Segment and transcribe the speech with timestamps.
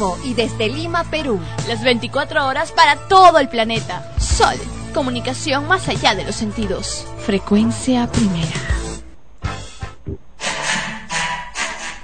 [0.00, 1.38] vivo y desde Lima, Perú.
[1.68, 4.12] Las 24 horas para todo el planeta.
[4.18, 4.56] Sol,
[4.94, 7.06] comunicación más allá de los sentidos.
[7.24, 8.48] Frecuencia primera.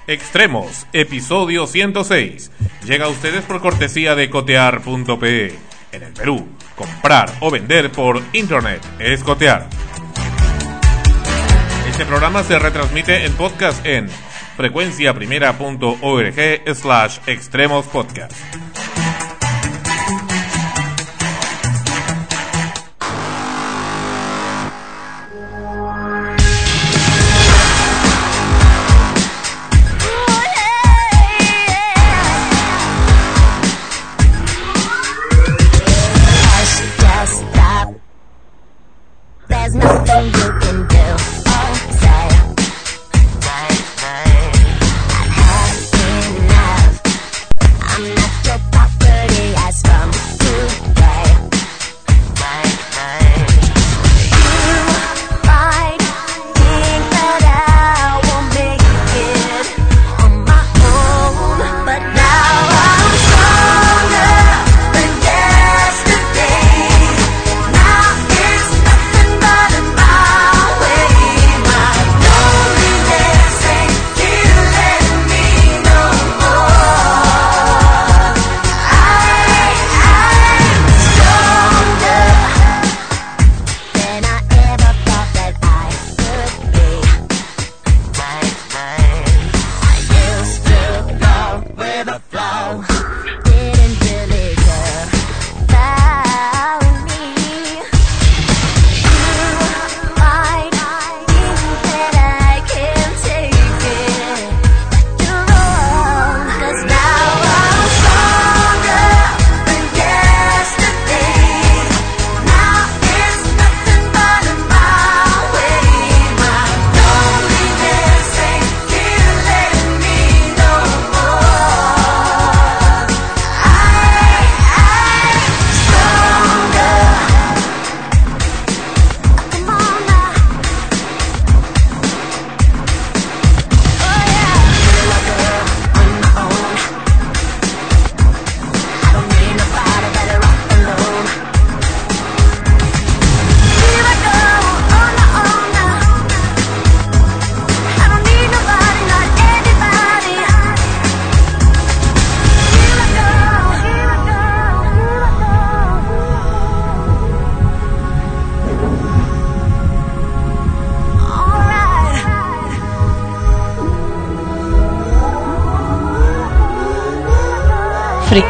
[0.06, 2.52] Extremos, episodio 106.
[2.84, 5.58] Llega a ustedes por cortesía de cotear.pe.
[5.90, 9.68] En el Perú, comprar o vender por internet es cotear.
[11.88, 14.08] Este programa se retransmite en podcast en
[14.56, 18.65] frecuenciaprimera.org slash extremos podcast.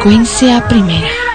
[0.07, 1.26] Frecuencia primera.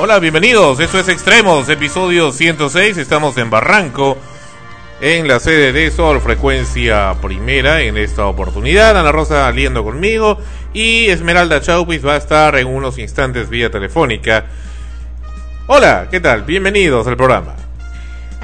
[0.00, 0.80] Hola, bienvenidos.
[0.80, 2.96] Esto es Extremos, episodio 106.
[2.96, 4.16] Estamos en Barranco,
[5.02, 7.82] en la sede de Sol Frecuencia Primera.
[7.82, 10.38] En esta oportunidad, Ana Rosa aliendo conmigo
[10.72, 14.46] y Esmeralda Chaupis va a estar en unos instantes vía telefónica.
[15.66, 16.44] Hola, ¿qué tal?
[16.44, 17.63] Bienvenidos al programa.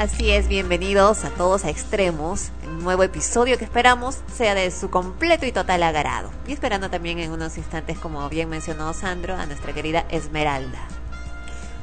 [0.01, 4.89] Así es, bienvenidos a todos a Extremos, un nuevo episodio que esperamos sea de su
[4.89, 6.31] completo y total agrado.
[6.49, 10.79] Y esperando también en unos instantes, como bien mencionó Sandro, a nuestra querida Esmeralda.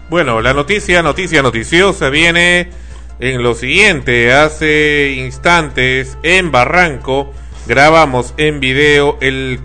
[0.10, 2.72] Bueno, la noticia, noticia noticiosa viene
[3.20, 4.34] en lo siguiente.
[4.34, 7.32] Hace instantes en Barranco
[7.68, 9.62] grabamos en video el,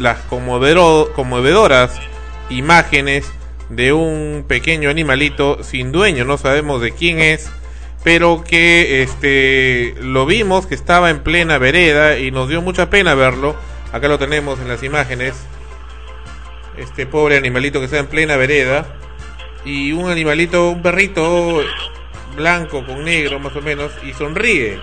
[0.00, 2.00] las conmovedoras
[2.48, 3.30] imágenes
[3.68, 7.50] de un pequeño animalito sin dueño, no sabemos de quién es,
[8.02, 13.14] pero que este lo vimos que estaba en plena vereda y nos dio mucha pena
[13.14, 13.56] verlo.
[13.92, 15.34] Acá lo tenemos en las imágenes.
[16.76, 18.96] Este pobre animalito que está en plena vereda.
[19.64, 21.62] y un animalito, un perrito
[22.34, 24.78] blanco con negro más o menos y sonríe.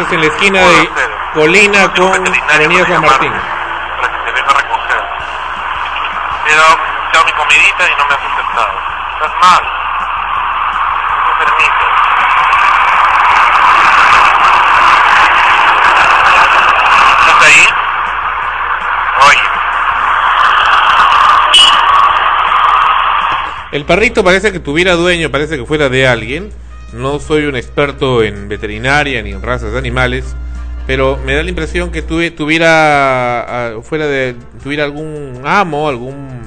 [0.00, 0.88] Esto es en la esquina de
[1.34, 3.32] Colina con Avenida San Martín.
[4.00, 5.04] Para que te venga a recoger.
[6.46, 8.72] He dado, he dado mi comidita y no me has aceptado.
[9.12, 9.62] Estás mal.
[11.12, 11.84] No te permito.
[17.20, 17.68] ¿Estás ahí?
[19.28, 19.42] Oye.
[23.72, 26.59] El perrito parece que tuviera dueño, parece que fuera de alguien.
[26.92, 30.34] No soy un experto en veterinaria ni en razas de animales,
[30.86, 36.40] pero me da la impresión que tuve, tuviera ah, fuera de tuviera algún amo, algún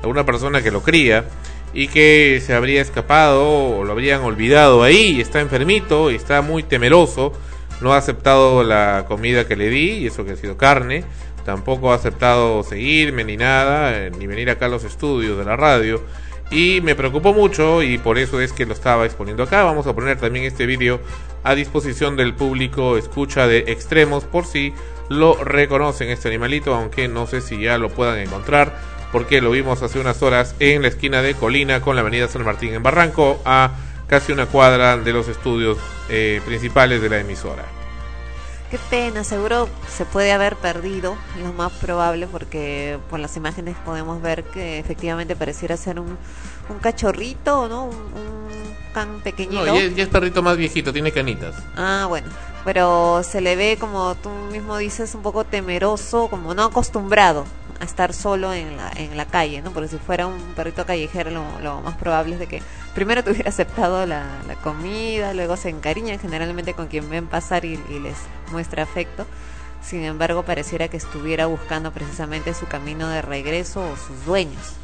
[0.00, 1.24] alguna persona que lo cría
[1.72, 6.62] y que se habría escapado o lo habrían olvidado ahí está enfermito y está muy
[6.62, 7.32] temeroso.
[7.80, 11.02] No ha aceptado la comida que le di y eso que ha sido carne.
[11.44, 15.56] Tampoco ha aceptado seguirme ni nada, eh, ni venir acá a los estudios de la
[15.56, 16.02] radio.
[16.50, 19.62] Y me preocupó mucho y por eso es que lo estaba exponiendo acá.
[19.62, 21.00] Vamos a poner también este vídeo
[21.44, 24.74] a disposición del público escucha de extremos por si
[25.08, 29.82] lo reconocen este animalito, aunque no sé si ya lo puedan encontrar porque lo vimos
[29.82, 33.40] hace unas horas en la esquina de Colina con la avenida San Martín en Barranco
[33.44, 33.72] a
[34.06, 37.79] casi una cuadra de los estudios eh, principales de la emisora.
[38.70, 44.22] Qué pena, seguro se puede haber perdido, lo más probable, porque por las imágenes podemos
[44.22, 46.16] ver que efectivamente pareciera ser un,
[46.68, 47.86] un cachorrito, ¿no?
[47.86, 49.66] Un, un can pequeñito.
[49.66, 51.56] No, ya, ya es perrito más viejito, tiene canitas.
[51.76, 52.28] Ah, bueno,
[52.64, 57.44] pero se le ve como tú mismo dices un poco temeroso, como no acostumbrado
[57.80, 59.72] a estar solo en la, en la calle, ¿no?
[59.72, 61.30] Porque si fuera un perrito callejero
[61.62, 62.62] lo, más probable es de que
[62.94, 64.24] primero te hubiera aceptado la,
[64.62, 68.16] comida, luego se encariñan generalmente con quien ven pasar y, les
[68.52, 69.26] muestra afecto.
[69.82, 74.74] Sin embargo, pareciera que estuviera buscando precisamente su camino de regreso o sus dueños.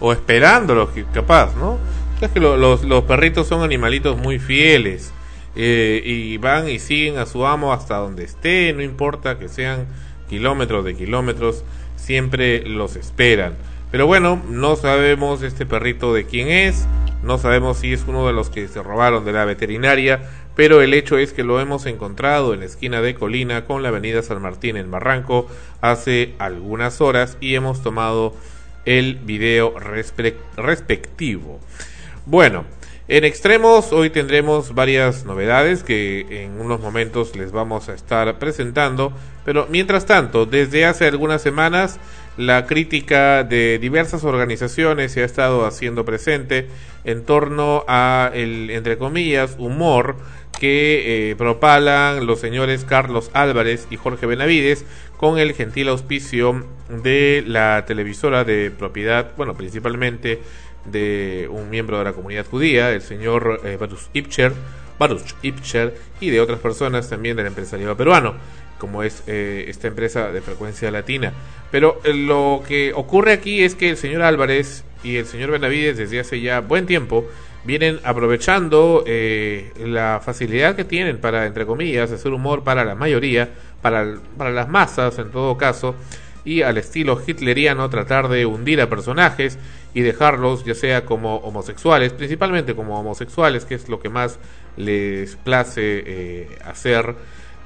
[0.00, 1.78] O esperándolo, que- capaz, ¿no?
[2.20, 5.12] Es que lo- los, los perritos son animalitos muy fieles.
[5.56, 9.86] eh, y van y siguen a su amo hasta donde esté, no importa que sean
[10.28, 11.62] kilómetros de kilómetros,
[12.04, 13.54] siempre los esperan.
[13.90, 16.86] Pero bueno, no sabemos este perrito de quién es,
[17.22, 20.94] no sabemos si es uno de los que se robaron de la veterinaria, pero el
[20.94, 24.42] hecho es que lo hemos encontrado en la esquina de Colina con la avenida San
[24.42, 25.48] Martín en Barranco
[25.80, 28.34] hace algunas horas y hemos tomado
[28.84, 31.58] el video respe- respectivo.
[32.26, 32.64] Bueno,
[33.06, 39.12] en extremos hoy tendremos varias novedades que en unos momentos les vamos a estar presentando,
[39.44, 41.98] pero mientras tanto, desde hace algunas semanas
[42.38, 46.68] la crítica de diversas organizaciones se ha estado haciendo presente
[47.04, 50.16] en torno a el entre comillas humor
[50.58, 54.84] que eh, propalan los señores Carlos Álvarez y Jorge Benavides
[55.18, 60.40] con el gentil auspicio de la televisora de propiedad, bueno, principalmente
[60.84, 64.52] de un miembro de la comunidad judía, el señor eh, Baruch Ipcher,
[64.98, 68.34] Baruch Ipcher, y de otras personas también del empresariado peruano,
[68.78, 71.32] como es eh, esta empresa de frecuencia latina.
[71.70, 75.96] Pero eh, lo que ocurre aquí es que el señor Álvarez y el señor Benavides
[75.96, 77.26] desde hace ya buen tiempo
[77.64, 83.48] vienen aprovechando eh, la facilidad que tienen para, entre comillas, hacer humor para la mayoría,
[83.80, 85.94] para, para las masas en todo caso,
[86.44, 89.58] y al estilo hitleriano tratar de hundir a personajes
[89.94, 94.38] y dejarlos ya sea como homosexuales, principalmente como homosexuales, que es lo que más
[94.76, 97.14] les place eh, hacer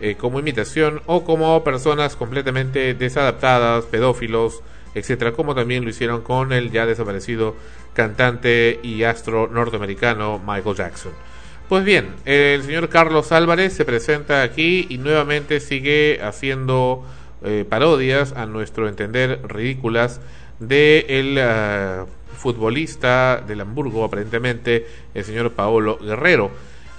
[0.00, 4.62] eh, como imitación, o como personas completamente desadaptadas, pedófilos,
[4.94, 7.56] etcétera, como también lo hicieron con el ya desaparecido
[7.94, 11.12] cantante y astro norteamericano Michael Jackson.
[11.68, 17.04] Pues bien, el señor Carlos Álvarez se presenta aquí y nuevamente sigue haciendo
[17.42, 20.20] eh, parodias, a nuestro entender ridículas,
[20.60, 22.06] de el ah,
[22.38, 26.50] futbolista del Hamburgo, aparentemente, el señor Paolo Guerrero.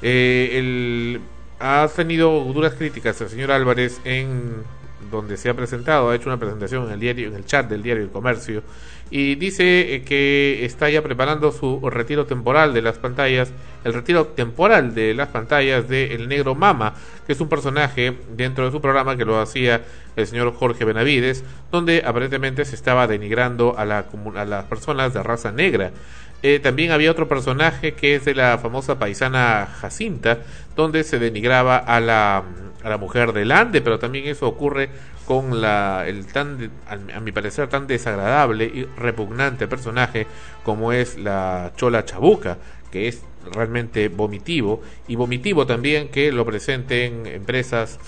[0.02, 1.20] Eh,
[1.60, 4.64] ha tenido duras críticas el señor Álvarez en
[5.12, 7.82] donde se ha presentado, ha hecho una presentación en el diario, en el chat del
[7.82, 8.64] diario El Comercio,
[9.12, 13.52] y dice eh, que está ya preparando su retiro temporal de las pantallas,
[13.84, 16.94] el retiro temporal de las pantallas de El Negro Mama,
[17.26, 19.82] que es un personaje dentro de su programa que lo hacía
[20.16, 25.24] el señor Jorge Benavides, donde aparentemente se estaba denigrando a, la, a las personas de
[25.24, 25.92] raza negra.
[26.42, 30.40] Eh, también había otro personaje que es de la famosa paisana Jacinta,
[30.76, 32.44] donde se denigraba a la,
[32.84, 34.90] a la mujer delante, pero también eso ocurre
[35.26, 40.26] con la, el tan, a mi parecer, tan desagradable y repugnante personaje
[40.64, 42.58] como es la Chola Chabuca,
[42.92, 43.22] que es
[43.54, 48.00] realmente vomitivo, y vomitivo también que lo presenten empresas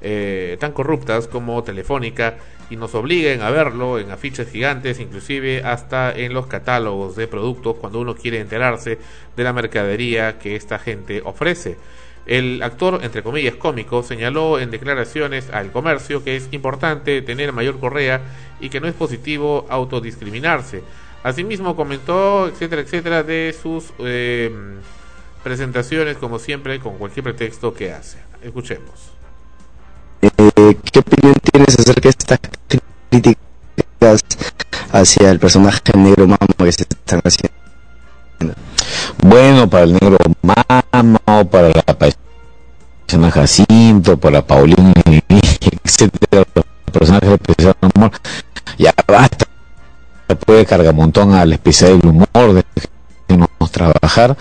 [0.00, 2.36] eh, tan corruptas como Telefónica
[2.70, 7.76] y nos obliguen a verlo en afiches gigantes, inclusive hasta en los catálogos de productos
[7.76, 8.98] cuando uno quiere enterarse
[9.36, 11.76] de la mercadería que esta gente ofrece.
[12.26, 17.80] El actor, entre comillas, cómico, señaló en declaraciones al comercio que es importante tener mayor
[17.80, 18.20] correa
[18.60, 20.82] y que no es positivo autodiscriminarse.
[21.22, 24.50] Asimismo comentó, etcétera, etcétera, de sus eh,
[25.42, 28.18] presentaciones, como siempre, con cualquier pretexto que hace.
[28.42, 29.17] Escuchemos.
[30.20, 32.38] Eh, ¿Qué opinión tienes acerca de estas
[33.08, 34.24] críticas
[34.92, 37.56] hacia el personaje negro mamo que se están haciendo?
[39.22, 44.92] Bueno, para el negro mamo, para la persona Jacinto, para Paulina,
[45.84, 46.44] etcétera,
[46.92, 48.10] personajes de especial humor,
[48.76, 49.46] ya basta.
[50.44, 52.64] Puede cargar un montón al especial humor, de
[53.70, 54.36] trabajar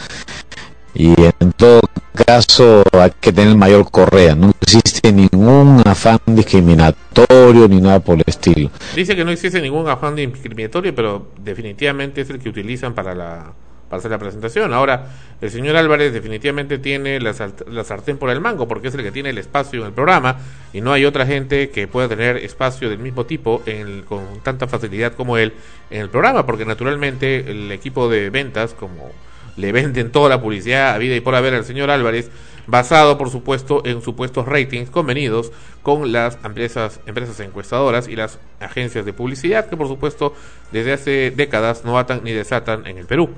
[0.97, 1.81] y en todo
[2.25, 8.23] caso hay que tener mayor correa, no existe ningún afán discriminatorio ni nada por el
[8.25, 8.71] estilo.
[8.95, 13.53] Dice que no existe ningún afán discriminatorio, pero definitivamente es el que utilizan para la
[13.87, 14.73] para hacer la presentación.
[14.73, 15.07] Ahora,
[15.39, 17.33] el señor Álvarez definitivamente tiene la,
[17.67, 20.39] la, sartén por el mango, porque es el que tiene el espacio en el programa,
[20.73, 24.67] y no hay otra gente que pueda tener espacio del mismo tipo en con tanta
[24.67, 25.53] facilidad como él
[25.89, 29.13] en el programa, porque naturalmente el equipo de ventas, como
[29.57, 32.29] le venden toda la publicidad a vida y por haber al señor Álvarez,
[32.67, 36.99] basado por supuesto en supuestos ratings convenidos con las empresas,
[37.39, 40.33] encuestadoras y las agencias de publicidad que por supuesto
[40.71, 43.29] desde hace décadas no atan ni desatan en el Perú.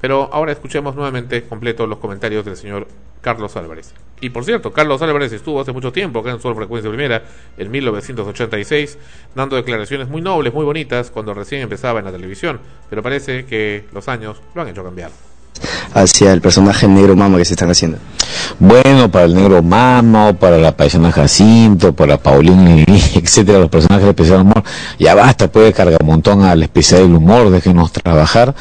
[0.00, 2.86] Pero ahora escuchemos nuevamente completo los comentarios del señor
[3.22, 3.94] Carlos Álvarez.
[4.20, 7.24] Y por cierto, Carlos Álvarez estuvo hace mucho tiempo acá en Sol Frecuencia Primera,
[7.56, 8.98] en 1986,
[9.34, 12.60] dando declaraciones muy nobles, muy bonitas, cuando recién empezaba en la televisión.
[12.88, 15.10] Pero parece que los años lo han hecho cambiar
[15.94, 17.98] hacia el personaje negro mama que se están haciendo?
[18.58, 22.84] Bueno, para el negro mama, para la paisana Jacinto, para Paulín,
[23.14, 24.62] etcétera, los personajes de especial humor,
[24.98, 28.54] ya basta, puede cargar un montón al especial del humor, déjenos trabajar.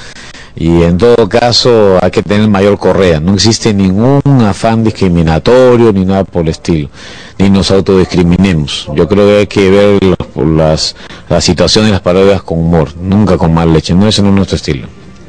[0.57, 6.05] Y en todo caso hay que tener mayor correa, no existe ningún afán discriminatorio ni
[6.05, 6.89] nada por el estilo,
[7.37, 8.89] ni nos autodiscriminemos.
[8.95, 9.99] Yo creo que hay que ver
[10.45, 10.95] las,
[11.27, 14.35] las situaciones y las parodias con humor, nunca con mal leche, no, ese no es
[14.35, 14.87] nuestro estilo.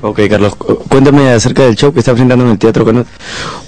[0.08, 2.84] Ok, Carlos, cuéntame acerca del show que está presentando en el Teatro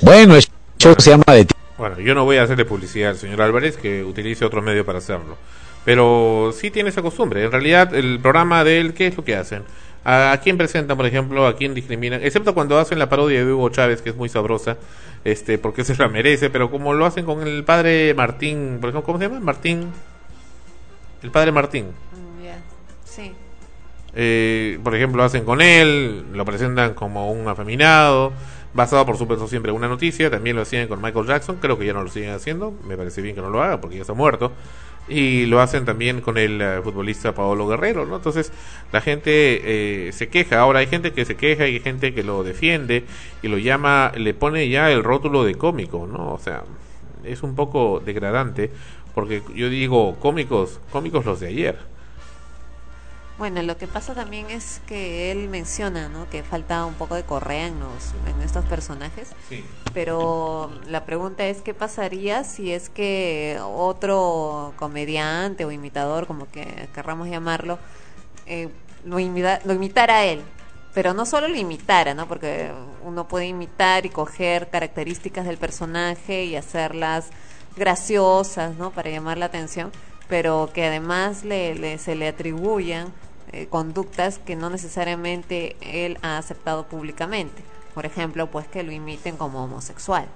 [0.03, 0.45] Bueno, el
[0.79, 1.49] show se llama de...
[1.77, 4.99] Bueno, yo no voy a hacerle publicidad al señor Álvarez, que utilice otro medio para
[4.99, 5.37] hacerlo.
[5.85, 7.43] Pero sí tiene esa costumbre.
[7.43, 9.65] En realidad, el programa de él, ¿qué es lo que hacen?
[10.05, 11.45] ¿A, quién presentan, por ejemplo?
[11.45, 12.23] ¿A quién discriminan?
[12.23, 14.77] Excepto cuando hacen la parodia de Hugo Chávez, que es muy sabrosa,
[15.25, 19.03] este, porque se la merece, pero como lo hacen con el padre Martín, por ejemplo,
[19.03, 19.41] ¿cómo se llama?
[19.41, 19.89] Martín.
[21.21, 21.87] El padre Martín.
[24.21, 28.33] Eh, por ejemplo, hacen con él, lo presentan como un afeminado,
[28.75, 31.87] basado por supuesto siempre en una noticia, también lo hacían con Michael Jackson, creo que
[31.87, 34.15] ya no lo siguen haciendo, me parece bien que no lo haga porque ya está
[34.15, 34.51] muerto,
[35.07, 38.17] y lo hacen también con el eh, futbolista Paolo Guerrero, ¿no?
[38.17, 38.51] Entonces
[38.91, 42.25] la gente eh, se queja, ahora hay gente que se queja y hay gente que
[42.25, 43.05] lo defiende
[43.41, 46.33] y lo llama, le pone ya el rótulo de cómico, ¿no?
[46.33, 46.65] O sea,
[47.23, 48.73] es un poco degradante
[49.15, 51.98] porque yo digo cómicos, cómicos los de ayer
[53.39, 56.29] bueno, lo que pasa también es que él menciona, ¿no?
[56.29, 57.77] Que falta un poco de correa en,
[58.27, 59.29] en estos personajes.
[59.49, 59.65] Sí.
[59.95, 66.89] Pero la pregunta es qué pasaría si es que otro comediante o imitador, como que
[66.95, 67.79] querramos llamarlo,
[68.47, 68.69] eh,
[69.05, 70.43] lo, lo imitara a él.
[70.93, 72.27] Pero no solo lo imitara, ¿no?
[72.27, 72.73] Porque
[73.05, 77.29] uno puede imitar y coger características del personaje y hacerlas
[77.77, 78.91] graciosas, ¿no?
[78.91, 79.93] Para llamar la atención,
[80.29, 83.13] pero que además le, se le atribuyan
[83.53, 87.63] eh, conductas que no necesariamente él ha aceptado públicamente.
[87.95, 90.27] Por ejemplo, pues que lo imiten como homosexual,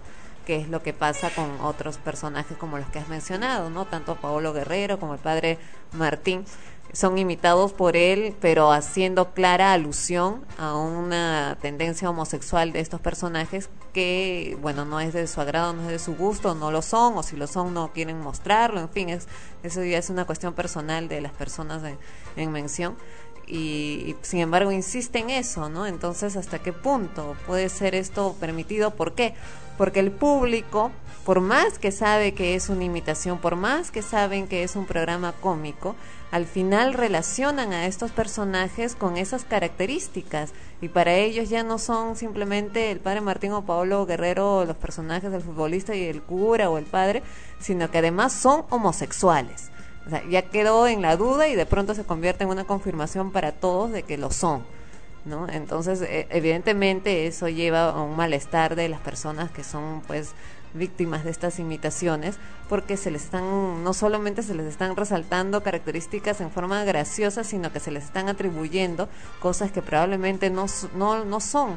[0.46, 3.84] que es lo que pasa con otros personajes como los que has mencionado, ¿no?
[3.84, 5.58] Tanto Paolo Guerrero como el padre
[5.92, 6.44] Martín
[6.92, 13.70] son imitados por él, pero haciendo clara alusión a una tendencia homosexual de estos personajes
[13.94, 17.16] que, bueno, no es de su agrado, no es de su gusto, no lo son,
[17.16, 19.26] o si lo son no quieren mostrarlo, en fin, es,
[19.62, 21.82] eso ya es una cuestión personal de las personas
[22.36, 22.96] en mención.
[23.46, 25.86] Y, sin embargo insiste en eso, ¿no?
[25.86, 28.92] Entonces, ¿hasta qué punto puede ser esto permitido?
[28.92, 29.34] ¿Por qué?
[29.76, 30.92] Porque el público
[31.24, 34.86] por más que sabe que es una imitación, por más que saben que es un
[34.86, 35.94] programa cómico,
[36.32, 42.16] al final relacionan a estos personajes con esas características y para ellos ya no son
[42.16, 46.78] simplemente el padre Martín o Pablo Guerrero los personajes del futbolista y el cura o
[46.78, 47.22] el padre,
[47.60, 49.70] sino que además son homosexuales.
[50.06, 53.30] O sea, ya quedó en la duda y de pronto se convierte en una confirmación
[53.30, 54.64] para todos de que lo son.
[55.26, 55.46] ¿no?
[55.50, 60.32] Entonces, e- evidentemente eso lleva a un malestar de las personas que son pues
[60.74, 62.36] víctimas de estas imitaciones
[62.68, 67.72] porque se les están no solamente se les están resaltando características en forma graciosa sino
[67.72, 69.08] que se les están atribuyendo
[69.40, 71.76] cosas que probablemente no no, no son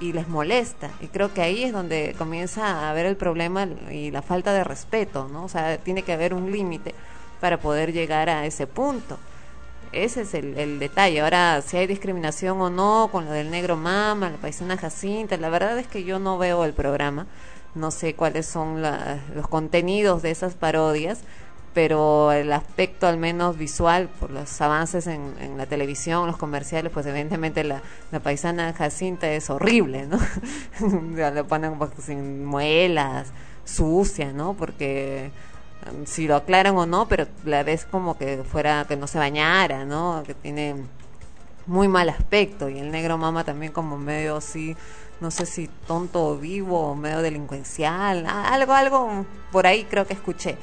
[0.00, 4.10] y les molesta y creo que ahí es donde comienza a haber el problema y
[4.10, 6.94] la falta de respeto no o sea tiene que haber un límite
[7.40, 9.18] para poder llegar a ese punto
[9.92, 11.20] ese es el, el detalle.
[11.20, 15.48] Ahora, si hay discriminación o no con lo del negro mama, la paisana Jacinta, la
[15.48, 17.26] verdad es que yo no veo el programa.
[17.76, 21.20] No sé cuáles son la- los contenidos de esas parodias,
[21.74, 26.90] pero el aspecto al menos visual, por los avances en, en la televisión, los comerciales,
[26.90, 30.18] pues evidentemente la, la paisana Jacinta es horrible, ¿no?
[31.14, 33.28] Le ponen pues, sin muelas,
[33.66, 34.54] sucia, ¿no?
[34.54, 35.30] Porque
[35.92, 39.18] um, si lo aclaran o no, pero la ves como que fuera que no se
[39.18, 40.22] bañara, ¿no?
[40.26, 40.76] Que tiene
[41.66, 44.76] muy mal aspecto y el negro mama también como medio así,
[45.20, 50.14] no sé si tonto o vivo o medio delincuencial, algo algo por ahí creo que
[50.14, 50.56] escuché.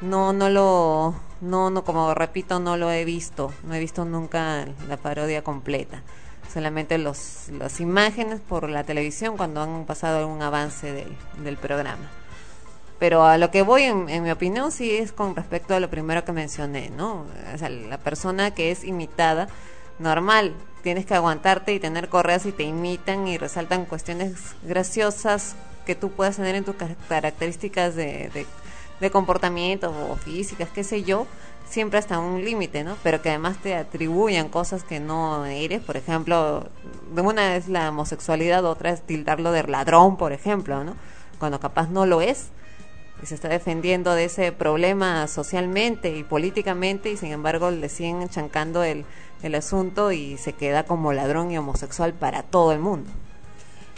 [0.00, 4.66] No no lo no no como repito no lo he visto, no he visto nunca
[4.88, 6.02] la parodia completa.
[6.52, 12.10] Solamente los las imágenes por la televisión cuando han pasado algún avance del, del programa.
[12.98, 15.90] Pero a lo que voy, en, en mi opinión, sí es con respecto a lo
[15.90, 17.26] primero que mencioné, ¿no?
[17.52, 19.48] O sea, la persona que es imitada,
[19.98, 25.54] normal, tienes que aguantarte y tener correas y te imitan y resaltan cuestiones graciosas
[25.86, 28.46] que tú puedas tener en tus car- características de, de,
[29.00, 31.26] de comportamiento o físicas, qué sé yo,
[31.68, 32.96] siempre hasta un límite, ¿no?
[33.02, 36.68] Pero que además te atribuyan cosas que no eres, por ejemplo,
[37.14, 40.94] de una es la homosexualidad, otra es tildarlo de ladrón, por ejemplo, ¿no?
[41.38, 42.48] Cuando capaz no lo es
[43.22, 48.28] y se está defendiendo de ese problema socialmente y políticamente y sin embargo le siguen
[48.28, 49.04] chancando el,
[49.42, 53.10] el asunto y se queda como ladrón y homosexual para todo el mundo.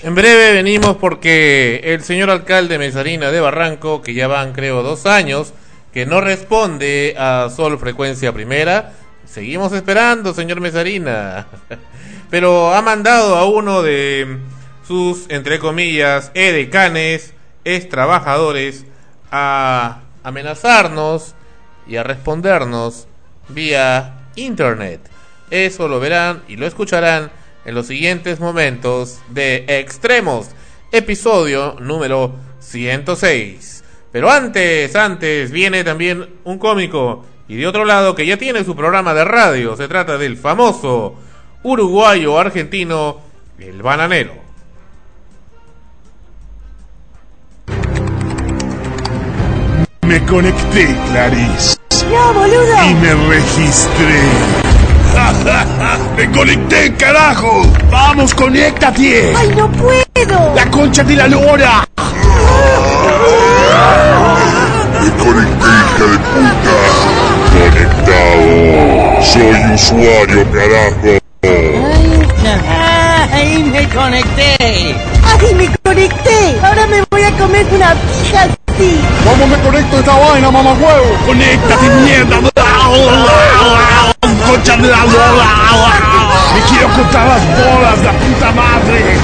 [0.03, 5.07] En breve venimos porque el señor alcalde Mesarina de Barranco, que ya van creo dos
[5.07, 5.55] años,
[5.93, 8.93] que no responde a Sol Frecuencia Primera,
[9.25, 11.47] seguimos esperando, señor Mesarina.
[12.31, 14.39] Pero ha mandado a uno de
[14.87, 17.33] sus, entre comillas, edecanes,
[17.65, 18.85] ex trabajadores,
[19.31, 21.35] a amenazarnos
[21.87, 23.07] y a respondernos
[23.49, 25.14] vía internet.
[25.55, 27.31] Eso lo verán y lo escucharán
[27.65, 30.49] en los siguientes momentos de Extremos,
[30.91, 33.85] episodio número 106.
[34.11, 38.75] Pero antes, antes viene también un cómico y de otro lado que ya tiene su
[38.75, 39.77] programa de radio.
[39.77, 41.15] Se trata del famoso
[41.63, 43.21] uruguayo argentino,
[43.57, 44.35] el bananero.
[50.03, 51.77] Me conecté, Clarice.
[52.11, 52.91] No, boludo.
[52.91, 54.64] Y me registré.
[56.17, 57.63] ¡Me conecté, carajo!
[57.91, 59.35] ¡Vamos, conéctate!
[59.37, 60.55] ¡Ay, no puedo!
[60.55, 61.87] ¡La concha de la lora!
[65.01, 66.77] Me conecté, hija de puta.
[67.61, 69.23] Conectado.
[69.23, 71.19] Soy usuario, carajo.
[73.33, 74.57] ¡Ay, me conecté!
[74.61, 76.59] ¡Ay, me conecté!
[76.63, 78.64] Ahora me voy a comer una pija.
[79.25, 81.19] ¿Cómo me conecto a esta vaina, mamá huevo?
[81.27, 82.37] ¡Conéctate, mierda!
[84.47, 85.49] ¡Concha de la lora!
[86.55, 89.17] ¡Me quiero cortar las bolas, la puta madre!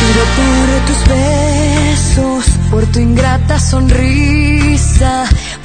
[0.00, 5.24] Pido por tus besos, por tu ingrata sonrisa,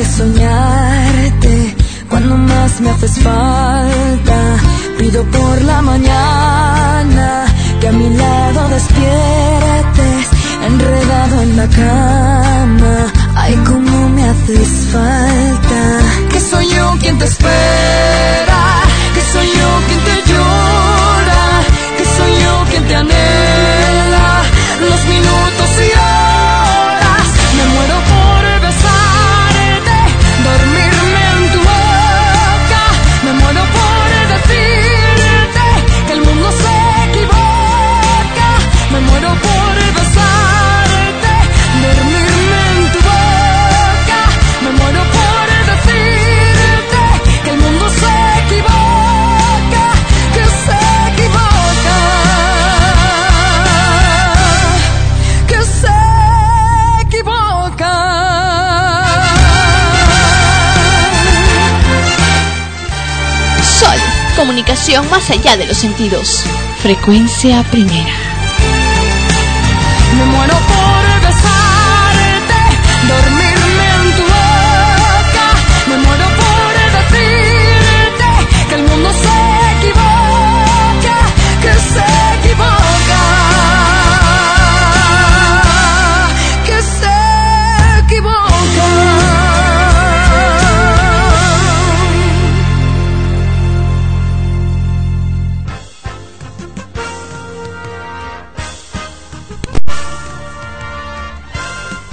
[0.00, 1.76] Hace soñarte
[2.08, 4.38] cuando más me haces falta.
[4.98, 7.44] Pido por la mañana
[7.80, 10.26] que a mi lado despiertes,
[10.66, 12.96] enredado en la cama.
[13.34, 15.80] Ay, cómo me haces falta.
[16.30, 18.49] Que soy yo quien te espera,
[64.98, 66.44] más allá de los sentidos.
[66.82, 68.12] Frecuencia primera.
[70.16, 70.79] Me muero por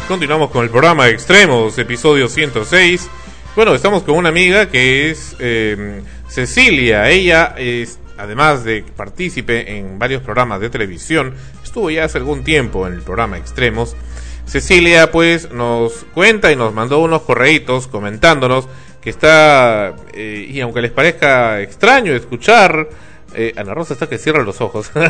[0.08, 3.10] Continuamos con el programa Extremos, episodio 106.
[3.58, 7.10] Bueno, estamos con una amiga que es eh, Cecilia.
[7.10, 12.88] Ella es, además de partícipe en varios programas de televisión, estuvo ya hace algún tiempo
[12.88, 13.98] en el programa Extremos.
[14.46, 18.65] Cecilia pues nos cuenta y nos mandó unos correitos comentándonos
[19.02, 22.88] que está, eh, y aunque les parezca extraño escuchar,
[23.33, 24.91] eh, Ana Rosa está que cierra los ojos.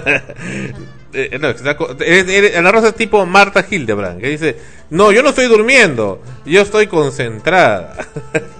[1.14, 4.58] Eh, no, está eh, eh, Ana Rosa es tipo Marta Hildebrand, que dice,
[4.90, 7.96] no, yo no estoy durmiendo, yo estoy concentrada.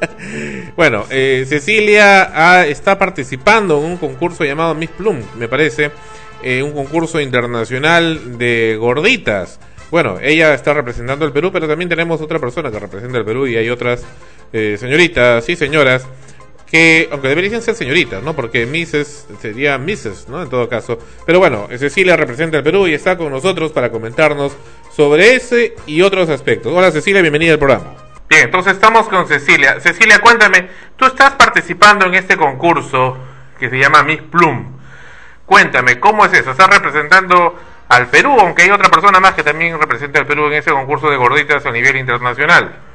[0.76, 5.92] bueno, eh, Cecilia ah, está participando en un concurso llamado Miss Plum, me parece,
[6.42, 9.60] eh, un concurso internacional de gorditas.
[9.90, 13.48] Bueno, ella está representando el Perú, pero también tenemos otra persona que representa el Perú
[13.48, 14.04] y hay otras
[14.52, 16.06] eh, señoritas y señoras
[16.70, 18.36] que, aunque deberían ser señoritas, ¿no?
[18.36, 20.42] Porque Misses sería Misses, ¿no?
[20.42, 21.00] En todo caso.
[21.26, 24.56] Pero bueno, Cecilia representa el Perú y está con nosotros para comentarnos
[24.92, 26.74] sobre ese y otros aspectos.
[26.76, 27.96] Hola Cecilia, bienvenida al programa.
[28.30, 29.80] Bien, entonces estamos con Cecilia.
[29.80, 33.18] Cecilia, cuéntame, tú estás participando en este concurso
[33.58, 34.78] que se llama Miss Plum.
[35.46, 36.52] Cuéntame, ¿cómo es eso?
[36.52, 37.56] ¿Estás representando
[37.88, 41.10] al Perú, aunque hay otra persona más que también representa al Perú en ese concurso
[41.10, 42.87] de gorditas a nivel internacional?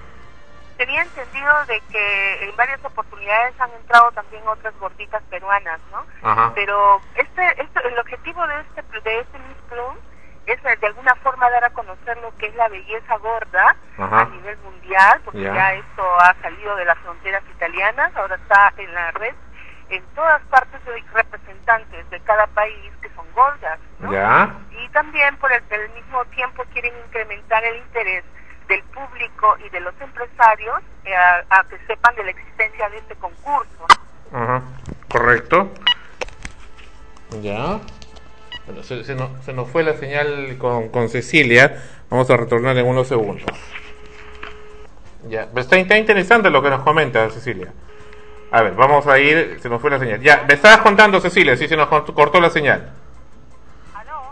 [0.76, 6.04] Tenía entendido de que en varias oportunidades han entrado también otras gorditas peruanas, ¿no?
[6.22, 6.52] Ajá.
[6.54, 9.96] Pero este, este, el objetivo de este, de este Miss Plum
[10.46, 14.20] es eh, de alguna forma dar a conocer lo que es la belleza gorda Ajá.
[14.22, 15.54] a nivel mundial, porque Ya.
[15.54, 15.74] ya.
[15.74, 19.34] esto ha salido de las fronteras italianas, ahora está en la red.
[19.88, 24.10] En todas partes hay representantes de cada país que son gordas, ¿no?
[24.12, 24.52] Ya.
[24.70, 28.24] Y también por el, el mismo tiempo quieren incrementar el interés
[28.72, 32.96] del público y de los empresarios eh, a, a que sepan de la existencia de
[32.98, 33.86] este concurso.
[34.32, 34.62] Ajá,
[35.08, 35.70] correcto.
[37.42, 37.80] Ya.
[38.66, 41.82] Bueno, se, se nos, se nos fue la señal con, con Cecilia.
[42.08, 43.50] Vamos a retornar en unos segundos.
[45.28, 47.72] Ya, pero está, está interesante lo que nos comenta Cecilia.
[48.50, 49.58] A ver, vamos a ir.
[49.60, 50.20] Se nos fue la señal.
[50.20, 52.92] Ya, me estabas contando, Cecilia, si se nos cort- cortó la señal.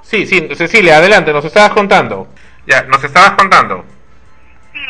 [0.03, 2.26] Sí, sí, Cecilia, adelante, nos estabas contando.
[2.66, 3.85] Ya, nos estabas contando.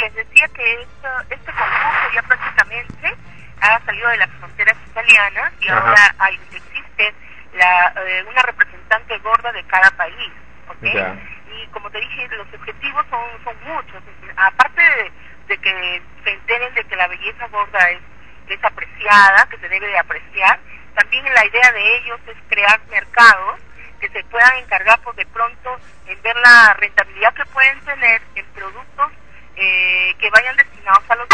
[0.01, 3.17] Les decía que esto, este concurso ya prácticamente
[3.61, 5.81] ha salido de las fronteras italianas y Ajá.
[5.81, 7.15] ahora hay, existe
[7.55, 10.33] la, eh, una representante gorda de cada país.
[10.69, 10.95] ¿ok?
[10.95, 11.17] Ya.
[11.53, 14.03] Y como te dije, los objetivos son, son muchos.
[14.37, 15.13] Aparte de,
[15.49, 18.01] de que se enteren de que la belleza gorda es,
[18.49, 20.59] es apreciada, que se debe de apreciar,
[20.95, 23.61] también la idea de ellos es crear mercados
[24.01, 28.47] que se puedan encargar por de pronto en ver la rentabilidad que pueden tener en
[28.47, 29.13] productos
[29.57, 31.29] eh, que vayan destinados a los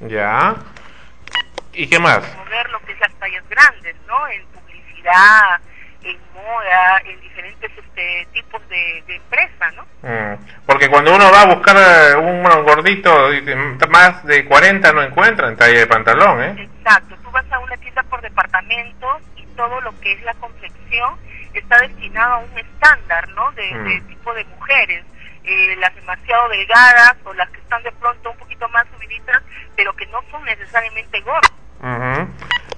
[0.00, 0.54] Ya.
[1.72, 2.18] ¿Y qué más?
[2.18, 4.28] promover lo que es las tallas grandes, ¿no?
[4.28, 5.60] En publicidad,
[6.02, 9.84] en moda, en diferentes este, tipos de, de empresa, ¿no?
[10.02, 14.92] Mm, Porque cuando uno va a buscar eh, un gordito, dice, "Mm, más de 40
[14.92, 16.68] no encuentra en talla de pantalón, ¿eh?
[16.78, 21.14] Exacto, tú vas a una tienda por departamentos y todo lo que es la confección
[21.54, 23.52] está destinado a un estándar, ¿no?
[23.52, 23.84] De, Mm.
[23.88, 25.04] de tipo de mujeres.
[25.44, 29.42] Eh, las demasiado delgadas o las que están de pronto un poquito más subiditas,
[29.76, 31.50] pero que no son necesariamente gordas.
[31.80, 32.28] Ujú.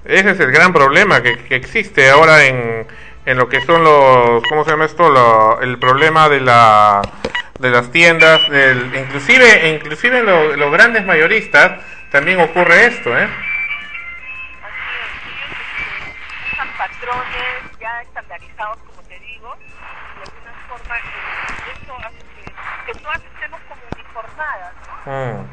[0.04, 2.86] Ese es el gran problema que, que existe ahora en,
[3.26, 5.08] en lo que son los, ¿cómo se llama esto?
[5.10, 7.10] Lo- el problema de la
[7.58, 13.28] de las tiendas, del, inclusive inclusive en lo- los grandes mayoristas también ocurre esto, ¿eh?
[16.52, 22.18] usan patrones ya estandarizados, como te digo, de alguna forma eh, eso hace
[22.92, 25.12] que, todas estemos como uniformadas, ¿no?
[25.12, 25.46] Mm.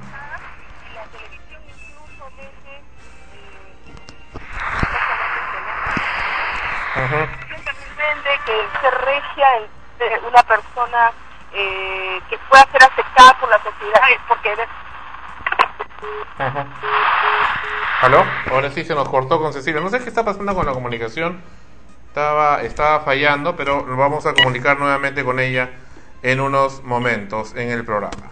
[0.84, 2.84] Y la televisión incluso vende
[6.96, 7.64] Ujú.
[7.64, 11.12] también vende que ser regia es ser una persona
[11.54, 14.68] eh, que pueda ser aceptada por la sociedad porque eres
[16.38, 16.66] Ajá.
[18.02, 18.24] ¿Aló?
[18.50, 19.82] Ahora sí se nos cortó con Cecilia.
[19.82, 21.42] No sé qué está pasando con la comunicación.
[22.08, 25.70] Estaba, estaba fallando, pero vamos a comunicar nuevamente con ella
[26.24, 28.30] en unos momentos en el programa.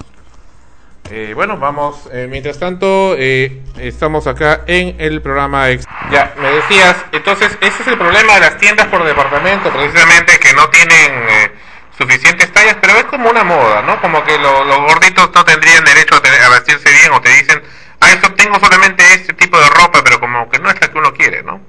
[1.09, 2.09] Eh, bueno, vamos.
[2.11, 5.69] eh, mientras tanto, eh, estamos acá en el programa.
[5.69, 10.37] ex- Ya, me decías, entonces, ese es el problema de las tiendas por departamento, precisamente
[10.39, 11.51] que no tienen eh,
[11.97, 14.01] suficientes tallas, pero es como una moda, ¿no?
[14.01, 17.29] Como que lo- los gorditos no tendrían derecho a, tener- a vestirse bien o te
[17.29, 17.63] dicen,
[18.01, 20.97] ah, eso tengo solamente este tipo de ropa, pero como que no es la que
[20.97, 21.61] uno quiere, ¿no?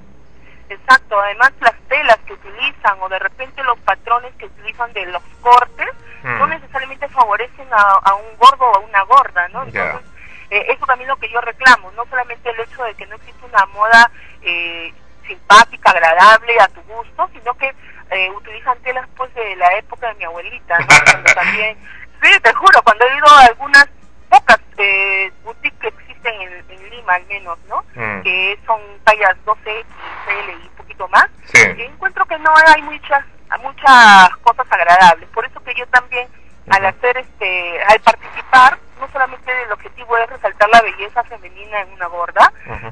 [0.69, 5.23] Exacto, además las telas que utilizan o de repente los patrones que utilizan de los
[5.41, 5.87] cortes
[6.23, 6.49] no Mm.
[6.49, 9.63] necesariamente favorecen a, a un gordo o a una gorda, ¿no?
[9.63, 10.01] Entonces,
[10.49, 13.15] eh, eso también es lo que yo reclamo, no solamente el hecho de que no
[13.15, 14.93] existe una moda eh,
[15.27, 17.73] simpática, agradable, a tu gusto, sino que
[18.11, 20.87] eh, utilizan telas pues de la época de mi abuelita, ¿no?
[21.05, 21.77] Cuando también,
[22.21, 23.87] sí, te juro, cuando he ido a algunas
[24.29, 27.83] pocas eh, boutiques que existen en, en Lima al menos, ¿no?
[27.95, 28.21] Mm.
[28.23, 31.61] Que son tallas 12, XL y un poquito más, Sí.
[31.77, 33.23] encuentro que no hay muchas
[33.57, 35.27] muchas cosas agradables.
[35.29, 36.27] Por eso que yo también,
[36.69, 41.93] al hacer este, al participar, no solamente el objetivo es resaltar la belleza femenina en
[41.93, 42.51] una gorda,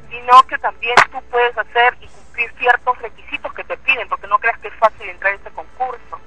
[0.10, 4.40] sino que también tú puedes hacer y cumplir ciertos requisitos que te piden, porque no
[4.40, 6.20] creas que es fácil entrar a ese concurso,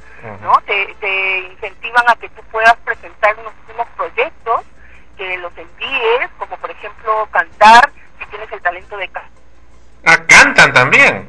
[0.42, 0.52] ¿no?
[0.66, 4.62] Te, te incentivan a que tú puedas presentar unos, unos proyectos,
[5.16, 9.30] que los envíes, como por ejemplo cantar, si tienes el talento de cantar
[10.06, 11.28] Ah, cantan también.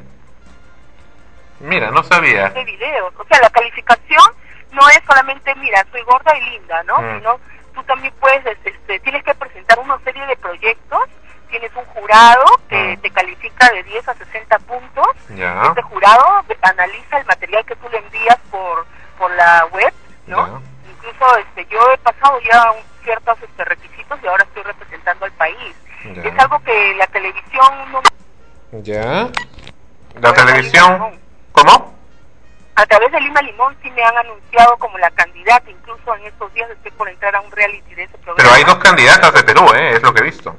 [1.62, 2.50] Mira, no sabía.
[2.50, 3.12] de videos.
[3.18, 4.22] O sea, la calificación
[4.72, 6.98] no es solamente, mira, soy gorda y linda, ¿no?
[7.00, 7.18] Mm.
[7.18, 7.40] Sino
[7.74, 11.00] tú también puedes, este, tienes que presentar una serie de proyectos,
[11.50, 15.62] tienes un jurado que te califica de 10 a 60 puntos, Ya.
[15.66, 18.86] este jurado analiza el material que tú le envías por,
[19.18, 19.92] por la web,
[20.26, 20.62] ¿no?
[20.90, 25.32] Incluso este, yo he pasado ya un- ciertos este, requisitos y ahora estoy representando al
[25.32, 25.74] país.
[26.14, 26.22] Ya.
[26.22, 28.00] Es algo que la televisión no
[28.82, 29.28] Ya.
[30.20, 31.20] La televisión.
[31.52, 31.92] ¿Cómo?
[32.74, 36.52] a través de Lima Limón sí me han anunciado como la candidata, incluso en estos
[36.54, 38.36] días estoy por entrar a un reality de ese programa.
[38.38, 39.90] Pero hay dos candidatas de Perú, ¿eh?
[39.96, 40.56] Es lo que he visto.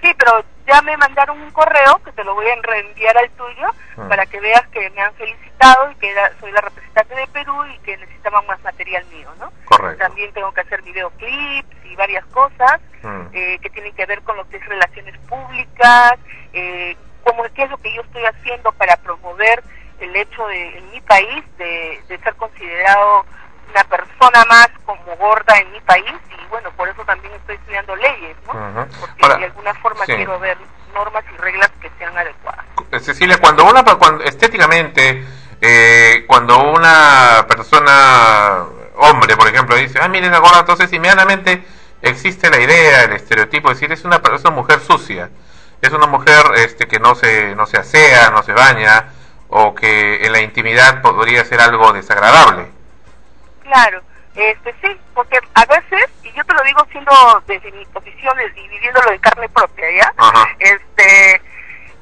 [0.00, 3.66] Sí, pero ya me mandaron un correo que te lo voy a reenviar al tuyo
[3.98, 4.06] Ah.
[4.08, 7.64] para que veas que me han felicitado y que era- soy la representante de Perú
[7.66, 9.52] y que necesitaban más material mío, ¿no?
[9.64, 9.98] Correcto.
[10.04, 13.26] También tengo que hacer videoclips y varias cosas Mm.
[13.32, 16.14] eh, que tienen que ver con lo que es relaciones públicas,
[16.52, 19.62] eh, como qué es lo que yo estoy haciendo para promover
[20.04, 23.24] el hecho de en mi país de, de ser considerado
[23.70, 27.96] una persona más como gorda en mi país y bueno, por eso también estoy estudiando
[27.96, 28.86] leyes, ¿no?
[29.00, 30.14] Porque Ahora, de alguna forma sí.
[30.14, 30.56] quiero ver
[30.94, 32.64] normas y reglas que sean adecuadas.
[33.00, 35.24] Cecilia, cuando una cuando estéticamente,
[35.60, 38.64] eh, cuando una persona,
[38.96, 41.64] hombre, por ejemplo, dice, ah, mire esa gorda, entonces inmediatamente
[42.00, 45.30] existe la idea, el estereotipo, es decir, es una, es una mujer sucia,
[45.82, 49.08] es una mujer este, que no se, no se asea, no se baña,
[49.56, 52.66] o que en la intimidad podría ser algo desagradable.
[53.62, 54.02] Claro,
[54.34, 57.12] este sí, porque a veces, y yo te lo digo siendo
[57.46, 60.12] desde mi posición y viviéndolo de carne propia, ¿ya?
[60.16, 60.48] Ajá.
[60.58, 61.40] Este,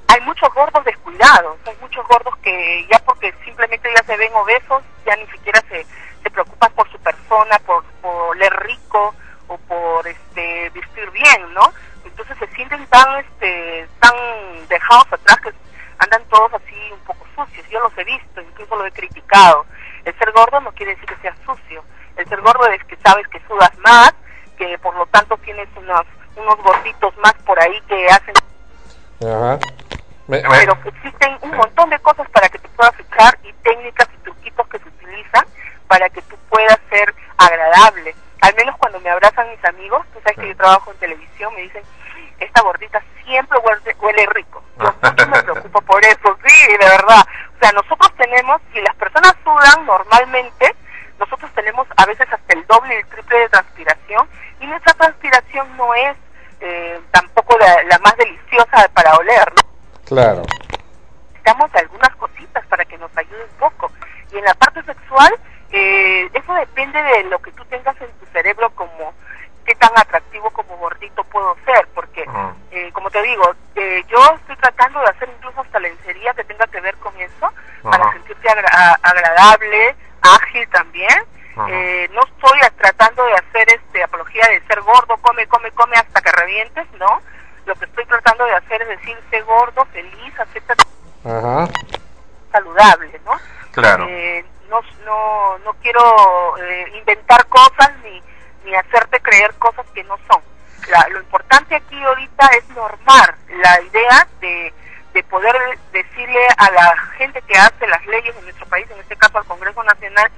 [0.08, 4.82] hay muchos gordos descuidados, hay muchos gordos que ya porque simplemente ya se ven obesos,
[5.04, 5.84] ya ni siquiera se,
[6.22, 9.14] se preocupan por su persona, por, por oler rico
[9.48, 11.70] o por este vestir bien, ¿no?
[12.06, 14.14] Entonces se sienten tan este tan
[14.68, 15.52] dejados atrás que
[16.02, 17.66] andan todos así un poco sucios.
[17.70, 19.66] Yo los he visto, incluso lo he criticado.
[20.04, 21.84] El ser gordo no quiere decir que seas sucio.
[22.16, 24.12] El ser gordo es que sabes que sudas más,
[24.58, 26.02] que por lo tanto tienes unos
[26.36, 28.34] unos gorditos más por ahí que hacen
[29.20, 29.58] Ajá.
[30.26, 33.52] Me- me- pero que existen un montón de cosas para que te puedas echar y
[33.62, 35.44] técnicas y truquitos que se utilizan
[35.88, 38.14] para que tú puedas ser agradable.
[38.40, 41.62] Al menos cuando me abrazan mis amigos, tú sabes que yo trabajo en televisión, me
[41.62, 41.82] dicen,
[42.40, 44.62] esta gordita siempre huele, huele rico.
[44.80, 47.20] Yo mucho me preocupo por eso, sí, de verdad.
[47.56, 50.74] O sea, nosotros tenemos, si las personas sudan normalmente,
[51.18, 54.28] nosotros tenemos a veces hasta el doble y el triple de transpiración
[54.60, 56.16] y nuestra transpiración no es
[56.60, 59.62] eh, tampoco la, la más deliciosa para oler, ¿no?
[60.06, 60.42] Claro.
[61.30, 63.90] necesitamos de algunas cositas para que nos ayude un poco.
[64.32, 65.32] Y en la parte sexual,
[65.70, 69.12] eh, eso depende de lo que tú tengas en tu cerebro como
[69.64, 72.24] qué tan atractivo como gordito puedo ser, porque
[72.72, 76.66] eh, como te digo, eh, yo estoy tratando de hacer incluso hasta lencería que tenga
[76.66, 78.12] que ver con eso, para Ajá.
[78.14, 81.24] sentirte agra- a- agradable, ágil también.
[81.56, 81.66] Ajá.
[81.70, 85.96] Eh, no estoy a- tratando de hacer este apología de ser gordo, come, come, come
[85.96, 87.20] hasta que revientes, ¿no?
[87.66, 88.54] Lo que estoy tratando de
[89.42, 90.74] gordo, feliz, acepta
[91.24, 91.68] Ajá.
[92.52, 93.32] saludable, ¿no?
[93.72, 94.06] Claro.
[94.08, 98.22] Eh, no, no, no quiero eh, inventar cosas ni,
[98.64, 100.42] ni hacerte creer cosas que no son.
[100.90, 104.72] La- lo importante aquí ahorita es normar la idea de,
[105.14, 105.54] de poder
[105.92, 109.44] decirle a la gente que hace las leyes en nuestro país, en este caso al
[109.46, 110.30] Congreso Nacional,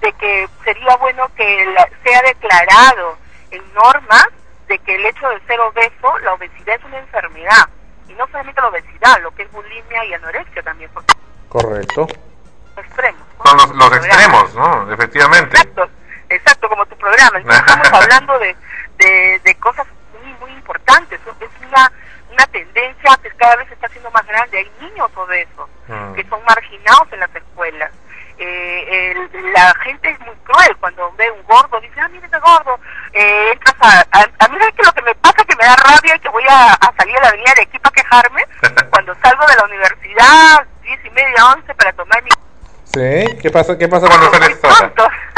[0.00, 3.18] de que sería bueno que la- sea declarado
[3.50, 4.26] en normas
[4.68, 7.68] de que el hecho de ser obeso, la obesidad es una enfermedad.
[8.08, 11.12] Y no solamente la obesidad, lo que es bulimia y anorexia también, porque
[11.48, 12.06] Correcto.
[12.74, 13.20] son extremos.
[13.44, 14.92] Son los, los extremos, ¿no?
[14.92, 15.56] Efectivamente.
[15.56, 15.90] Exacto,
[16.28, 17.38] exacto, como tu programa.
[17.38, 18.56] Entonces estamos hablando de,
[18.98, 19.86] de, de cosas
[20.22, 21.20] muy, muy importantes.
[21.40, 21.92] Es una,
[22.32, 24.58] una tendencia que cada vez se está haciendo más grande.
[24.58, 26.12] Hay niños obesos Mm.
[26.14, 27.90] que son marginados en las escuelas.
[28.38, 32.38] Eh, el- la gente es muy cruel cuando ve un gordo, dice, ah, mira ese
[32.38, 32.78] gordo.
[33.12, 35.64] Eh, entras a, a, a mí ¿sabes que lo que me pasa es que me
[35.64, 38.44] da rabia y que voy a, a salir a la avenida de Arequipa a quejarme
[38.90, 42.30] cuando salgo de la universidad, diez y media, once, para tomar mi
[42.92, 43.38] Sí.
[43.40, 44.92] ¿Qué pasa, qué pasa cuando sales sola?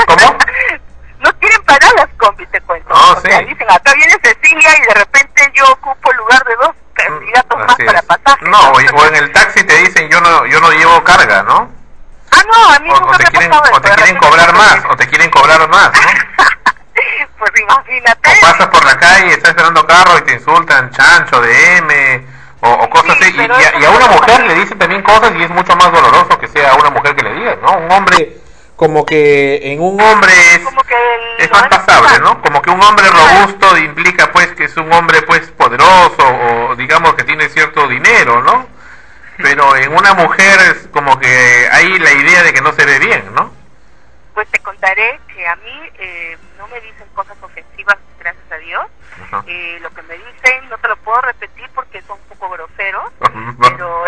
[0.07, 0.39] ¿Cómo?
[1.21, 2.89] no quieren parar las combis, te cuento.
[2.91, 3.45] Ah, o sea, sí.
[3.45, 7.75] dicen, acá viene Cecilia y de repente yo ocupo el lugar de dos candidatos más
[7.75, 8.05] Así para es.
[8.07, 8.45] pasaje.
[8.49, 11.71] No, o, o en el taxi te dicen yo no yo no llevo carga, ¿no?
[12.31, 13.81] Ah, no, a mí O, nunca o te me ha quieren pasado o eso.
[13.83, 16.45] te de quieren repente cobrar me más, o te quieren cobrar más, ¿no?
[17.39, 18.31] Pues imagínate.
[18.31, 22.27] O pasas por la calle, estás esperando carro y te insultan chancho de M
[22.61, 23.33] o, o cosas así.
[23.35, 25.91] Y, y a, y a una mujer le dicen también cosas y es mucho más
[25.93, 27.73] doloroso que sea a una mujer que le digan, ¿no?
[27.79, 28.37] Un hombre
[28.77, 30.63] como que en un hombre es,
[31.39, 32.41] es más pasable, ¿no?
[32.43, 37.15] Como que un hombre robusto implica pues que es un hombre pues poderoso o digamos
[37.15, 38.67] que tiene cierto dinero, ¿no?
[39.37, 42.99] Pero en una mujer es como que hay la idea de que no se ve
[42.99, 43.53] bien, ¿no?
[44.35, 48.87] Pues te contaré que a mí eh, no me dicen cosas ofensivas, gracias a Dios.
[49.25, 49.45] Ajá.
[49.47, 53.13] Eh, lo que me dicen no te lo puedo repetir porque son un poco groseros,
[53.61, 54.05] pero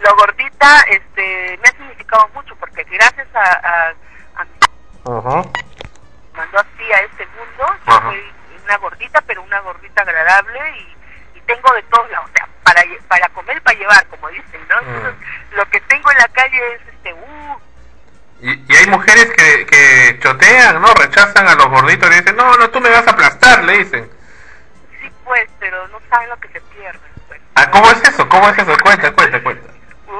[0.00, 3.94] lo gordita este, me ha significado mucho porque gracias a, a,
[4.40, 4.50] a mi
[5.18, 5.48] Ajá.
[6.36, 8.10] mandó así a este mundo, yo Ajá.
[8.10, 8.22] soy
[8.64, 12.82] una gordita, pero una gordita agradable y, y tengo de todos lados, o sea, para,
[12.84, 14.78] lle- para comer y para llevar, como dicen, ¿no?
[14.80, 15.14] Entonces,
[15.56, 17.58] lo que tengo en la calle es este, uh,
[18.40, 20.94] Y, y hay mujeres que, que chotean, ¿no?
[20.94, 24.10] Rechazan a los gorditos y dicen, no, no, tú me vas a aplastar, le dicen.
[25.00, 26.98] sí pues, pero no saben lo que se pierde.
[27.28, 27.40] Pues.
[27.54, 28.28] Ah, ¿cómo es eso?
[28.28, 28.72] ¿Cómo es eso?
[28.82, 29.72] Cuenta, cuenta, cuenta.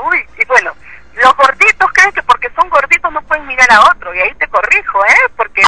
[0.07, 0.73] Uy, y bueno,
[1.15, 4.47] los gorditos creen que porque son gorditos no pueden mirar a otro, y ahí te
[4.49, 5.31] corrijo, ¿eh?
[5.37, 5.63] Porque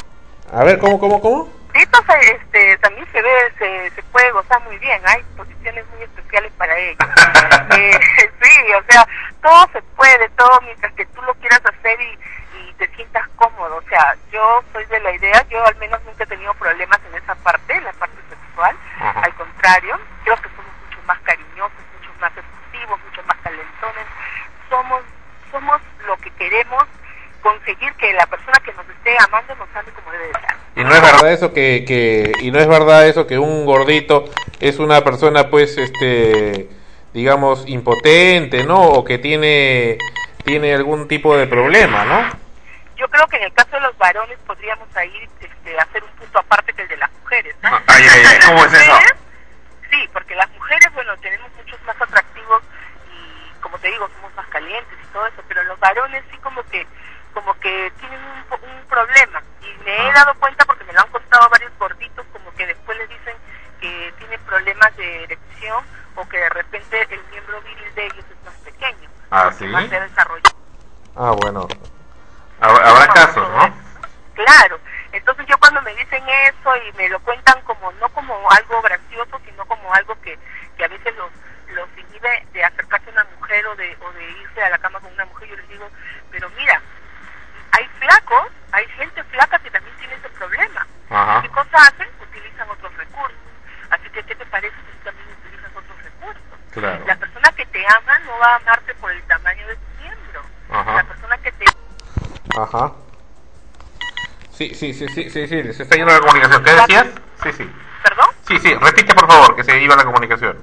[0.53, 1.61] A ver, ¿cómo, cómo, cómo?
[1.73, 6.53] gorditos este, también se ve, se, se puede gozar muy bien, hay posiciones muy especiales
[6.59, 6.99] para ellos.
[7.79, 8.01] Eh,
[8.43, 9.07] sí, o sea,
[9.41, 12.19] todo se puede, todo mientras que tú lo quieras hacer y,
[12.59, 13.77] y te sientas cómodo.
[13.77, 17.23] O sea, yo soy de la idea, yo al menos nunca he tenido problemas en
[17.23, 18.77] esa parte, en la parte sexual.
[19.01, 19.21] Ajá.
[19.21, 24.07] Al contrario, creo que somos mucho más cariñosos, mucho más efusivos, mucho más talentones.
[24.69, 25.03] Somos,
[25.53, 26.85] somos lo que queremos
[27.41, 30.57] conseguir que la persona que nos esté amando nos ame como debe de ser.
[30.77, 34.25] Y no es verdad eso que, que y no es verdad eso que un gordito
[34.61, 36.69] es una persona pues este
[37.13, 38.81] digamos impotente, ¿no?
[38.83, 39.99] O que tiene
[40.45, 42.41] tiene algún tipo de problema, ¿no?
[42.97, 46.39] Yo creo que en el caso de los varones podríamos ahí este, hacer un punto
[46.39, 47.55] aparte que el de las mujeres.
[47.63, 47.71] ¿no?
[47.87, 48.93] Ay, ay, ay, ¿cómo es eso?
[48.93, 49.15] mujeres,
[49.91, 52.63] Sí, porque las mujeres, bueno, tenemos muchos más atractivos
[53.13, 56.63] y, como te digo, somos más calientes y todo eso, pero los varones sí como
[56.65, 56.87] que
[57.35, 61.01] como que tienen un, po- un problema y me he dado cuenta porque me lo
[61.01, 63.35] han contado varios gorditos como que después les dicen
[63.81, 65.85] que tienen problemas de erección
[66.17, 69.89] o que de repente el miembro viril de ellos es más pequeño, Ah, que más
[69.89, 70.57] se ha desarrollado.
[71.17, 71.69] Ah, bueno.
[72.61, 73.73] Hab- Habrá casos, ¿no?
[74.35, 74.79] Claro,
[75.13, 79.41] entonces yo cuando me dicen eso y me lo cuentan como no como algo gracioso,
[79.47, 80.39] sino como algo que,
[80.77, 81.31] que a veces los,
[81.75, 85.01] los inhibe de acercarse a una mujer o de, o de irse a la cama
[85.01, 85.89] con una mujer, yo les digo,
[86.31, 86.81] pero mira,
[87.73, 90.87] hay flacos, hay gente flaca que también tiene ese problema.
[91.11, 91.43] Ajá.
[91.43, 92.09] ¿Qué cosa hacen?
[92.21, 93.39] Utilizan otros recursos.
[93.91, 96.43] Así que, ¿qué te parece si tú también utilizas otros recursos?
[96.73, 97.05] Claro.
[97.07, 100.43] La persona que te ama no va a amarte por el tamaño de tu miembro.
[100.71, 100.95] Ajá.
[100.95, 101.65] La persona que te
[102.57, 102.93] Ajá.
[104.53, 106.63] Sí, sí, sí, sí, sí, sí, se está yendo la comunicación.
[106.63, 107.07] ¿Qué decías?
[107.57, 107.71] Sí.
[108.51, 110.59] Sí, sí, repite por favor, que se iba la comunicación.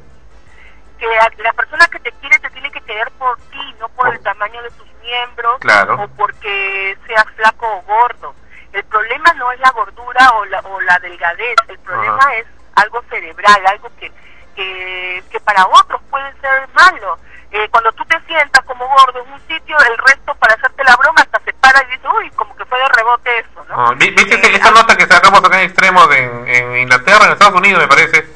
[0.99, 4.07] Que a- la persona que te quiere te tiene que querer por ti, no por
[4.13, 5.95] el tamaño de tus miembros Claro.
[6.03, 8.35] o porque seas flaco o gordo.
[8.73, 12.45] El problema no es la gordura o la, o la delgadez, el problema es
[12.75, 14.11] algo cerebral, algo que,
[14.55, 17.17] que, que para otros puede ser malo.
[17.51, 20.95] Eh, cuando tú te sientas como gordo en un sitio, el resto para hacerte la
[20.97, 23.87] broma hasta se para y dice, uy, como que fue de rebote eso, ¿no?
[23.87, 27.31] Ah, vi- ¿Viste ese- esa nota que sacamos acá en extremos en, en Inglaterra, en
[27.31, 28.26] Estados Unidos, me parece?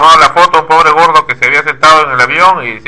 [0.00, 2.79] Tomado la foto pobre gordo que se había sentado en el avión y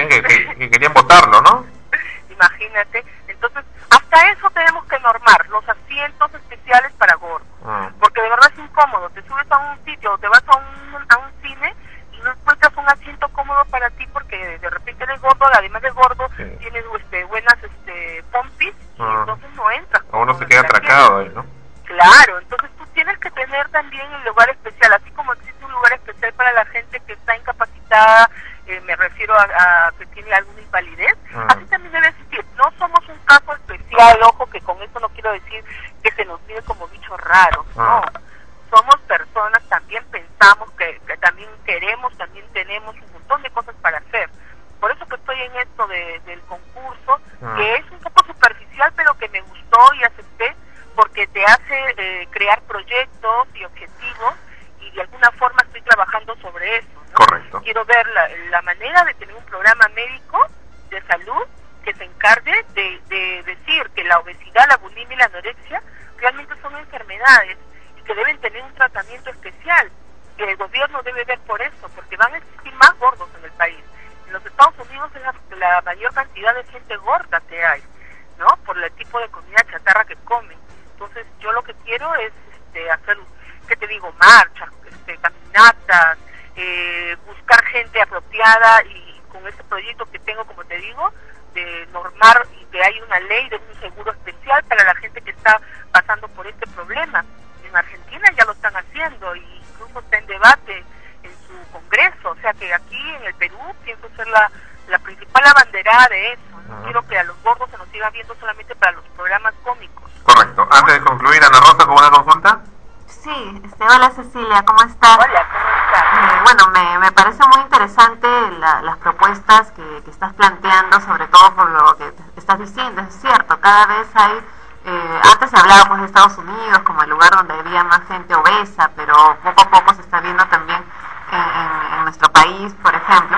[124.14, 124.38] hay,
[124.84, 128.34] eh, antes se hablaba pues, de Estados Unidos como el lugar donde había más gente
[128.34, 130.82] obesa, pero poco a poco se está viendo también
[131.30, 133.36] en, en- en nuestro país, por ejemplo.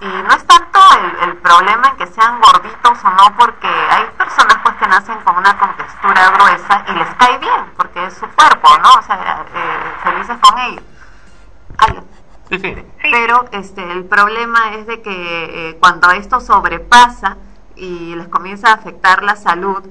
[0.00, 4.04] Y no es tanto el, el problema en que sean gorditos o no, porque hay
[4.18, 8.26] personas pues que nacen con una contextura gruesa y les cae bien, porque es su
[8.28, 8.90] cuerpo, ¿no?
[8.98, 10.82] O sea, eh, felices con ello.
[11.78, 12.00] Ay,
[12.50, 12.76] Sí, sí.
[13.02, 17.38] pero este el problema es de que eh, cuando esto sobrepasa
[17.74, 19.82] y les comienza a afectar la salud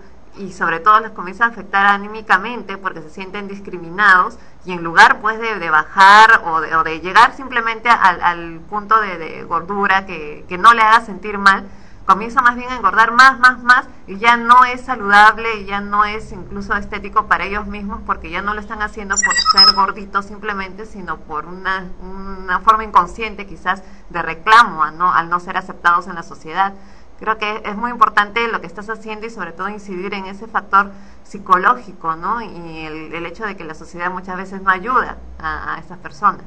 [0.46, 5.20] y sobre todo les comienza a afectar anímicamente porque se sienten discriminados y en lugar
[5.22, 9.44] pues de, de bajar o de, o de llegar simplemente al, al punto de, de
[9.44, 11.66] gordura que, que no le haga sentir mal
[12.06, 15.82] comienza más bien a engordar más, más, más y ya no es saludable y ya
[15.82, 19.76] no es incluso estético para ellos mismos porque ya no lo están haciendo por ser
[19.76, 25.40] gorditos simplemente, sino por una, una forma inconsciente quizás de reclamo a no, al no
[25.40, 26.74] ser aceptados en la sociedad.
[27.20, 30.48] Creo que es muy importante lo que estás haciendo y sobre todo incidir en ese
[30.48, 30.92] factor
[31.24, 32.42] psicológico, ¿no?
[32.42, 36.44] Y el, hecho de que la sociedad muchas veces no ayuda a, a estas personas.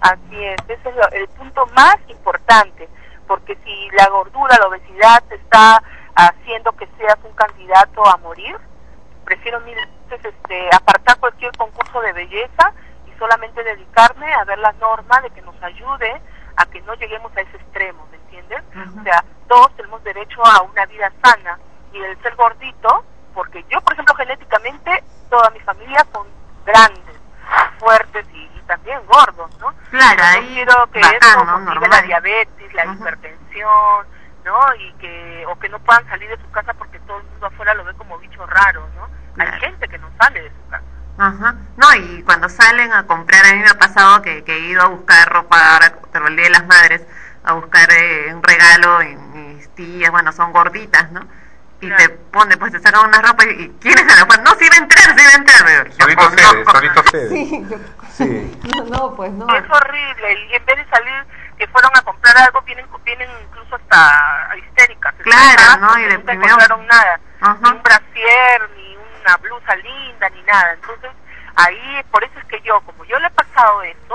[0.00, 2.88] Así es, ese es lo- el punto más importante,
[3.26, 5.82] porque si la gordura, la obesidad te está
[6.16, 8.56] haciendo que seas un candidato a morir,
[9.24, 9.76] prefiero mil
[10.10, 12.72] veces este, apartar cualquier concurso de belleza
[13.06, 16.20] y solamente dedicarme a ver la norma de que nos ayude
[16.56, 18.88] a que no lleguemos a ese extremo, ¿me entiendes?
[18.98, 21.58] O sea, todos tenemos derecho a una vida sana
[21.92, 26.26] y el ser gordito, porque yo, por ejemplo, genéticamente, toda mi familia son
[26.64, 27.16] grandes,
[27.78, 29.72] fuertes y, y también gordos, ¿no?
[29.90, 31.86] Claro, ahí quiero que bacán, eso ¿no?
[31.88, 32.92] la diabetes, la Ajá.
[32.94, 34.06] hipertensión,
[34.44, 34.74] ¿no?
[34.76, 37.74] Y que, o que no puedan salir de su casa porque todo el mundo afuera
[37.74, 39.04] lo ve como bicho raro, ¿no?
[39.04, 39.60] Hay Claro.
[39.60, 40.84] gente que no sale de su casa.
[41.18, 41.54] Ajá.
[41.76, 44.82] No, y cuando salen a comprar, a mí me ha pasado que, que he ido
[44.82, 47.06] a buscar ropa, ahora por el Día de las Madres,
[47.44, 51.20] a buscar eh, un regalo y mis tías, bueno, son gorditas, ¿no?
[51.80, 54.36] Y te pone, pues te sacan una ropa y, y ¿quieres a la?
[54.42, 55.92] No, sí va a entrar, sí va a entrar.
[55.92, 57.64] Solito cede, solito cede.
[58.14, 59.44] Sí, no, no, pues no.
[59.56, 61.24] Es horrible y en vez de salir
[61.58, 65.12] que fueron a comprar algo vienen vienen incluso hasta histéricas.
[65.22, 65.88] Claro, ¿no?
[65.88, 66.52] porque Y nunca deprimidos.
[66.52, 67.58] encontraron nada, Ajá.
[67.60, 70.72] ni un brasier, ni una blusa linda, ni nada.
[70.74, 71.10] Entonces
[71.56, 74.14] ahí por eso es que yo, como yo le he pasado esto,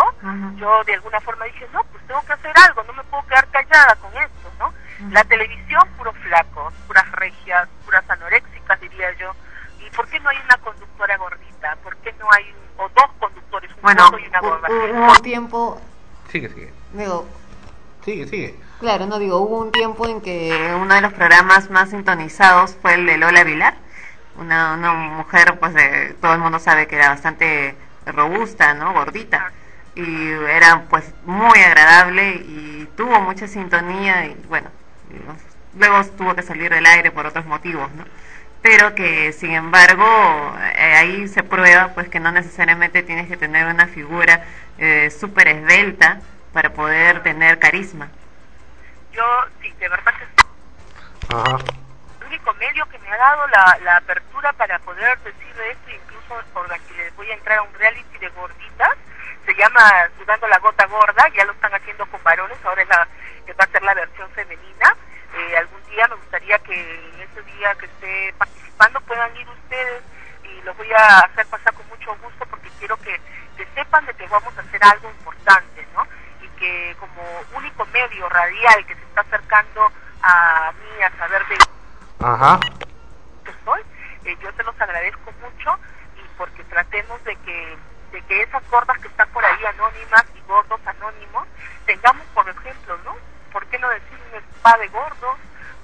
[0.57, 3.47] yo de alguna forma dije, no, pues tengo que hacer algo, no me puedo quedar
[3.49, 4.73] callada con esto, ¿no?
[5.11, 9.31] La televisión, puro flacos, puras regias, puras anoréxicas, diría yo.
[9.79, 11.75] ¿Y por qué no hay una conductora gordita?
[11.83, 14.67] ¿Por qué no hay un- o dos conductores, un Bueno, gordo y una gorda?
[14.69, 15.81] hubo un tiempo,
[16.29, 16.73] Sigue, sigue.
[16.93, 17.25] digo,
[18.03, 18.59] Sigue, sigue.
[18.79, 22.93] claro, no digo, hubo un tiempo en que uno de los programas más sintonizados fue
[22.95, 23.75] el de Lola Vilar,
[24.39, 27.75] una, una mujer, pues de, todo el mundo sabe que era bastante
[28.05, 28.93] robusta, ¿no?
[28.93, 29.51] Gordita.
[29.95, 34.69] Y era pues muy agradable y tuvo mucha sintonía y bueno,
[35.09, 38.05] y luego tuvo que salir del aire por otros motivos, ¿no?
[38.61, 40.05] Pero que sin embargo
[40.75, 44.45] eh, ahí se prueba pues que no necesariamente tienes que tener una figura
[44.77, 46.21] eh, súper esbelta
[46.53, 48.09] para poder tener carisma.
[49.13, 49.23] Yo,
[49.61, 50.47] sí, de verdad que sí.
[51.29, 51.57] Ajá.
[52.39, 56.67] Único medio que me ha dado la, apertura para poder decir de esto, incluso por
[56.69, 58.95] la que les voy a entrar a un reality de gorditas,
[59.45, 59.81] se llama
[60.17, 63.07] Sudando la Gota Gorda, ya lo están haciendo con varones, ahora es la,
[63.45, 64.95] que va a ser la versión femenina.
[65.33, 66.73] Eh, algún día me gustaría que
[67.13, 70.03] en ese día que esté participando puedan ir ustedes
[70.43, 73.19] y los voy a hacer pasar con mucho gusto porque quiero que,
[73.57, 76.07] que sepan de que vamos a hacer algo importante, ¿no?
[76.41, 77.21] Y que como
[77.53, 81.57] único medio radial que se está acercando a mí a saber de
[82.21, 82.59] Ajá.
[83.45, 83.81] que soy,
[84.25, 85.79] eh, yo te los agradezco mucho
[86.17, 87.77] y porque tratemos de que
[88.11, 91.47] de que esas gordas que están por ahí anónimas y gordos anónimos
[91.85, 93.15] tengamos por ejemplo, ¿no?
[93.53, 95.37] ¿Por qué no decir un spa de gordos?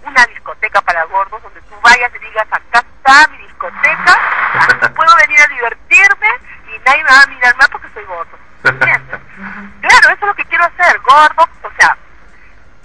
[0.03, 4.15] Una discoteca para gordos donde tú vayas y digas acá está mi discoteca,
[4.59, 6.27] aquí puedo venir a divertirme
[6.67, 8.37] y nadie me va a mirar más porque soy gordo.
[8.63, 9.19] ¿Entiendes?
[9.81, 11.97] Claro, eso es lo que quiero hacer, gordo, o sea,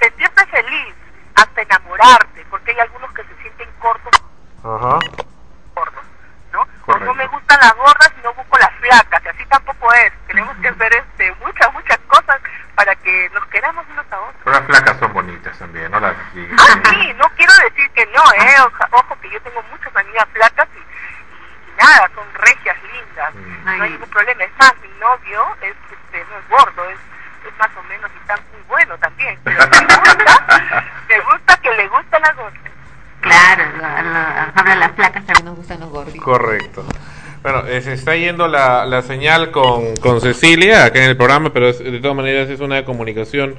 [0.01, 0.95] sentirte feliz,
[1.37, 4.23] hasta enamorarte, porque hay algunos que se sienten cortos
[4.65, 4.99] Ajá.
[5.75, 6.05] gordos,
[6.53, 6.67] ¿no?
[6.87, 10.13] O no me gustan las gordas y no busco las flacas, y así tampoco es.
[10.27, 12.41] Tenemos que hacer este, muchas, muchas cosas
[12.75, 14.41] para que nos queramos unos a otros.
[14.45, 16.61] Pero las flacas son bonitas también, no las digas.
[16.61, 18.57] Ah, sí, no quiero decir que no, ¿eh?
[18.67, 23.35] Oja- Ojo, que yo tengo muchas amigas flacas y, y- y nada, son regias lindas,
[23.35, 24.45] no hay ningún problema.
[24.45, 26.99] Es más, mi novio es, este, no es gordo, es,
[27.49, 31.71] es más o menos y está muy bueno también, pero me gusta, me gusta que
[31.77, 32.61] le gustan las gordas.
[33.21, 36.25] Claro, la- la- habla las placas también nos gustan los gorditos.
[36.25, 36.85] Correcto.
[37.43, 41.51] Bueno, eh, se está yendo la, la señal con, con Cecilia acá en el programa,
[41.53, 43.57] pero es- de todas maneras es una comunicación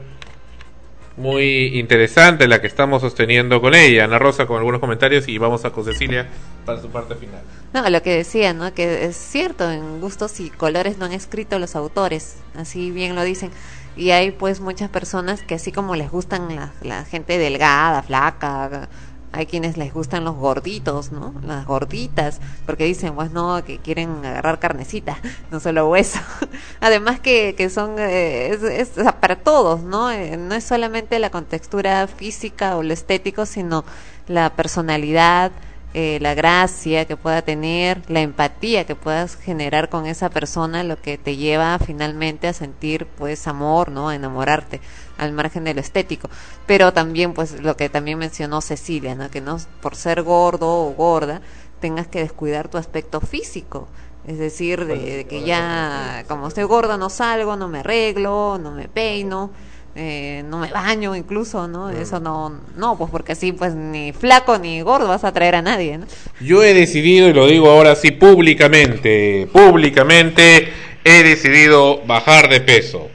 [1.17, 4.05] muy interesante la que estamos sosteniendo con ella.
[4.05, 6.27] Ana Rosa con algunos comentarios y vamos a con Cecilia
[6.65, 7.41] para su parte final.
[7.73, 8.73] No, lo que decía, ¿no?
[8.73, 13.23] Que es cierto, en gustos y colores no han escrito los autores, así bien lo
[13.23, 13.51] dicen.
[13.95, 18.87] Y hay pues muchas personas que así como les gustan la, la gente delgada, flaca,
[19.33, 21.33] hay quienes les gustan los gorditos, ¿no?
[21.43, 25.17] Las gorditas, porque dicen, pues no, que quieren agarrar carnecita,
[25.51, 26.19] no solo hueso.
[26.79, 30.11] Además que, que son, eh, es, es, para todos, ¿no?
[30.11, 33.85] Eh, no es solamente la contextura física o lo estético, sino
[34.27, 35.51] la personalidad,
[35.93, 41.01] eh, la gracia que pueda tener, la empatía que puedas generar con esa persona, lo
[41.01, 44.07] que te lleva finalmente a sentir pues amor, ¿no?
[44.07, 44.79] A enamorarte
[45.17, 46.29] al margen de lo estético.
[46.65, 49.29] Pero también pues lo que también mencionó Cecilia, ¿no?
[49.29, 51.41] Que no por ser gordo o gorda
[51.81, 53.87] tengas que descuidar tu aspecto físico.
[54.25, 58.71] Es decir, de, de que ya como estoy gorda no salgo, no me arreglo, no
[58.71, 59.51] me peino,
[59.95, 61.89] eh, no me baño incluso, ¿no?
[61.89, 65.61] Eso no, no, pues porque así pues ni flaco ni gordo vas a atraer a
[65.61, 66.05] nadie, ¿no?
[66.39, 70.69] Yo he decidido, y lo digo ahora sí públicamente, públicamente
[71.03, 73.09] he decidido bajar de peso,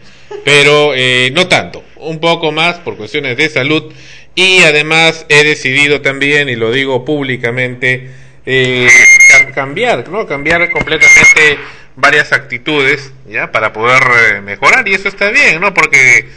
[0.45, 3.93] pero eh, no tanto, un poco más por cuestiones de salud
[4.35, 8.11] y además he decidido también, y lo digo públicamente,
[8.45, 8.89] eh,
[9.31, 10.27] ca- cambiar, ¿no?
[10.27, 11.59] Cambiar completamente
[11.97, 13.51] varias actitudes, ¿ya?
[13.51, 14.03] Para poder
[14.37, 15.73] eh, mejorar y eso está bien, ¿no?
[15.73, 16.29] Porque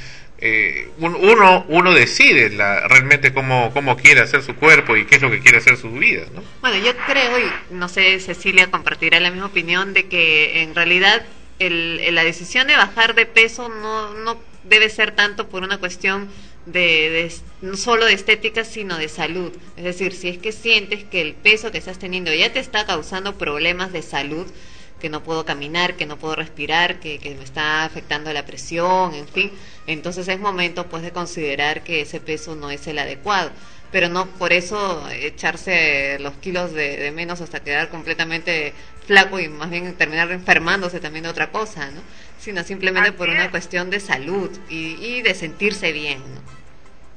[0.42, 5.16] eh, un- uno uno decide la, realmente cómo, cómo quiere hacer su cuerpo y qué
[5.16, 6.44] es lo que quiere hacer su vida, ¿no?
[6.62, 11.26] Bueno, yo creo, y no sé, Cecilia compartirá la misma opinión, de que en realidad
[11.60, 16.30] el, la decisión de bajar de peso no, no debe ser tanto por una cuestión
[16.66, 17.32] de,
[17.70, 19.52] de solo de estética, sino de salud.
[19.76, 22.86] Es decir, si es que sientes que el peso que estás teniendo ya te está
[22.86, 24.46] causando problemas de salud,
[25.00, 29.14] que no puedo caminar, que no puedo respirar, que, que me está afectando la presión,
[29.14, 29.52] en fin,
[29.88, 33.52] entonces es momento pues de considerar que ese peso no es el adecuado
[33.92, 38.74] pero no por eso echarse los kilos de, de menos hasta quedar completamente
[39.08, 42.02] flaco y más bien terminar enfermándose también de otra cosa, ¿no?
[42.40, 46.42] Sino simplemente por una cuestión de salud y, y de sentirse bien, ¿no?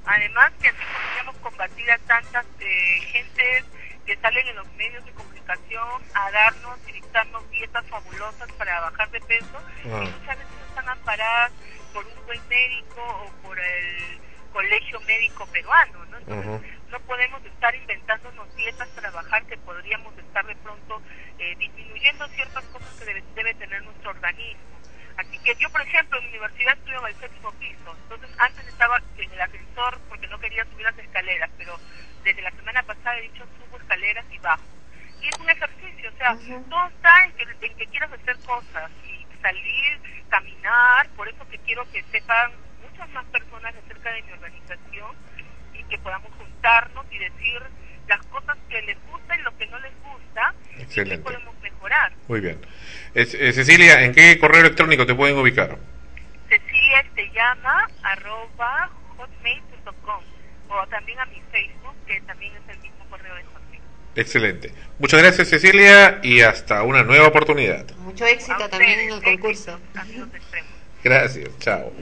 [0.06, 3.64] Además que así podríamos combatir a tantas eh, gentes
[4.06, 5.31] que salen en los medios de comunicación
[6.14, 10.02] a darnos y dictarnos dietas fabulosas para bajar de peso Ah.
[10.02, 11.52] y muchas veces están amparadas
[11.92, 14.18] por un buen médico o por el
[14.52, 16.18] colegio médico peruano, ¿no?
[16.18, 21.02] Entonces, no podemos estar inventándonos dietas para bajar que podríamos estar de pronto
[21.38, 24.62] eh, disminuyendo ciertas cosas que debe, debe tener nuestro organismo.
[25.18, 28.66] Así que yo, por ejemplo, en mi universidad estuve en el séptimo piso, entonces antes
[28.66, 31.78] estaba en el ascensor porque no quería subir las escaleras, pero
[32.24, 34.62] desde la semana pasada he dicho subo escaleras y bajo.
[35.22, 36.36] Y es un ejercicio, o sea,
[36.68, 41.58] todo está en que, en que quieras hacer cosas y salir, caminar, por eso que
[41.58, 42.50] quiero que sepan
[42.82, 45.16] muchas más personas acerca de mi organización
[45.74, 47.60] y que podamos juntarnos y decir
[48.08, 51.22] las cosas que les gusta y lo que no les gusta y qué Excelente.
[51.24, 52.12] podemos mejorar.
[52.28, 52.60] Muy bien.
[53.14, 55.78] Es- eh, Cecilia, ¿en qué correo electrónico te pueden ubicar?
[56.48, 60.24] Cecilia te llama arroba hotmail.com
[60.68, 63.42] o también a mi Facebook que también es el mismo correo de.
[64.14, 64.72] Excelente.
[64.98, 67.86] Muchas gracias, Cecilia, y hasta una nueva oportunidad.
[68.04, 69.78] Mucho éxito también en el concurso.
[71.02, 71.92] Gracias, chao.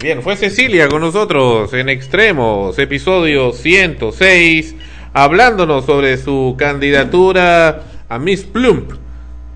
[0.00, 4.74] Bien, fue Cecilia con nosotros en Extremos, episodio 106,
[5.12, 8.92] hablándonos sobre su candidatura a Miss Plump.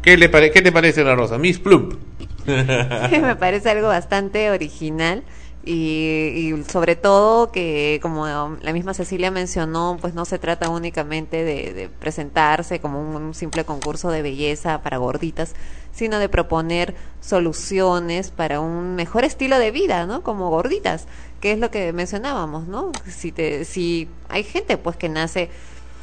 [0.03, 1.39] ¿Qué, le pare- qué te parece la rosa?
[1.39, 1.95] Miss Plump.
[2.47, 5.23] me parece algo bastante original
[5.65, 5.73] y,
[6.35, 11.89] y sobre todo que como la misma Cecilia mencionó pues no se trata únicamente de,
[12.01, 15.55] presentarse como un, un simple concurso de belleza para gorditas
[15.93, 21.07] sino de proponer soluciones para un mejor estilo de vida no como gorditas
[21.41, 25.49] que es lo que mencionábamos no si te si hay gente pues que nace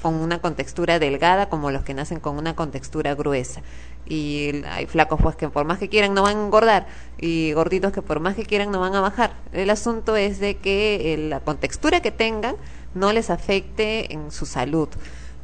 [0.01, 3.61] con una contextura delgada como los que nacen con una contextura gruesa
[4.09, 6.87] y hay flacos pues que por más que quieran no van a engordar
[7.19, 9.33] y gorditos que por más que quieran no van a bajar.
[9.53, 12.55] El asunto es de que eh, la contextura que tengan
[12.95, 14.89] no les afecte en su salud.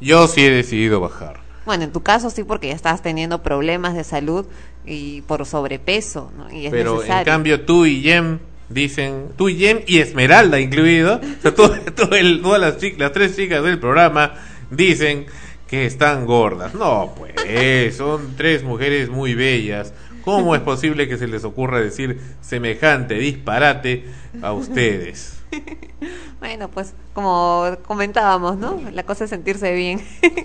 [0.00, 1.40] Yo sí he decidido bajar.
[1.64, 4.46] Bueno, en tu caso sí porque ya estás teniendo problemas de salud
[4.84, 6.50] y por sobrepeso, ¿no?
[6.52, 8.38] Y es Pero en cambio tú y Jem
[8.68, 12.98] dicen, tú y Jem y Esmeralda incluido, o sea, todo- todo el- todas las, chic-
[12.98, 14.34] las tres chicas del programa
[14.70, 15.26] dicen
[15.68, 16.74] que están gordas.
[16.74, 19.92] No, pues, son tres mujeres muy bellas.
[20.24, 24.04] ¿Cómo es posible que se les ocurra decir semejante disparate
[24.42, 25.38] a ustedes?
[26.38, 28.78] Bueno, pues como comentábamos, ¿no?
[28.92, 30.00] La cosa es sentirse bien.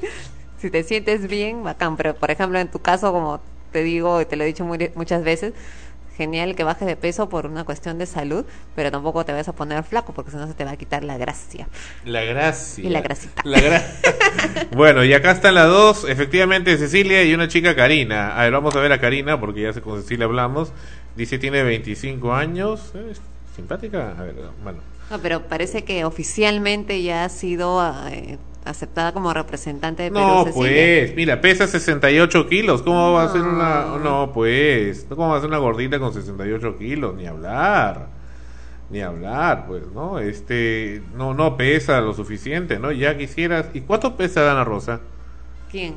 [0.57, 1.97] si te sientes bien, bacán.
[1.97, 3.41] Pero, por ejemplo, en tu caso, como
[3.71, 5.53] te digo y te lo he dicho muchas veces,
[6.21, 8.45] genial que bajes de peso por una cuestión de salud,
[8.75, 11.03] pero tampoco te vas a poner flaco porque si no se te va a quitar
[11.03, 11.67] la gracia.
[12.05, 12.83] La gracia.
[12.85, 13.41] Y la grasita.
[13.43, 13.83] La gra-
[14.75, 18.37] bueno, y acá están las dos, efectivamente Cecilia y una chica Karina.
[18.37, 20.71] A ver, vamos a ver a Karina porque ya con Cecilia hablamos.
[21.15, 22.93] Dice tiene 25 años.
[23.09, 23.19] ¿Es
[23.55, 24.13] simpática?
[24.17, 24.79] A ver, bueno.
[25.09, 30.23] No, pero parece que oficialmente ya ha sido eh, aceptada como representante de Perú.
[30.25, 30.53] No, Cecilia.
[30.53, 32.81] pues, mira, pesa 68 kilos.
[32.81, 33.97] ¿Cómo va a ser una.?
[34.03, 35.05] No, pues.
[35.09, 37.15] ¿Cómo va a ser una gordita con 68 kilos?
[37.15, 38.07] Ni hablar.
[38.89, 40.19] Ni hablar, pues, ¿no?
[40.19, 41.01] Este.
[41.15, 42.91] No, no pesa lo suficiente, ¿no?
[42.91, 43.67] Ya quisieras.
[43.73, 44.99] ¿Y cuánto pesa Ana Rosa?
[45.69, 45.95] ¿Quién?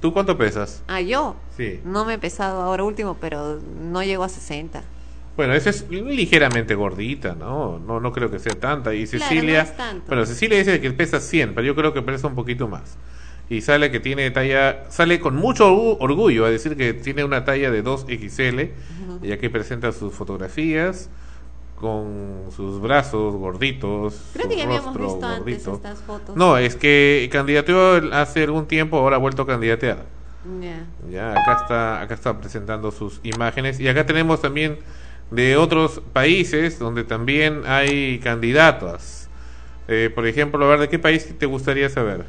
[0.00, 0.82] ¿Tú cuánto pesas?
[0.88, 1.36] Ah, yo.
[1.56, 1.80] Sí.
[1.84, 4.82] No me he pesado ahora último, pero no llego a 60.
[5.36, 7.78] Bueno, esa es ligeramente gordita, ¿no?
[7.78, 8.94] No, no creo que sea tanta.
[8.94, 9.62] Y Claro, Cecilia.
[9.62, 10.04] no es tanto.
[10.08, 12.96] Bueno, Cecilia dice que pesa 100, pero yo creo que pesa un poquito más.
[13.48, 14.84] Y sale que tiene talla.
[14.90, 18.70] Sale con mucho orgu- orgullo a decir que tiene una talla de 2XL.
[19.08, 19.26] Ujú.
[19.26, 21.08] Y aquí presenta sus fotografías
[21.76, 24.20] con sus brazos gorditos.
[24.34, 25.74] Creo su que ya habíamos visto antes gordito.
[25.74, 26.36] estas fotos.
[26.36, 30.04] No, es que candidateó hace algún tiempo, ahora ha vuelto a candidatear.
[30.60, 30.86] Ya.
[31.10, 33.80] Ya, acá está, acá está presentando sus imágenes.
[33.80, 34.78] Y acá tenemos también
[35.30, 39.28] de otros países donde también hay candidatos.
[39.88, 42.24] Eh, por ejemplo, a ver, ¿de qué país te gustaría saber?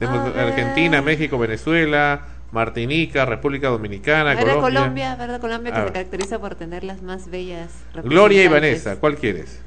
[0.00, 4.80] Argentina, México, Venezuela, Martinica, República Dominicana, ¿Verdad Colombia.
[4.80, 5.16] Colombia?
[5.16, 7.70] ¿Verdad Colombia que se caracteriza por tener las más bellas
[8.04, 8.48] Gloria y?
[8.48, 9.60] Vanessa, ¿cuál quieres?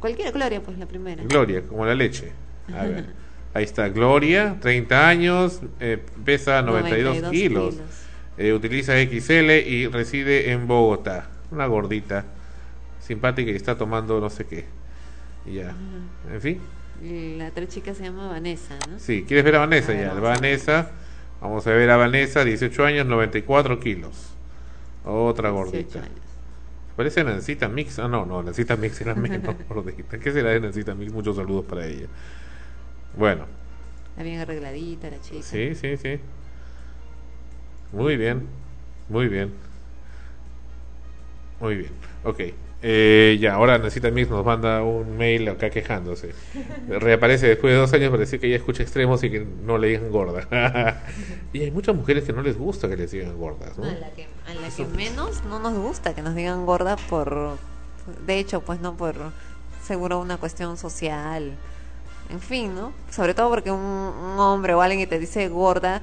[0.00, 1.22] Cualquiera, Gloria, pues la primera.
[1.24, 2.32] Gloria, como la leche.
[2.74, 3.06] A ver.
[3.54, 7.88] Ahí está Gloria, 30 años, eh, pesa 92, 92 kilos, kilos.
[8.38, 11.28] Eh, utiliza XL y reside en Bogotá.
[11.52, 12.24] Una gordita,
[13.00, 14.64] simpática y está tomando no sé qué.
[15.46, 15.74] Y ya.
[16.32, 16.60] En fin.
[17.38, 18.98] La otra chica se llama Vanessa, ¿no?
[18.98, 20.08] Sí, ¿quieres ver a Vanessa A ver, ya?
[20.14, 20.90] vamos a Vanessa,
[21.40, 24.34] vamos a ver a Vanessa, 18 años, 94 kilos.
[25.04, 25.98] Otra 18 gordita.
[25.98, 26.20] años.
[26.96, 27.98] Parece Nancita Mix.
[27.98, 30.18] Ah, no, no, Nancita Mix era menos gordita.
[30.18, 31.12] ¿Qué será de Nancita Mix?
[31.12, 32.06] Muchos saludos para ella.
[33.16, 33.46] Bueno,
[34.10, 35.42] Está bien arregladita la chica.
[35.42, 36.20] sí, sí, sí.
[37.92, 38.46] Muy bien,
[39.08, 39.52] muy bien.
[41.62, 41.92] Muy bien,
[42.24, 42.40] ok.
[42.84, 46.34] Eh, ya, ahora necesita Mix nos manda un mail acá quejándose.
[46.88, 49.86] Reaparece después de dos años para decir que ella escucha extremos y que no le
[49.86, 51.00] digan gorda.
[51.52, 53.84] y hay muchas mujeres que no les gusta que les digan gordas, ¿no?
[53.84, 57.56] A la que, a la que menos no nos gusta que nos digan gorda por,
[58.26, 59.14] de hecho, pues no por
[59.84, 61.52] seguro una cuestión social,
[62.28, 62.92] en fin, ¿no?
[63.08, 66.02] Sobre todo porque un, un hombre o alguien que te dice gorda,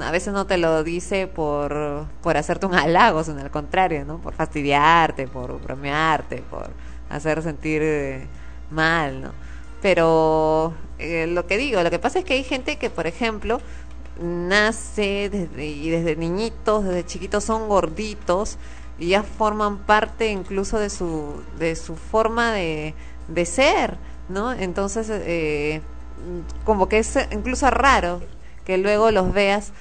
[0.00, 4.18] a veces no te lo dice por, por hacerte un halago, sino al contrario, ¿no?
[4.18, 6.70] Por fastidiarte, por bromearte, por
[7.10, 8.26] hacer sentir eh,
[8.70, 9.32] mal, ¿no?
[9.82, 13.60] Pero eh, lo que digo, lo que pasa es que hay gente que, por ejemplo,
[14.18, 18.56] nace desde, y desde niñitos, desde chiquitos son gorditos
[18.98, 22.94] y ya forman parte incluso de su, de su forma de,
[23.28, 23.98] de ser,
[24.30, 24.52] ¿no?
[24.52, 25.82] Entonces, eh,
[26.64, 28.22] como que es incluso raro
[28.64, 29.72] que luego los veas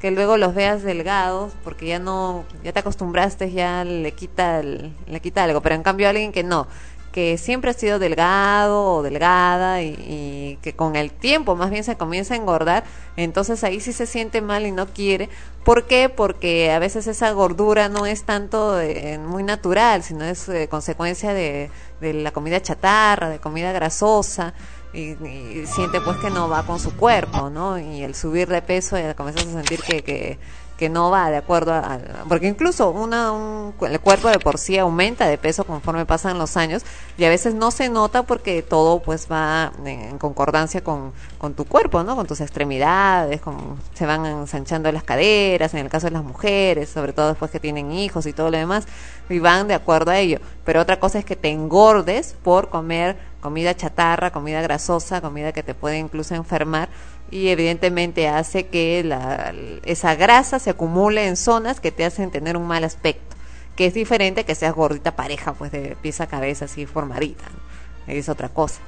[0.00, 4.92] que luego los veas delgados porque ya no ya te acostumbraste ya le quita el-
[5.06, 6.66] le quita algo pero en cambio alguien que no
[7.12, 11.82] que siempre ha sido delgado o delgada y, y que con el tiempo más bien
[11.82, 12.84] se comienza a engordar,
[13.16, 15.28] entonces ahí sí se siente mal y no quiere.
[15.64, 16.08] ¿Por qué?
[16.08, 21.34] Porque a veces esa gordura no es tanto eh, muy natural, sino es eh, consecuencia
[21.34, 21.68] de,
[22.00, 24.54] de la comida chatarra, de comida grasosa.
[24.92, 27.78] Y, y siente pues que no va con su cuerpo, ¿no?
[27.78, 30.38] Y el subir de peso ya comienzas a sentir que, que,
[30.80, 34.78] que no va de acuerdo a, porque incluso una un, el cuerpo de por sí
[34.78, 36.86] aumenta de peso conforme pasan los años
[37.18, 41.66] y a veces no se nota porque todo pues va en concordancia con, con tu
[41.66, 46.12] cuerpo no con tus extremidades con, se van ensanchando las caderas en el caso de
[46.12, 48.86] las mujeres sobre todo después que tienen hijos y todo lo demás
[49.28, 50.40] y van de acuerdo a ello.
[50.64, 55.62] Pero otra cosa es que te engordes por comer comida chatarra comida grasosa comida que
[55.62, 56.88] te puede incluso enfermar
[57.30, 59.54] y evidentemente hace que la,
[59.84, 63.36] esa grasa se acumule en zonas que te hacen tener un mal aspecto,
[63.76, 68.12] que es diferente que seas gordita pareja, pues de pieza a cabeza, así formadita, ¿no?
[68.12, 68.80] es otra cosa.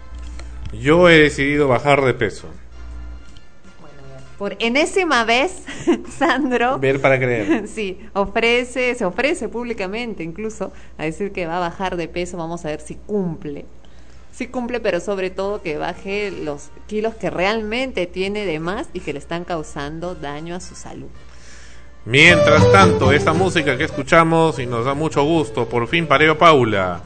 [0.72, 2.48] Yo he decidido bajar de peso.
[4.38, 5.62] Por enésima vez,
[6.18, 7.68] Sandro, Ver para creer.
[7.72, 12.64] sí, ofrece, se ofrece públicamente incluso a decir que va a bajar de peso, vamos
[12.64, 13.66] a ver si cumple.
[14.32, 19.00] Sí cumple, pero sobre todo que baje los kilos que realmente tiene de más y
[19.00, 21.08] que le están causando daño a su salud.
[22.04, 27.02] Mientras tanto, esta música que escuchamos y nos da mucho gusto, por fin pareo Paula.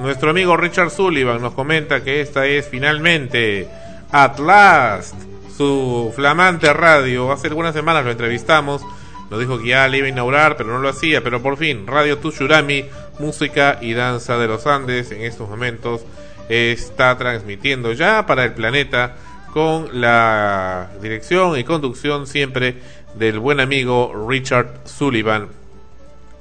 [0.00, 3.68] Nuestro amigo Richard Sullivan nos comenta que esta es finalmente
[4.10, 5.14] At Last,
[5.56, 7.32] su flamante radio.
[7.32, 8.82] Hace algunas semanas lo entrevistamos,
[9.30, 11.22] nos dijo que ya le iba a inaugurar, pero no lo hacía.
[11.22, 12.86] Pero por fin, Radio Tushurami,
[13.18, 16.02] música y danza de los Andes, en estos momentos
[16.48, 19.16] está transmitiendo ya para el planeta
[19.52, 22.76] con la dirección y conducción siempre
[23.14, 25.48] del buen amigo Richard Sullivan,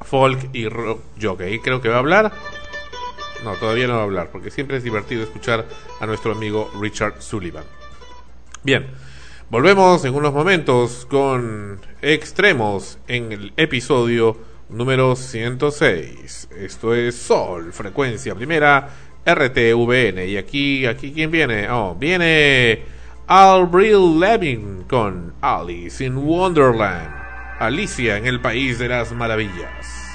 [0.01, 1.59] folk y rock jockey.
[1.59, 2.31] Creo que va a hablar.
[3.43, 5.65] No, todavía no va a hablar, porque siempre es divertido escuchar
[5.99, 7.63] a nuestro amigo Richard Sullivan.
[8.63, 8.87] Bien,
[9.49, 14.37] volvemos en unos momentos con Extremos en el episodio
[14.69, 16.49] número 106.
[16.57, 18.89] Esto es Sol, frecuencia primera,
[19.25, 20.27] RTVN.
[20.27, 21.69] Y aquí, aquí, ¿quién viene?
[21.69, 22.83] Oh, viene
[23.27, 27.09] Albril Levin con Alice in Wonderland.
[27.59, 30.06] Alicia en el País de las Maravillas.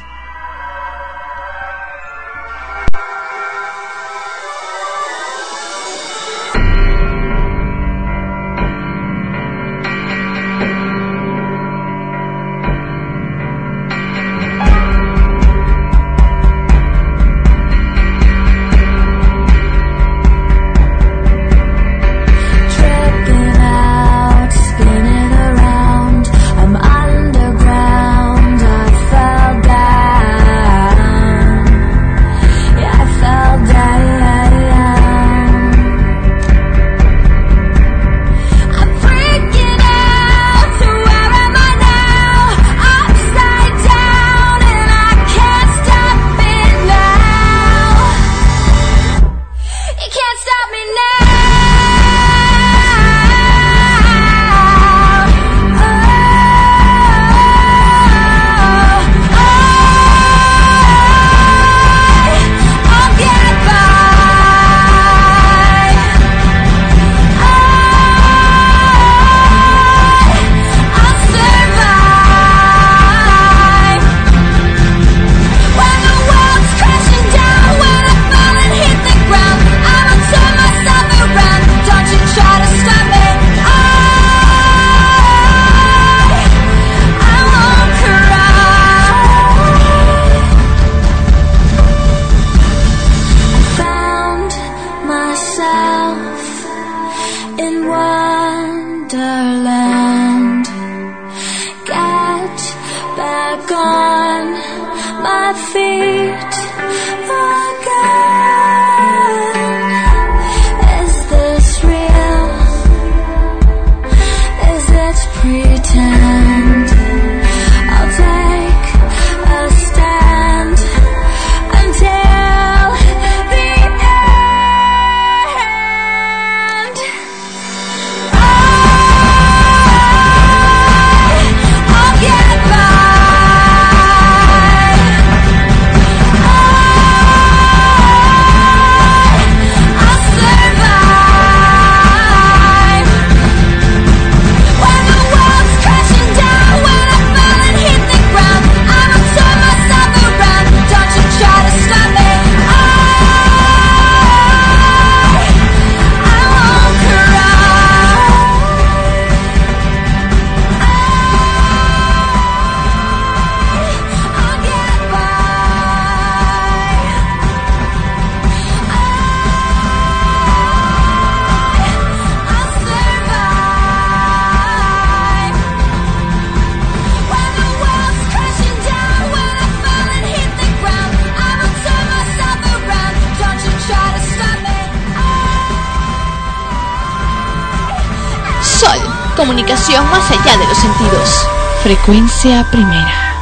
[191.92, 193.34] Frecuencia primera.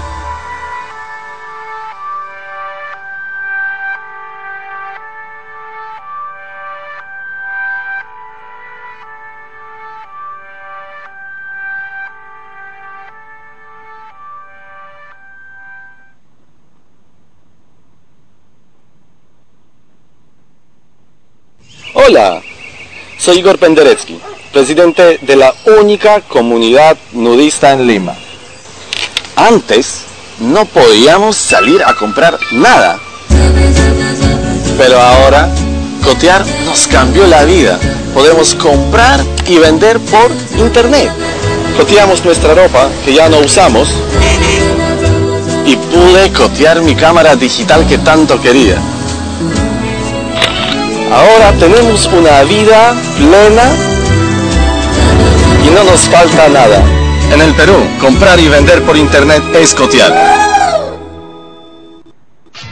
[21.94, 22.42] Hola,
[23.16, 24.18] soy Igor Penderecki,
[24.52, 28.16] presidente de la única comunidad nudista en Lima.
[29.36, 30.02] Antes
[30.38, 32.98] no podíamos salir a comprar nada,
[34.78, 35.48] pero ahora
[36.04, 37.78] Cotear nos cambió la vida.
[38.14, 41.10] Podemos comprar y vender por internet.
[41.76, 43.88] Coteamos nuestra ropa que ya no usamos
[45.66, 48.76] y pude cotear mi cámara digital que tanto quería.
[51.12, 53.64] Ahora tenemos una vida plena
[55.64, 56.99] y no nos falta nada.
[57.30, 60.12] En el Perú, comprar y vender por internet es cotear.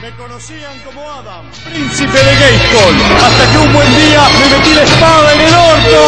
[0.03, 4.83] Me conocían como Adam, príncipe de Gayskull, hasta que un buen día me metí la
[4.83, 6.01] espada en el orto.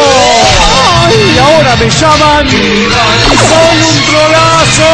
[1.06, 1.34] ¡Ay!
[1.34, 4.90] Y ahora me llaman soy un trolazo.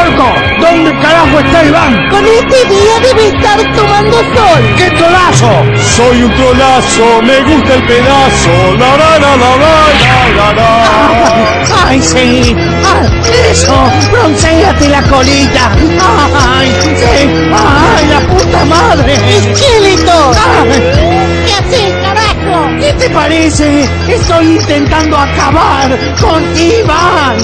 [0.00, 0.28] ¡Orco!
[0.60, 2.08] ¿Dónde carajo está Iván?
[2.08, 4.74] Con este día debe estar tomando sol.
[4.78, 5.50] ¡Qué trolazo!
[5.96, 8.74] Soy un trolazo, me gusta el pedazo.
[8.78, 10.13] La la la la la
[11.86, 12.56] ¡Ay, sí!
[12.84, 13.02] ¡Ah,
[13.50, 13.74] ¡Eso!
[14.10, 15.70] ¡Bronceate la colita!
[16.56, 17.28] ¡Ay, sí!
[17.52, 19.14] ¡Ay, la puta madre!
[19.14, 20.32] ¡Esqueleto!
[21.46, 22.68] ¿Qué haces, carajo?
[22.80, 23.88] ¿Qué te parece?
[24.08, 27.36] Estoy intentando acabar con Iván.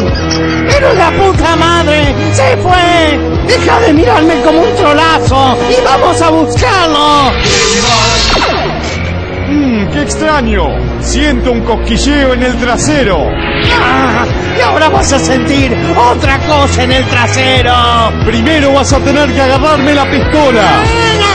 [0.68, 3.20] Pero la puta madre se fue.
[3.46, 7.30] Deja de mirarme como un trolazo y vamos a buscarlo.
[7.30, 8.19] Mmm,
[9.92, 10.68] qué extraño.
[11.00, 13.18] Siento un cosquilleo en el trasero.
[13.82, 14.26] Ah,
[14.56, 17.74] y ahora vas a sentir otra cosa en el trasero.
[18.24, 20.82] Primero vas a tener que agarrarme la pistola.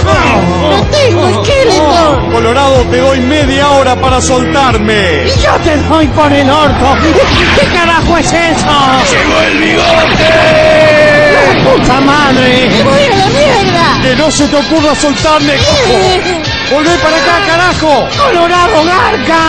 [0.05, 2.29] ¡No tengo esqueleto!
[2.31, 5.25] Colorado, te doy media hora para soltarme.
[5.25, 6.97] Y yo te doy por el orto.
[7.59, 8.67] ¿Qué carajo es eso?
[9.11, 10.29] ¡Llegó el bigote!
[11.35, 12.69] ¡La puta madre!
[12.69, 14.01] ¡Me voy a la mierda!
[14.01, 15.53] ¡Que no se te ocurra soltarme!
[16.71, 18.07] ¡Volvé para acá, carajo!
[18.17, 19.39] ¡Colorado garca!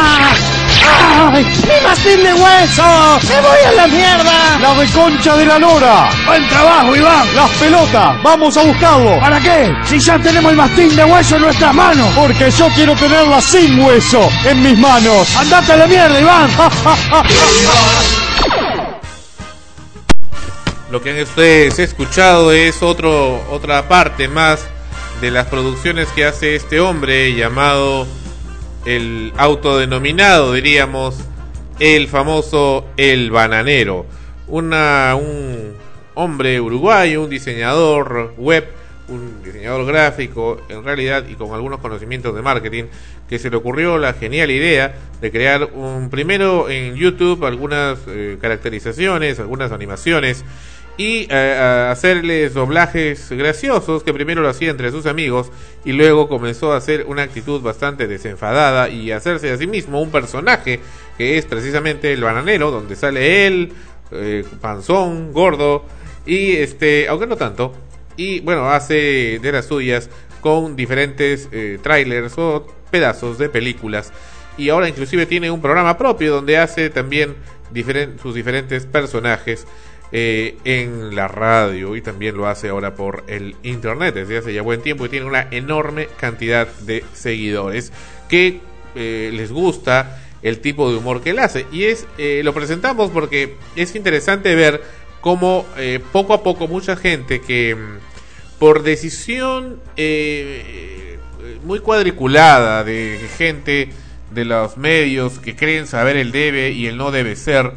[1.33, 1.45] ¡Ay!
[1.45, 3.19] ¡Mi mastín de hueso!
[3.29, 4.59] ¡Me voy a la mierda!
[4.61, 6.11] ¡La reconcha de la lora!
[6.27, 7.35] ¡Buen trabajo, Iván!
[7.35, 8.23] ¡Las pelotas!
[8.23, 9.19] ¡Vamos a buscarlo!
[9.19, 9.75] ¿Para qué?
[9.85, 12.13] Si ya tenemos el mastín de hueso en nuestras manos.
[12.15, 15.35] Porque yo quiero tenerla sin hueso en mis manos.
[15.37, 16.51] ¡Andate a la mierda, Iván!
[20.91, 24.67] Lo que han ustedes escuchado es otro, otra parte más
[25.21, 28.07] de las producciones que hace este hombre llamado
[28.85, 31.17] el autodenominado, diríamos,
[31.81, 34.07] el famoso El Bananero.
[34.47, 35.75] Una, un
[36.15, 38.69] hombre uruguayo, un diseñador web,
[39.09, 42.85] un diseñador gráfico, en realidad, y con algunos conocimientos de marketing,
[43.29, 48.37] que se le ocurrió la genial idea de crear un primero en YouTube algunas eh,
[48.41, 50.45] caracterizaciones, algunas animaciones
[50.97, 55.51] y eh, hacerles doblajes graciosos que primero lo hacía entre sus amigos
[55.85, 60.11] y luego comenzó a hacer una actitud bastante desenfadada y hacerse a sí mismo un
[60.11, 60.81] personaje
[61.19, 63.73] que es precisamente el bananero donde sale él
[64.11, 65.85] eh, panzón gordo
[66.25, 67.75] y este aunque no tanto
[68.17, 70.09] y bueno hace de las suyas
[70.41, 74.13] con diferentes eh, trailers o pedazos de películas.
[74.57, 77.35] Y ahora inclusive tiene un programa propio donde hace también
[78.23, 79.67] sus diferentes personajes
[80.13, 84.63] eh, en la radio y también lo hace ahora por el internet desde hace ya
[84.63, 87.93] buen tiempo y tiene una enorme cantidad de seguidores
[88.29, 88.61] que
[88.95, 91.67] eh, les gusta el tipo de humor que él hace.
[91.73, 94.83] Y es eh, lo presentamos porque es interesante ver
[95.21, 95.67] cómo
[96.13, 99.81] poco a poco mucha gente que mm, por decisión
[101.65, 103.91] muy cuadriculada de gente
[104.31, 107.73] de los medios que creen saber el debe y el no debe ser,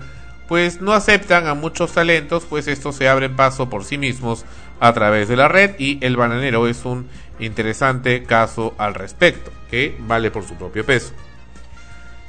[0.50, 4.44] pues no aceptan a muchos talentos, pues estos se abren paso por sí mismos
[4.80, 7.08] a través de la red y el bananero es un
[7.40, 11.14] interesante caso al respecto, que vale por su propio peso.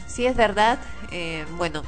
[0.07, 0.79] Sí, es verdad.
[1.11, 1.83] eh, bueno,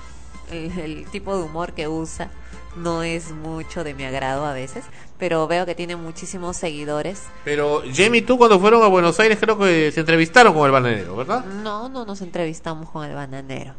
[0.50, 2.30] el, el tipo de humor que usa
[2.76, 4.84] no es mucho de mi agrado a veces,
[5.18, 7.24] pero veo que tiene muchísimos seguidores.
[7.44, 11.14] Pero Jamie tú cuando fueron a Buenos Aires creo que se entrevistaron con el bananero,
[11.14, 11.44] ¿verdad?
[11.44, 13.74] No, no nos entrevistamos con el bananero.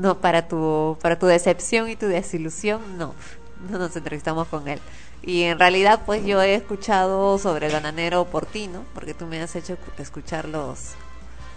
[0.00, 3.14] No, para tu, para tu decepción y tu desilusión, no.
[3.70, 4.80] No nos entrevistamos con él.
[5.22, 8.82] Y en realidad, pues yo he escuchado sobre el bananero por ti, ¿no?
[8.94, 10.90] Porque tú me has hecho cu- escuchar los,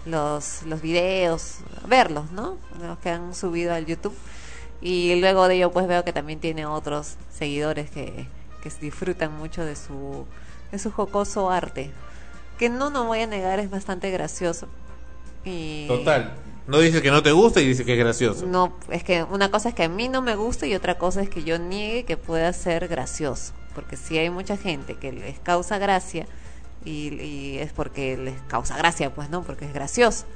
[0.06, 2.56] los, los videos, verlos, ¿no?
[2.80, 4.16] Los que han subido al YouTube.
[4.80, 8.26] Y luego de ello, pues veo que también tiene otros seguidores que,
[8.62, 10.24] que disfrutan mucho de su,
[10.72, 11.90] de su jocoso arte.
[12.58, 14.68] Que no, no voy a negar, es bastante gracioso.
[15.44, 16.32] Y Total.
[16.70, 18.46] No dices que no te gusta y dices que es gracioso.
[18.46, 21.20] no, es que una cosa es que a mí no me gusta y otra cosa
[21.20, 23.52] es que yo niegue que pueda ser gracioso.
[23.74, 26.26] Porque si hay mucha gente que les causa gracia
[26.84, 30.26] y, y es porque les causa gracia, pues no, porque es gracioso.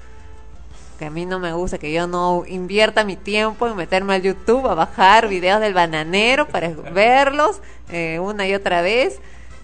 [0.99, 4.23] Que a mí no me gusta, que yo no invierta mi tiempo en meterme al
[4.23, 7.61] YouTube a bajar videos del bananero para verlos
[7.91, 9.21] eh, una y otra vez.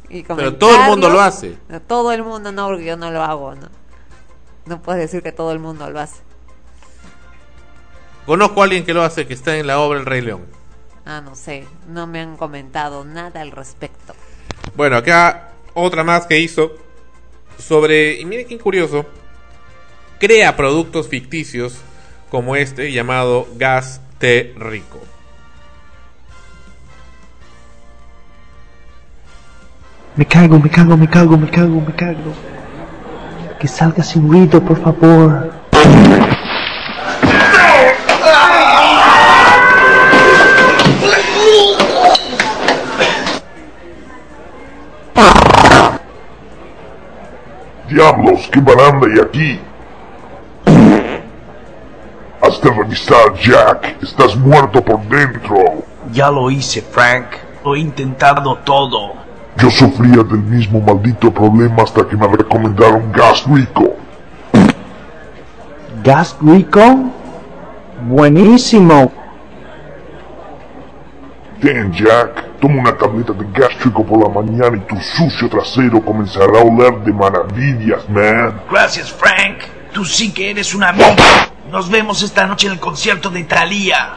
[0.08, 1.58] Y Pero todo el mundo lo hace.
[1.68, 3.68] No, todo el mundo no, porque yo no lo hago, ¿no?
[4.66, 6.29] No puedes decir que todo el mundo lo hace.
[8.26, 10.42] Conozco a alguien que lo hace, que está en la obra El Rey León.
[11.04, 14.14] Ah, no sé, no me han comentado nada al respecto.
[14.76, 16.72] Bueno, acá otra más que hizo
[17.58, 19.06] sobre, y miren qué curioso,
[20.18, 21.78] crea productos ficticios
[22.30, 25.00] como este llamado Gas T Rico.
[30.16, 32.34] Me cago, me cago, me cago, me cago, me cago.
[33.58, 35.52] Que salga sin ruido, por favor.
[47.90, 49.60] Diablos, qué baranda hay aquí.
[52.40, 53.96] Has de revisar, Jack.
[54.00, 55.56] Estás muerto por dentro.
[56.12, 57.26] Ya lo hice, Frank.
[57.64, 59.14] Lo he intentado todo.
[59.56, 63.96] Yo sufría del mismo maldito problema hasta que me recomendaron Gas Rico.
[66.04, 66.80] ¿Gas Rico?
[68.06, 69.12] Buenísimo.
[71.60, 72.58] Ten, Jack.
[72.60, 77.00] Toma una tableta de gástrico por la mañana y tu sucio trasero comenzará a oler
[77.04, 78.60] de maravillas, man.
[78.70, 79.79] Gracias, Frank.
[79.92, 81.08] Tú sí que eres un amigo.
[81.70, 84.14] Nos vemos esta noche en el concierto de Thalía.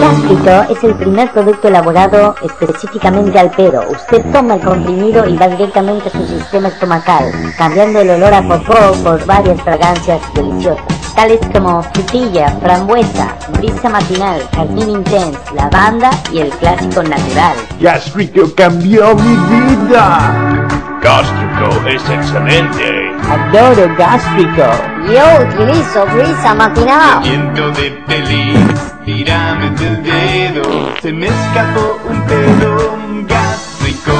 [0.00, 3.82] Gástrico es el primer producto elaborado específicamente al pedo.
[3.90, 8.42] Usted toma el comprimido y va directamente a su sistema estomacal, cambiando el olor a
[8.42, 10.84] popó por varias fragancias deliciosas,
[11.16, 17.56] tales como frutilla, frambuesa, brisa matinal, jardín intense, lavanda y el clásico natural.
[17.80, 20.68] Gas Rico cambió mi vida.
[21.02, 23.01] Gástrico es excelente.
[23.30, 24.62] Adoro Gástrico.
[25.06, 27.22] Yo utilizo brisa matinal.
[27.22, 30.62] Viento de feliz, tirame del dedo,
[31.00, 32.96] se me escapó un pedo
[33.26, 34.12] gástrico.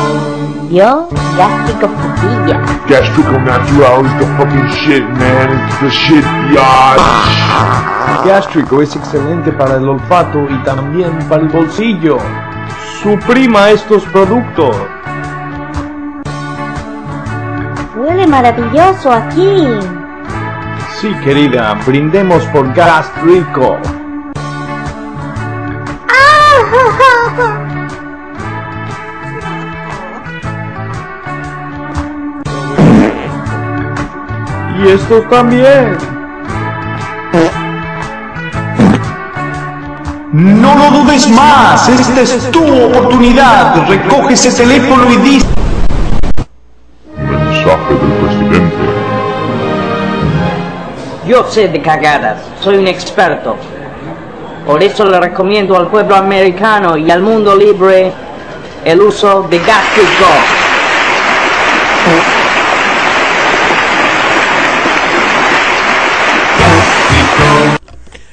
[0.71, 2.61] Yo, gástrico frutilla.
[2.89, 5.67] Gastrico Natural is the fucking shit, man.
[5.69, 8.27] It's the shit, biatch.
[8.27, 12.19] Gástrico es excelente para el olfato y también para el bolsillo.
[13.03, 14.77] Suprima estos productos.
[17.95, 19.67] Huele maravilloso aquí.
[21.01, 23.79] Sí, querida, brindemos por Gástrico.
[34.83, 35.97] Y estos también.
[40.33, 43.87] No lo dudes más, esta es tu oportunidad.
[43.87, 45.43] Recoge ese teléfono y di...
[51.27, 53.57] Yo sé de cagadas, soy un experto.
[54.67, 58.13] Por eso le recomiendo al pueblo americano y al mundo libre
[58.85, 60.27] el uso de gástrico.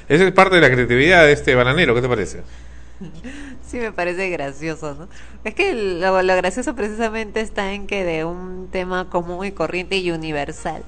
[0.08, 2.42] Esa es parte de la creatividad de este bananero, ¿qué te parece?
[3.66, 5.08] Sí, me parece gracioso, ¿no?
[5.44, 9.98] Es que lo, lo gracioso precisamente está en que de un tema común y corriente
[9.98, 10.84] y universal,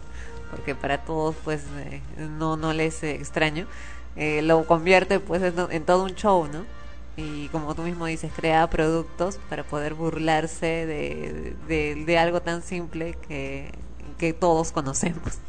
[0.51, 3.65] porque para todos pues eh, no no les eh, extraño,
[4.15, 6.65] eh, lo convierte pues en, en todo un show, ¿no?
[7.17, 12.61] Y como tú mismo dices, crea productos para poder burlarse de, de, de algo tan
[12.63, 13.71] simple que,
[14.17, 15.39] que todos conocemos.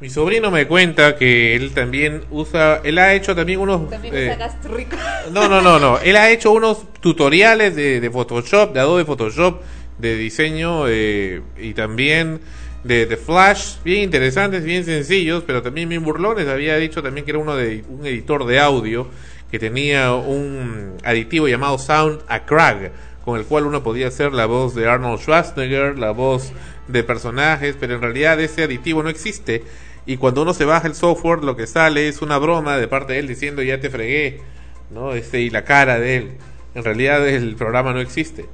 [0.00, 3.88] Mi sobrino me cuenta que él también usa, él ha hecho también unos...
[3.88, 4.96] También eh, usa gastrico.
[5.32, 5.98] no, no, no, no.
[5.98, 9.62] Él ha hecho unos tutoriales de, de Photoshop, de Adobe Photoshop,
[9.98, 12.40] de diseño eh, y también
[12.84, 16.46] de, de Flash, bien interesantes, bien sencillos, pero también bien burlones.
[16.46, 19.08] Había dicho también que era uno de un editor de audio
[19.50, 22.92] que tenía un aditivo llamado Sound a Crag,
[23.24, 26.52] con el cual uno podía hacer la voz de Arnold Schwarzenegger, la voz
[26.88, 29.64] de personajes, pero en realidad ese aditivo no existe.
[30.06, 33.14] Y cuando uno se baja el software, lo que sale es una broma de parte
[33.14, 34.42] de él diciendo ya te fregué,
[34.90, 35.12] ¿no?
[35.14, 36.30] Este, y la cara de él.
[36.74, 38.44] En realidad el programa no existe.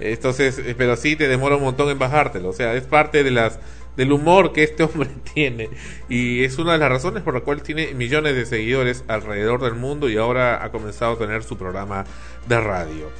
[0.00, 2.48] Entonces, eh, pero sí te demora un montón en bajártelo.
[2.48, 3.58] O sea, es parte de las
[3.96, 5.68] del humor que este hombre tiene
[6.08, 9.74] y es una de las razones por la cual tiene millones de seguidores alrededor del
[9.74, 12.04] mundo y ahora ha comenzado a tener su programa
[12.48, 13.10] de radio.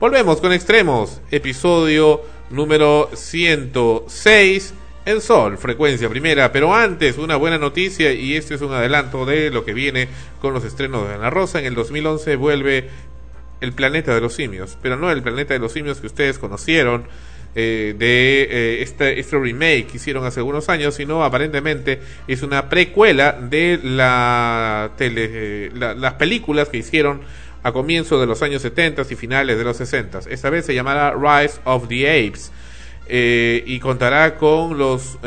[0.00, 4.74] Volvemos con Extremos, episodio número 106
[5.04, 9.50] en Sol, frecuencia primera, pero antes una buena noticia y este es un adelanto de
[9.50, 10.08] lo que viene
[10.40, 11.58] con los estrenos de Ana Rosa.
[11.58, 12.88] En el 2011 vuelve
[13.62, 17.04] El planeta de los simios, pero no el planeta de los simios que ustedes conocieron
[17.54, 22.68] eh, de eh, este, este remake que hicieron hace algunos años, sino aparentemente es una
[22.68, 27.20] precuela de la tele, eh, la- las películas que hicieron
[27.62, 30.20] a comienzos de los años 70 y finales de los 60.
[30.30, 32.50] Esta vez se llamará Rise of the Apes.
[33.08, 35.18] eh, y contará con los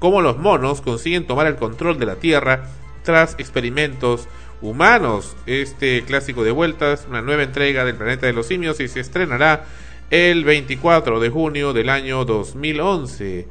[0.00, 2.64] cómo los monos consiguen tomar el control de la Tierra
[3.04, 4.28] tras experimentos
[4.62, 5.36] humanos.
[5.46, 9.64] Este clásico de vueltas, una nueva entrega del planeta de los simios y se estrenará
[10.10, 13.48] el 24 de junio del año 2011.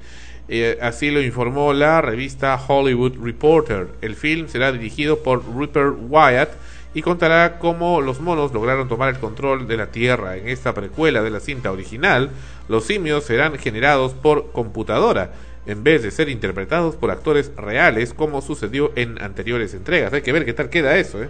[0.51, 3.87] Eh, así lo informó la revista Hollywood Reporter.
[4.01, 6.49] El film será dirigido por Rupert Wyatt
[6.93, 10.37] y contará cómo los monos lograron tomar el control de la Tierra.
[10.37, 12.31] En esta precuela de la cinta original,
[12.67, 15.33] los simios serán generados por computadora
[15.69, 20.11] en vez de ser interpretados por actores reales como sucedió en anteriores entregas.
[20.13, 21.29] Hay que ver qué tal queda eso, ¿eh?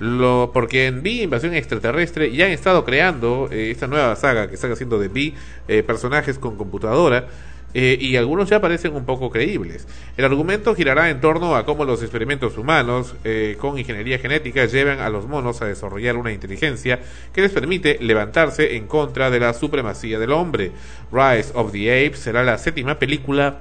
[0.00, 4.54] Lo, porque en V Invasión Extraterrestre ya han estado creando eh, esta nueva saga que
[4.54, 5.34] están haciendo de V
[5.68, 7.28] eh, personajes con computadora
[7.72, 9.86] eh, y algunos ya parecen un poco creíbles.
[10.16, 15.00] El argumento girará en torno a cómo los experimentos humanos eh, con ingeniería genética llevan
[15.00, 17.00] a los monos a desarrollar una inteligencia
[17.32, 20.72] que les permite levantarse en contra de la supremacía del hombre.
[21.12, 23.60] Rise of the Apes será la séptima película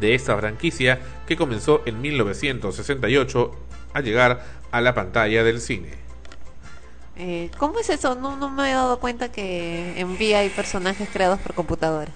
[0.00, 3.52] de esta franquicia que comenzó en 1968
[3.94, 6.06] a llegar a la pantalla del cine.
[7.18, 8.14] Eh, ¿Cómo es eso?
[8.14, 12.12] No, me he dado cuenta que en VIA hay personajes creados por computadora.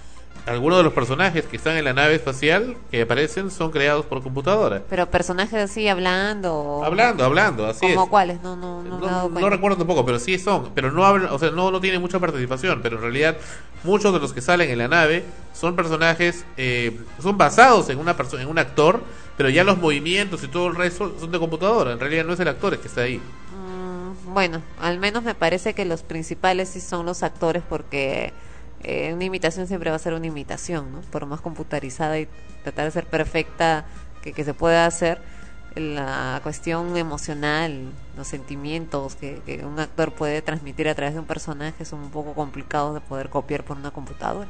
[0.46, 4.22] Algunos de los personajes que están en la nave espacial que aparecen son creados por
[4.22, 4.82] computadora.
[4.88, 6.82] Pero personajes así hablando.
[6.84, 8.10] Hablando, hablando, así ¿Como es.
[8.10, 8.42] cuáles?
[8.42, 10.70] No, no, no, no recuerdo tampoco, pero sí son.
[10.74, 12.80] Pero no hablan, o sea, no, no tienen mucha participación.
[12.82, 13.36] Pero en realidad,
[13.84, 18.16] muchos de los que salen en la nave son personajes, eh, son basados en una
[18.16, 19.02] persona, en un actor,
[19.36, 21.92] pero ya los movimientos y todo el resto son de computadora.
[21.92, 23.18] En realidad no es el actor el que está ahí.
[23.18, 28.32] Mm, bueno, al menos me parece que los principales sí son los actores porque
[28.82, 31.00] eh, una imitación siempre va a ser una imitación, ¿no?
[31.02, 32.28] Por más computarizada y
[32.62, 33.86] tratar de ser perfecta
[34.22, 35.20] que, que se pueda hacer,
[35.74, 41.26] la cuestión emocional, los sentimientos que, que un actor puede transmitir a través de un
[41.26, 44.48] personaje son un poco complicados de poder copiar por una computadora.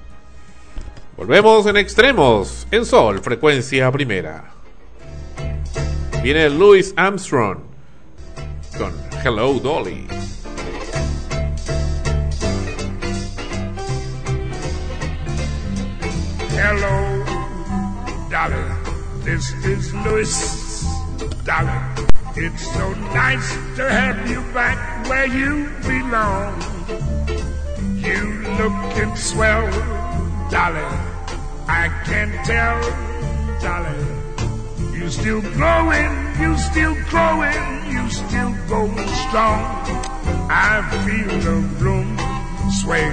[1.17, 4.53] Volvemos en extremos, en Sol, frecuencia primera.
[6.23, 7.59] Viene Louis Armstrong
[8.79, 8.93] con
[9.23, 10.07] Hello Dolly.
[18.41, 18.65] Dolly.
[19.23, 20.33] This is Louis,
[21.45, 21.79] Dolly.
[22.37, 24.79] It's so nice to have you back
[25.11, 26.57] where you belong.
[28.01, 29.69] You looking swell,
[30.49, 30.89] Dolly.
[31.69, 32.81] I can tell,
[33.61, 34.97] Dolly.
[34.97, 36.11] You still growing,
[36.41, 37.63] you still growing,
[37.93, 39.61] you still going strong.
[40.49, 42.17] I feel the room
[42.81, 43.13] sway,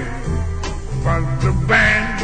[1.04, 2.17] but the of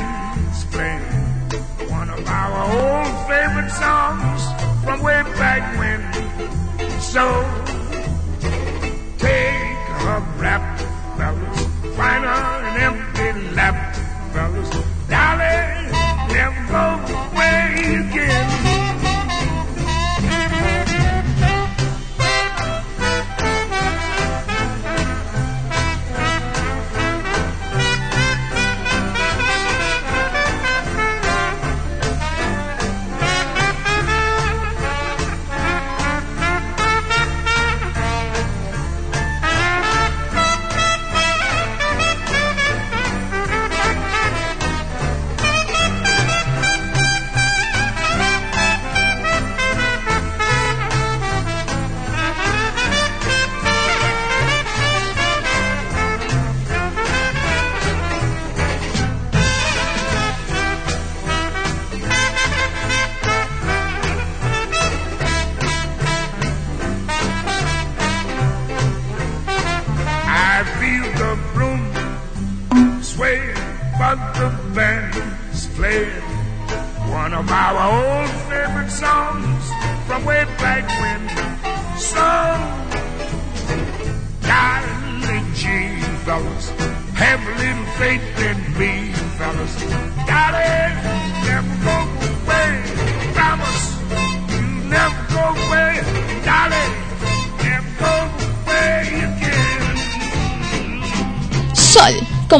[2.27, 4.43] our old favorite songs
[4.85, 6.01] from way back when.
[7.01, 7.25] So
[9.19, 10.81] take a rap,
[11.17, 13.97] fellas, find an empty lap,
[14.33, 14.71] fellas,
[15.09, 15.91] darling,
[16.33, 17.34] never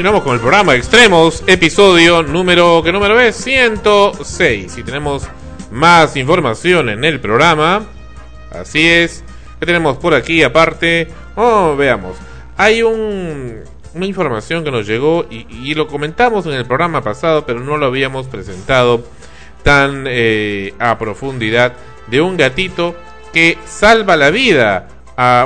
[0.00, 3.36] Continuamos con el programa Extremos, episodio número, ¿qué número es?
[3.36, 4.78] 106.
[4.78, 5.28] Y tenemos
[5.70, 7.84] más información en el programa.
[8.50, 9.22] Así es.
[9.58, 11.08] ¿Qué tenemos por aquí aparte?
[11.36, 12.16] Oh, veamos.
[12.56, 13.56] Hay un,
[13.92, 17.84] una información que nos llegó y, lo comentamos en el programa pasado, pero no lo
[17.84, 19.04] habíamos presentado
[19.62, 21.74] tan eh, a profundidad
[22.06, 22.96] de un gatito
[23.34, 24.88] que salva la vida.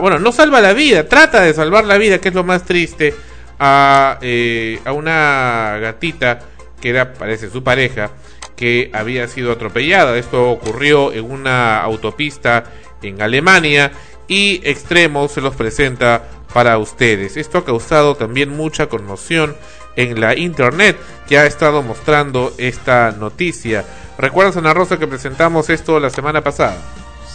[0.01, 3.17] bueno, no salva la vida, trata de salvar la vida, que es lo más triste,
[3.67, 6.41] a, eh, a una gatita
[6.83, 8.11] que era, parece, su pareja,
[8.57, 10.19] que había sido atropellada.
[10.19, 12.65] Esto ocurrió en una autopista
[13.01, 13.93] en Alemania
[14.29, 17.39] y Extremos se los presenta para ustedes.
[17.39, 19.57] Esto ha causado también mucha conmoción
[19.97, 23.87] en la internet que ha estado mostrando esta noticia.
[24.19, 26.77] ¿Recuerdas, Ana Rosa, que presentamos esto la semana pasada?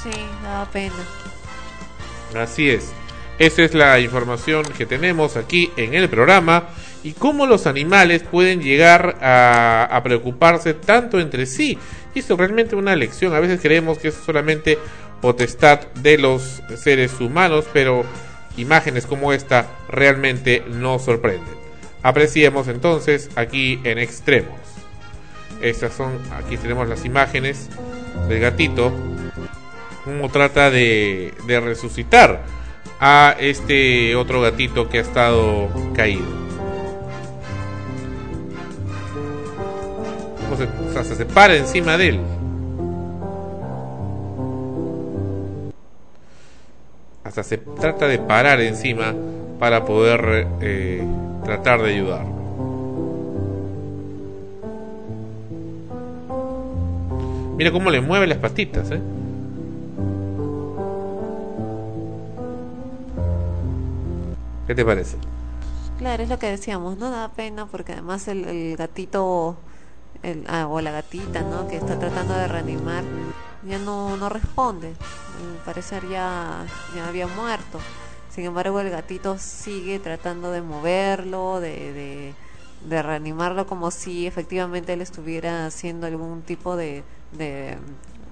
[0.04, 0.12] Sí,
[0.44, 0.94] daba pena.
[2.36, 2.94] Así es.
[3.40, 6.68] Esa es la información que tenemos aquí en el programa
[7.04, 11.78] y cómo los animales pueden llegar a, preocuparse tanto entre sí.
[12.14, 13.34] Y esto es realmente una lección.
[13.34, 14.78] A veces creemos que es solamente
[15.22, 18.04] potestad de los seres humanos, pero
[18.58, 21.56] imágenes como esta realmente nos sorprenden.
[22.04, 24.60] Apreciemos entonces aquí en extremos.
[25.62, 27.70] Estas son, aquí tenemos las imágenes
[28.28, 28.92] del gatito,
[30.04, 31.32] cómo trata de
[31.64, 32.59] resucitar
[33.00, 36.40] a este otro gatito que ha estado caído.
[40.58, 42.20] Se, o se para encima de él.
[47.24, 49.14] Hasta se trata de parar encima
[49.60, 51.02] para poder eh,
[51.46, 52.40] tratar de ayudarlo.
[57.58, 59.00] Mira cómo le mueve las patitas, ¿eh?
[64.70, 65.18] ¿Qué te parece?
[65.98, 67.10] Claro, es lo que decíamos, ¿no?
[67.10, 69.58] Da pena porque además el, gatito
[70.48, 71.68] ah, o la gatita, ¿no?
[71.68, 73.04] Que está tratando de reanimar,
[73.68, 74.90] ya no, no responde.
[74.90, 77.80] Al parecer ya, ya había muerto.
[78.30, 82.34] Sin embargo, el gatito sigue tratando de moverlo, de, de,
[82.88, 87.76] de reanimarlo como si efectivamente él estuviera haciendo algún tipo de, de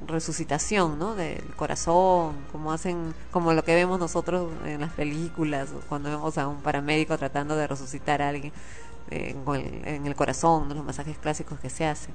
[0.07, 1.15] resucitación, ¿no?
[1.15, 6.47] Del corazón, como hacen, como lo que vemos nosotros en las películas, cuando vemos a
[6.47, 8.51] un paramédico tratando de resucitar a alguien
[9.11, 9.35] eh,
[9.85, 12.13] en, el, corazón, los masajes clásicos que se hacen.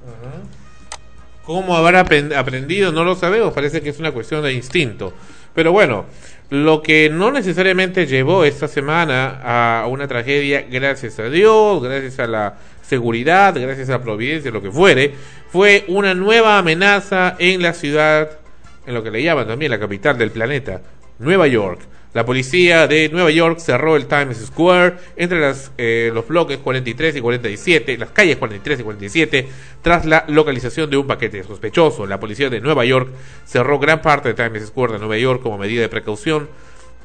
[1.44, 2.92] ¿Cómo habrá aprendido?
[2.92, 5.12] No lo sabemos, parece que es una cuestión de instinto.
[5.54, 6.06] Pero bueno,
[6.50, 9.40] lo que no necesariamente llevó esta semana
[9.82, 12.58] a una tragedia, gracias a Dios, gracias a la
[12.92, 15.14] seguridad, gracias a providencia, lo que fuere,
[15.48, 18.38] fue una nueva amenaza en la ciudad,
[18.86, 20.82] en lo que le llaman también la capital del planeta,
[21.18, 21.80] Nueva York.
[22.12, 27.16] La policía de Nueva York cerró el Times Square entre las, eh, los bloques 43
[27.16, 29.48] y 47, las calles 43 y 47,
[29.80, 32.06] tras la localización de un paquete sospechoso.
[32.06, 33.08] La policía de Nueva York
[33.46, 36.50] cerró gran parte de Times Square de Nueva York como medida de precaución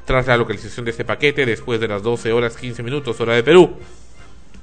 [0.04, 3.42] tras la localización de este paquete después de las 12 horas 15 minutos hora de
[3.42, 3.78] Perú.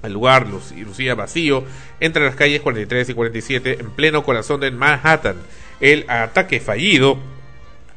[0.05, 1.63] El lugar luc- lucía vacío
[1.99, 5.37] entre las calles 43 y 47 en pleno corazón de Manhattan.
[5.79, 7.17] El ataque fallido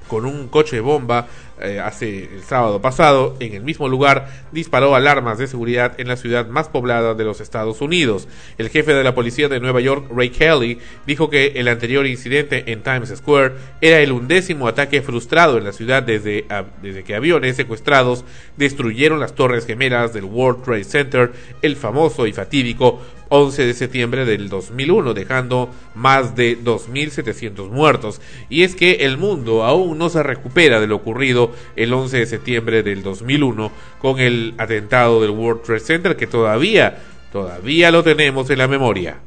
[0.08, 1.28] con un coche bomba
[1.62, 6.16] eh, hace el sábado pasado en el mismo lugar disparó alarmas de seguridad en la
[6.16, 8.28] ciudad más poblada de los Estados Unidos.
[8.58, 12.70] El jefe de la policía de Nueva York, Ray Kelly, dijo que el anterior incidente
[12.72, 17.14] en Times Square era el undécimo ataque frustrado en la ciudad desde, a- desde que
[17.14, 18.24] aviones secuestrados
[18.56, 21.32] destruyeron las torres gemelas del World Trade Center,
[21.62, 28.20] el famoso y fatídico 11 de septiembre del 2001, dejando más de 2.700 muertos.
[28.48, 32.26] Y es que el mundo aún no se recupera de lo ocurrido el 11 de
[32.26, 33.70] septiembre del 2001
[34.00, 36.98] con el atentado del World Trade Center que todavía,
[37.32, 39.18] todavía lo tenemos en la memoria.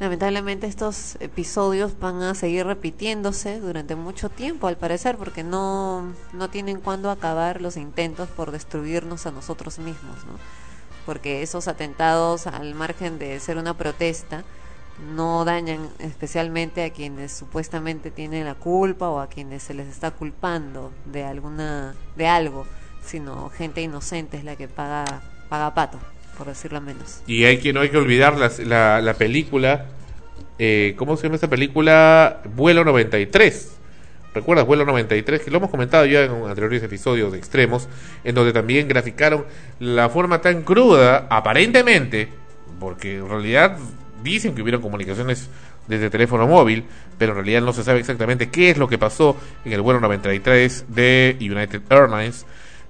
[0.00, 6.50] Lamentablemente estos episodios van a seguir repitiéndose durante mucho tiempo, al parecer, porque no, no
[6.50, 10.32] tienen cuándo acabar los intentos por destruirnos a nosotros mismos, ¿no?
[11.06, 14.42] Porque esos atentados, al margen de ser una protesta,
[15.14, 20.12] no dañan especialmente a quienes supuestamente tienen la culpa o a quienes se les está
[20.12, 22.66] culpando de alguna de algo,
[23.04, 25.04] sino gente inocente es la que paga
[25.48, 25.98] paga pato,
[26.38, 27.22] por decirlo menos.
[27.26, 29.86] Y hay que no hay que olvidar las- la, la película,
[30.58, 32.40] eh, ¿cómo se llama esta película?
[32.54, 33.72] Vuelo 93.
[34.32, 35.42] ¿Recuerdas Vuelo 93?
[35.42, 37.88] Que lo hemos comentado ya en anteriores episodios de Extremos,
[38.24, 39.44] en donde también graficaron
[39.78, 42.28] la forma tan cruda, aparentemente,
[42.80, 43.76] porque en realidad
[44.24, 45.48] dicen que hubieron comunicaciones
[45.86, 46.84] desde teléfono móvil,
[47.18, 50.00] pero en realidad no se sabe exactamente qué es lo que pasó en el vuelo
[50.00, 52.46] 93 de United Airlines,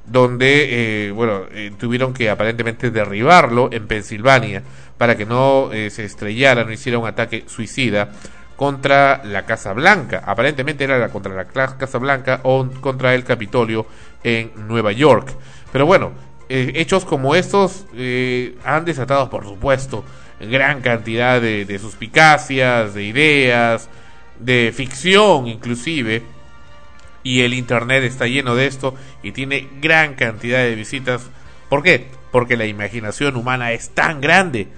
[0.06, 4.62] donde eh, bueno eh, tuvieron que aparentemente derribarlo en Pensilvania
[4.96, 8.12] para que no eh, se estrellara, no hiciera un ataque suicida
[8.56, 10.22] contra la Casa Blanca.
[10.24, 13.86] Aparentemente era contra la Casa Blanca o contra el Capitolio
[14.22, 15.34] en Nueva York.
[15.72, 16.12] Pero bueno,
[16.48, 17.86] hechos como estos
[18.64, 20.04] han desatado, por supuesto,
[20.40, 23.88] gran cantidad de, suspicacias, de ideas,
[24.38, 26.22] de ficción inclusive
[27.22, 31.30] y el internet está lleno de esto y tiene gran cantidad de visitas.
[31.68, 32.08] ¿Por qué?
[32.30, 34.68] Porque la imaginación humana es tan grande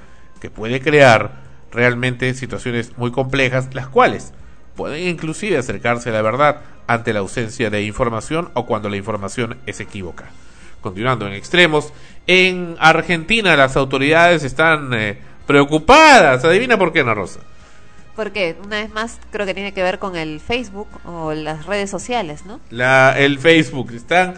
[0.40, 1.42] que puede crear
[1.72, 4.32] realmente situaciones muy complejas, las cuales
[4.76, 9.58] pueden inclusive acercarse a la verdad ante la ausencia de información o cuando la información
[9.66, 10.26] es equívoca.
[10.80, 11.92] Continuando en extremos,
[12.28, 16.44] en Argentina las autoridades están eh, preocupadas.
[16.44, 17.40] Adivina por qué, Ana Rosa.
[18.14, 21.90] Porque una vez más creo que tiene que ver con el Facebook o las redes
[21.90, 22.60] sociales, ¿no?
[22.70, 23.92] la, el Facebook.
[23.92, 24.34] Están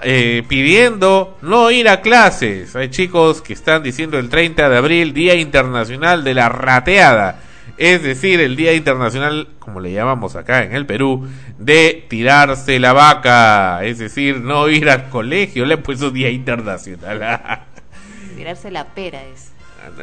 [0.00, 2.74] eh, pidiendo no ir a clases.
[2.76, 7.40] Hay chicos que están diciendo el 30 de abril, Día Internacional de la Rateada.
[7.76, 11.28] Es decir, el Día Internacional, como le llamamos acá en el Perú,
[11.58, 13.84] de tirarse la vaca.
[13.84, 15.66] Es decir, no ir al colegio.
[15.66, 17.66] Le han puesto Día Internacional.
[18.36, 19.52] Tirarse la pera es.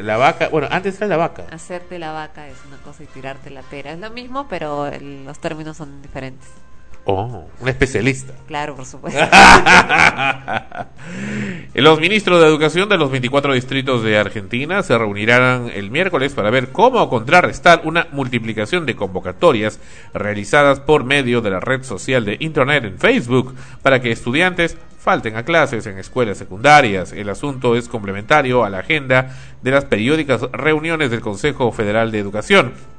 [0.01, 1.45] La vaca, bueno, antes era la vaca.
[1.51, 5.25] Hacerte la vaca es una cosa y tirarte la pera es lo mismo, pero el-
[5.25, 6.47] los términos son diferentes.
[7.07, 8.33] Oh, un especialista.
[8.47, 9.19] Claro, por supuesto.
[11.75, 16.49] Los ministros de Educación de los 24 distritos de Argentina se reunirán el miércoles para
[16.49, 19.79] ver cómo contrarrestar una multiplicación de convocatorias
[20.15, 23.53] realizadas por medio de la red social de Internet en Facebook
[23.83, 27.13] para que estudiantes falten a clases en escuelas secundarias.
[27.13, 32.17] El asunto es complementario a la agenda de las periódicas reuniones del Consejo Federal de
[32.17, 32.94] Educación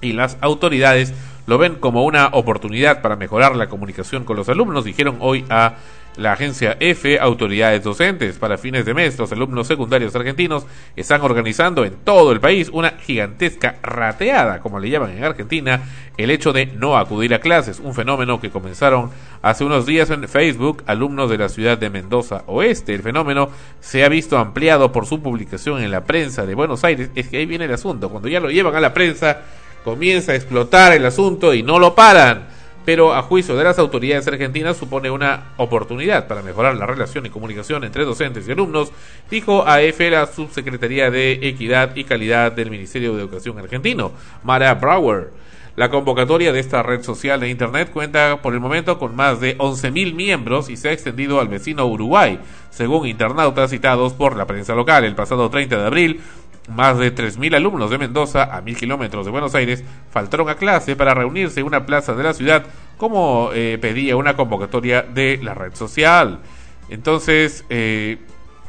[0.00, 1.12] y las autoridades
[1.46, 5.74] lo ven como una oportunidad para mejorar la comunicación con los alumnos, dijeron hoy a
[6.16, 8.36] la agencia F, autoridades docentes.
[8.36, 10.66] Para fines de mes, los alumnos secundarios argentinos
[10.96, 15.82] están organizando en todo el país una gigantesca rateada, como le llaman en Argentina,
[16.16, 19.10] el hecho de no acudir a clases, un fenómeno que comenzaron
[19.40, 22.94] hace unos días en Facebook, alumnos de la ciudad de Mendoza Oeste.
[22.94, 23.48] El fenómeno
[23.80, 27.10] se ha visto ampliado por su publicación en la prensa de Buenos Aires.
[27.14, 29.38] Es que ahí viene el asunto, cuando ya lo llevan a la prensa,
[29.84, 32.48] comienza a explotar el asunto y no lo paran.
[32.84, 37.30] Pero a juicio de las autoridades argentinas supone una oportunidad para mejorar la relación y
[37.30, 38.90] comunicación entre docentes y alumnos,
[39.30, 44.12] dijo a la subsecretaría de Equidad y Calidad del Ministerio de Educación argentino,
[44.42, 45.30] Mara Brauer.
[45.76, 49.56] La convocatoria de esta red social de Internet cuenta por el momento con más de
[49.56, 52.40] 11.000 miembros y se ha extendido al vecino Uruguay,
[52.70, 55.04] según internautas citados por la prensa local.
[55.04, 56.20] El pasado 30 de abril,
[56.68, 60.96] más de 3.000 alumnos de Mendoza, a 1.000 kilómetros de Buenos Aires, faltaron a clase
[60.96, 62.64] para reunirse en una plaza de la ciudad,
[62.96, 66.40] como eh, pedía una convocatoria de la red social.
[66.88, 68.18] Entonces, eh,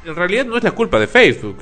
[0.06, 1.58] en realidad no es la culpa de Facebook.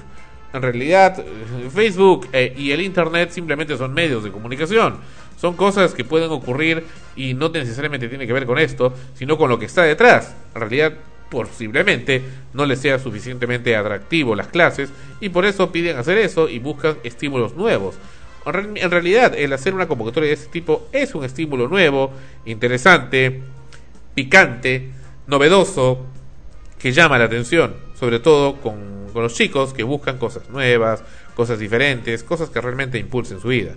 [0.54, 4.98] En realidad, eh, Facebook eh, y el Internet simplemente son medios de comunicación.
[5.38, 6.86] Son cosas que pueden ocurrir
[7.16, 10.36] y no necesariamente tiene que ver con esto, sino con lo que está detrás.
[10.56, 10.94] En realidad,
[11.30, 12.24] posiblemente
[12.54, 14.92] no les sea suficientemente atractivo las clases
[15.22, 17.96] y por eso piden hacer eso y buscan estímulos nuevos.
[18.46, 22.12] En real- En realidad, el hacer una convocatoria de ese tipo es un estímulo nuevo,
[22.46, 23.42] interesante,
[24.16, 24.90] picante,
[25.28, 26.06] novedoso,
[26.80, 31.04] que llama la atención, sobre todo con los chicos que buscan cosas nuevas,
[31.36, 33.76] cosas diferentes, cosas que realmente impulsen su vida.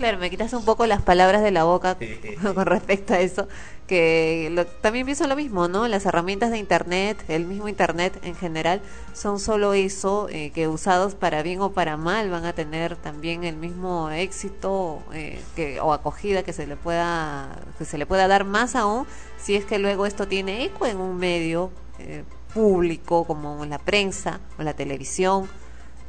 [0.00, 1.98] Claro, me quitas un poco las palabras de la boca
[2.54, 3.48] con respecto a eso,
[3.86, 5.86] que lo- también pienso lo mismo, ¿no?
[5.88, 8.80] Las herramientas de Internet, el mismo Internet en general,
[9.12, 13.44] son solo eso, eh, que usados para bien o para mal van a tener también
[13.44, 18.26] el mismo éxito eh, que, o acogida que se le pueda que se le pueda
[18.26, 19.06] dar más aún
[19.36, 22.24] si es que luego esto tiene eco en un medio eh,
[22.54, 25.46] público como la prensa o la televisión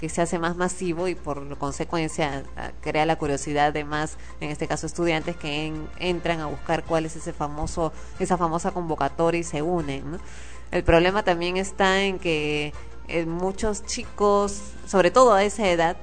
[0.01, 4.49] que se hace más masivo y por consecuencia ah, crea la curiosidad de más, en
[4.49, 9.39] este caso estudiantes que en- entran a buscar cuál es ese famoso, esa famosa convocatoria
[9.39, 10.19] y se unen.
[10.71, 12.73] El problema también está en que
[13.07, 15.97] eh, muchos chicos, sobre todo a esa edad,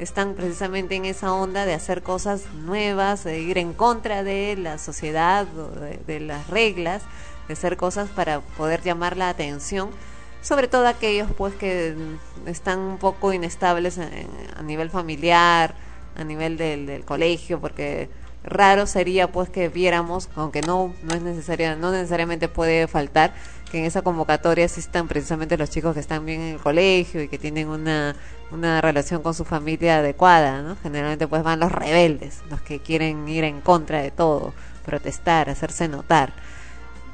[0.00, 4.78] están precisamente en esa onda de hacer cosas nuevas, de ir en contra de la
[4.78, 7.02] sociedad, de las reglas,
[7.46, 9.90] de hacer cosas para poder llamar la atención
[10.46, 11.96] sobre todo aquellos pues que
[12.46, 15.74] están un poco inestables a nivel familiar,
[16.14, 18.08] a nivel del, del colegio, porque
[18.44, 23.34] raro sería pues que viéramos, aunque no no es necesaria, no necesariamente puede faltar
[23.72, 27.26] que en esa convocatoria existan precisamente los chicos que están bien en el colegio y
[27.26, 28.14] que tienen una
[28.52, 30.76] una relación con su familia adecuada, ¿no?
[30.80, 34.54] Generalmente pues van los rebeldes, los que quieren ir en contra de todo,
[34.84, 36.32] protestar, hacerse notar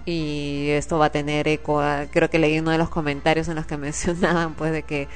[0.04, 1.80] y esto va a tener eco.
[1.80, 5.08] a- creo que leí uno de los comentarios en los que mencionaban pues de que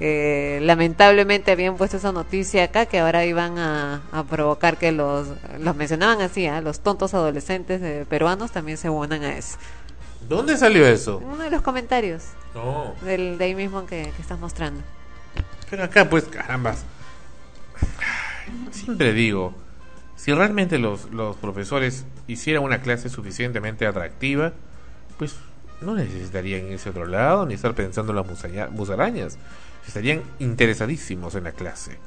[0.00, 5.28] eh, lamentablemente habían puesto esa noticia acá que ahora iban a, a provocar que los
[5.60, 6.60] los mencionaban así, ¿ah?
[6.60, 9.56] los tontos adolescentes eh, peruanos también se unan a eso.
[10.28, 11.20] ¿Dónde salió eso?
[11.22, 12.94] En uno de los comentarios No.
[13.02, 14.80] del de ahí mismo que, que estás mostrando.
[15.70, 16.84] Pero acá, pues, carambas.
[18.70, 19.54] Siempre digo,
[20.24, 24.54] si realmente los, los profesores hicieran una clase suficientemente atractiva,
[25.18, 25.36] pues
[25.82, 29.36] no necesitarían irse a otro lado ni estar pensando en las musarañas.
[29.86, 31.98] Estarían interesadísimos en la clase.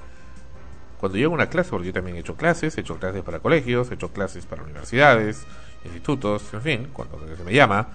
[0.99, 3.38] Cuando yo hago una clase, porque yo también he hecho clases, he hecho clases para
[3.38, 5.45] colegios, he hecho clases para universidades,
[5.85, 7.88] institutos, en fin, cuando se me llama,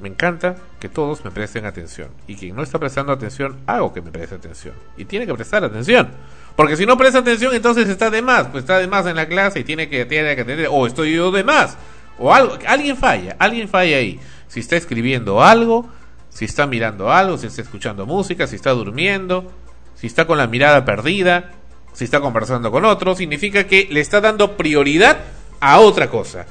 [0.00, 2.10] me encanta que todos me presten atención.
[2.26, 4.74] Y quien no está prestando atención, hago que me preste atención.
[4.98, 6.10] Y tiene que prestar atención.
[6.56, 8.48] Porque si no presta atención, entonces está de más.
[8.48, 11.14] Pues está de más en la clase y tiene que, tiene que tener, o estoy
[11.14, 11.76] yo de más.
[12.18, 14.18] O algo, alguien falla, alguien falla ahí.
[14.48, 15.88] Si está escribiendo algo,
[16.30, 19.52] si está mirando algo, si está escuchando música, si está durmiendo,
[19.94, 21.52] si está con la mirada perdida,
[21.92, 25.18] si está conversando con otro, significa que le está dando prioridad
[25.60, 26.46] a otra cosa.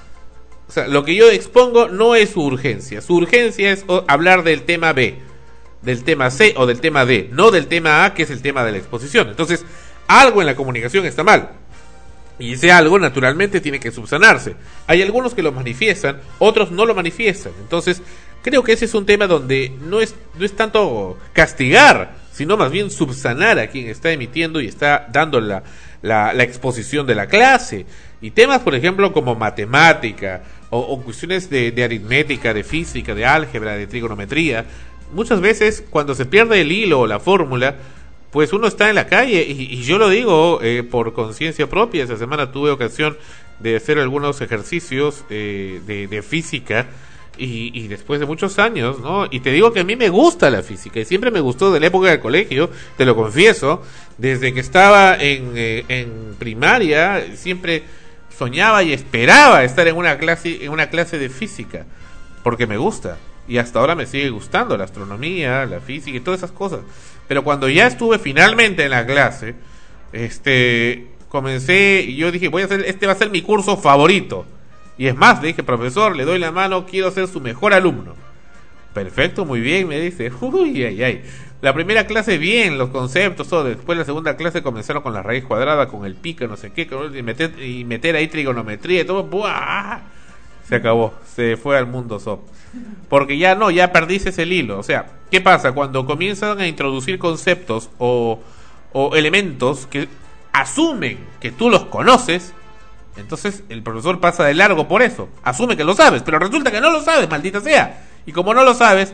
[0.67, 3.01] O sea, lo que yo expongo no es su urgencia.
[3.01, 5.19] Su urgencia es hablar del tema B,
[5.81, 8.63] del tema C o del tema D, no del tema A, que es el tema
[8.63, 9.29] de la exposición.
[9.29, 9.65] Entonces,
[10.07, 11.49] algo en la comunicación está mal.
[12.37, 14.55] Y ese algo, naturalmente, tiene que subsanarse.
[14.87, 17.53] Hay algunos que lo manifiestan, otros no lo manifiestan.
[17.61, 18.01] Entonces,
[18.41, 22.71] creo que ese es un tema donde no es, no es tanto castigar, sino más
[22.71, 25.63] bien subsanar a quien está emitiendo y está dando la,
[26.43, 27.85] exposición de la clase.
[28.21, 33.87] Y temas, por ejemplo, como matemática o, cuestiones de aritmética, de física, de álgebra, de
[33.87, 34.65] trigonometría,
[35.13, 37.75] muchas veces cuando se pierde el hilo o la fórmula,
[38.35, 42.03] pues uno está en la calle y, yo lo digo eh, por conciencia propia.
[42.03, 43.17] Esta semana tuve ocasión
[43.61, 46.85] de hacer algunos ejercicios eh, de, de física
[47.37, 49.25] y, y después de muchos años, ¿no?
[49.31, 51.79] Y te digo que a mí me gusta la física y siempre me gustó de
[51.79, 53.81] la época del colegio, te lo confieso,
[54.17, 57.83] desde que estaba en, eh, en primaria, siempre
[58.37, 61.85] soñaba y esperaba estar en una clase, en una clase de física,
[62.43, 63.17] porque me gusta.
[63.47, 66.79] Y hasta ahora me sigue gustando la astronomía, la física y todas esas cosas.
[67.27, 69.55] Pero cuando ya estuve finalmente en la clase,
[70.13, 74.45] este, comencé y yo dije, voy a hacer, este va a ser mi curso favorito.
[74.97, 78.15] Y es más, le dije, profesor, le doy la mano, quiero ser su mejor alumno.
[78.93, 80.31] Perfecto, muy bien, me dice.
[80.41, 81.23] Uy, ay, ay.
[81.61, 83.65] La primera clase bien, los conceptos, todo.
[83.65, 86.87] Después la segunda clase comenzaron con la raíz cuadrada, con el pico, no sé qué,
[87.13, 89.23] y meter, y meter ahí trigonometría y todo.
[89.23, 89.99] ¡buah!
[90.67, 92.41] Se acabó, se fue al mundo SOP.
[93.09, 94.79] Porque ya no, ya perdiste el hilo.
[94.79, 95.71] O sea, ¿qué pasa?
[95.71, 98.39] Cuando comienzan a introducir conceptos o,
[98.93, 100.07] o elementos que
[100.51, 102.53] asumen que tú los conoces,
[103.17, 105.29] entonces el profesor pasa de largo por eso.
[105.43, 108.05] Asume que lo sabes, pero resulta que no lo sabes, maldita sea.
[108.25, 109.13] Y como no lo sabes,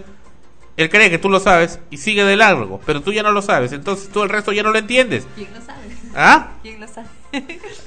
[0.78, 3.42] él cree que tú lo sabes y sigue de largo, pero tú ya no lo
[3.42, 5.28] sabes, entonces tú el resto ya no lo entiendes.
[5.36, 5.82] ¿Quién lo sabe?
[6.16, 6.52] ¿Ah?
[6.62, 7.08] ¿Quién lo sabe?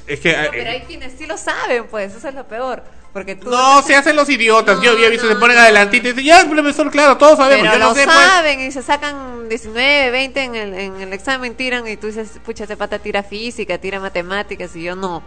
[0.06, 0.32] Es que...
[0.32, 2.82] No, eh, pero hay quienes sí lo saben, pues, eso es lo peor.
[3.14, 4.80] Porque tú No, se hacen los idiotas.
[4.82, 7.62] Yo había visto, se ponen adelantito y dicen, ya, profesor, claro, todos sabemos.
[7.62, 8.16] Pero yo no lo sé, pues".
[8.16, 12.32] saben y se sacan 19, 20 en el, en el examen, tiran y tú dices,
[12.44, 15.22] pucha, este pata tira física, tira matemáticas y yo no.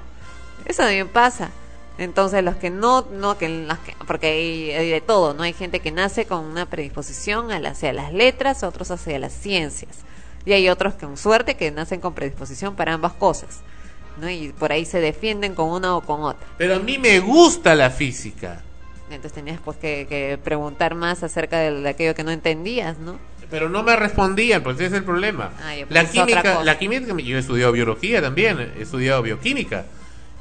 [0.66, 1.50] Eso también pasa.
[1.98, 5.54] Entonces los que no, no que, las que- porque hay, hay de todo, no hay
[5.54, 10.00] gente que nace con una predisposición hacia las letras, otros hacia las ciencias.
[10.46, 13.62] Y hay otros con suerte que nacen con predisposición para ambas cosas.
[14.20, 14.30] ¿No?
[14.30, 16.48] Y por ahí se defienden con una o con otra.
[16.58, 18.62] Pero a mí me gusta la física.
[19.10, 23.18] Entonces tenías pues que, que preguntar más acerca de, de aquello que no entendías, ¿no?
[23.50, 25.52] Pero no me respondían, pues ese es el problema.
[25.62, 29.86] Ah, pues la química, la química, yo he estudiado biología también, he estudiado bioquímica.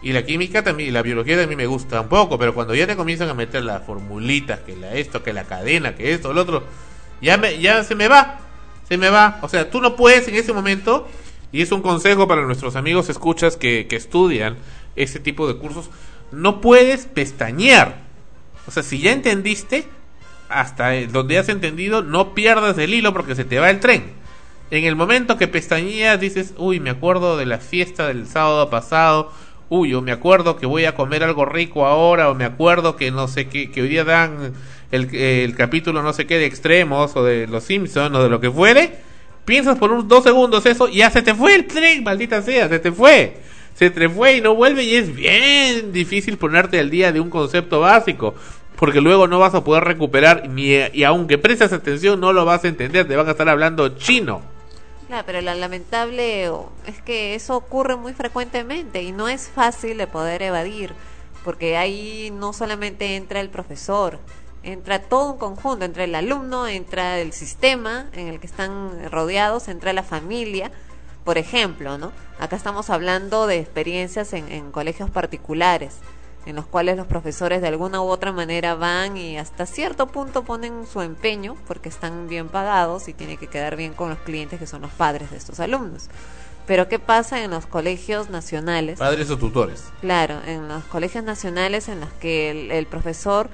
[0.02, 2.86] Y la química también, y la biología también me gusta un poco, pero cuando ya
[2.86, 6.42] te comienzan a meter las formulitas, que la esto, que la cadena, que esto, lo
[6.42, 6.64] otro,
[7.20, 8.40] ya me, ya se me va,
[8.88, 9.38] se me va.
[9.42, 11.08] O sea, tú no puedes en ese momento,
[11.52, 14.56] y es un consejo para nuestros amigos escuchas que, que estudian
[14.96, 15.90] ese tipo de cursos,
[16.32, 18.02] no puedes pestañear.
[18.66, 19.86] O sea, si ya entendiste,
[20.48, 24.12] hasta donde has entendido, no pierdas el hilo porque se te va el tren.
[24.70, 29.32] En el momento que pestañeas dices, uy, me acuerdo de la fiesta del sábado pasado,
[29.68, 33.10] uy, o me acuerdo que voy a comer algo rico ahora, o me acuerdo que
[33.10, 34.54] no sé qué, que hoy día dan
[34.90, 38.40] el, el capítulo no sé qué de extremos, o de los Simpsons, o de lo
[38.40, 38.98] que fuere,
[39.46, 42.68] piensas por unos dos segundos eso, y ya se te fue el tren, maldita sea,
[42.68, 43.38] se te fue.
[43.74, 47.28] Se te fue y no vuelve y es bien difícil ponerte al día de un
[47.30, 48.34] concepto básico
[48.76, 52.64] porque luego no vas a poder recuperar ni, y aunque prestes atención no lo vas
[52.64, 54.42] a entender, te van a estar hablando chino.
[55.08, 59.96] Claro, pero lo lamentable o- es que eso ocurre muy frecuentemente y no es fácil
[59.98, 60.92] de poder evadir,
[61.44, 64.18] porque ahí no solamente entra el profesor,
[64.66, 69.68] entra todo un conjunto, entra el alumno, entra el sistema en el que están rodeados,
[69.68, 70.72] entra la familia,
[71.24, 72.12] por ejemplo, ¿no?
[72.38, 75.94] Acá estamos hablando de experiencias en, en colegios particulares,
[76.46, 80.42] en los cuales los profesores de alguna u otra manera van y hasta cierto punto
[80.42, 84.58] ponen su empeño porque están bien pagados y tiene que quedar bien con los clientes
[84.58, 86.08] que son los padres de estos alumnos.
[86.66, 88.98] Pero ¿qué pasa en los colegios nacionales?
[88.98, 89.84] Padres o tutores.
[90.00, 93.48] Claro, en los colegios nacionales en los que el, el profesor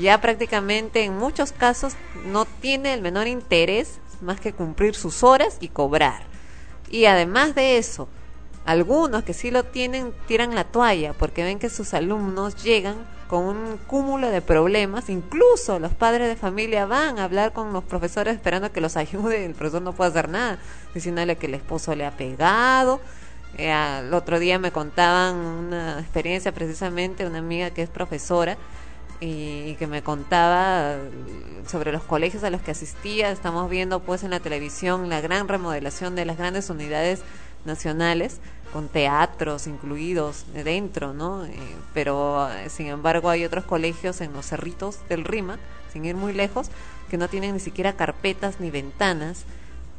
[0.00, 1.94] ya prácticamente en muchos casos
[2.26, 6.22] no tiene el menor interés más que cumplir sus horas y cobrar.
[6.90, 8.08] Y además de eso,
[8.64, 12.96] algunos que sí lo tienen tiran la toalla porque ven que sus alumnos llegan
[13.28, 17.82] con un cúmulo de problemas, incluso los padres de familia van a hablar con los
[17.84, 20.58] profesores esperando que los ayude, el profesor no puede hacer nada,
[20.94, 23.00] diciéndole que el esposo le ha pegado.
[23.56, 28.56] Eh, al otro día me contaban una experiencia precisamente, una amiga que es profesora
[29.20, 31.10] y, que me contaba eh,
[31.66, 33.30] sobre los colegios a los que asistía.
[33.30, 37.22] Estamos viendo pues en la televisión la gran remodelación de las grandes unidades
[37.64, 38.40] nacionales
[38.72, 41.44] con teatros incluidos dentro, ¿no?
[41.44, 41.54] Eh,
[41.94, 45.58] pero eh, sin embargo hay otros colegios en los cerritos del Rima,
[45.92, 46.70] sin ir muy lejos,
[47.08, 49.44] que no tienen ni siquiera carpetas ni ventanas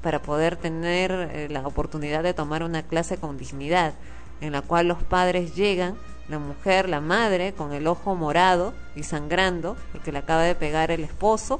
[0.01, 3.95] para poder tener la oportunidad de tomar una clase con dignidad,
[4.39, 5.95] en la cual los padres llegan,
[6.27, 10.91] la mujer, la madre, con el ojo morado y sangrando, porque le acaba de pegar
[10.91, 11.59] el esposo,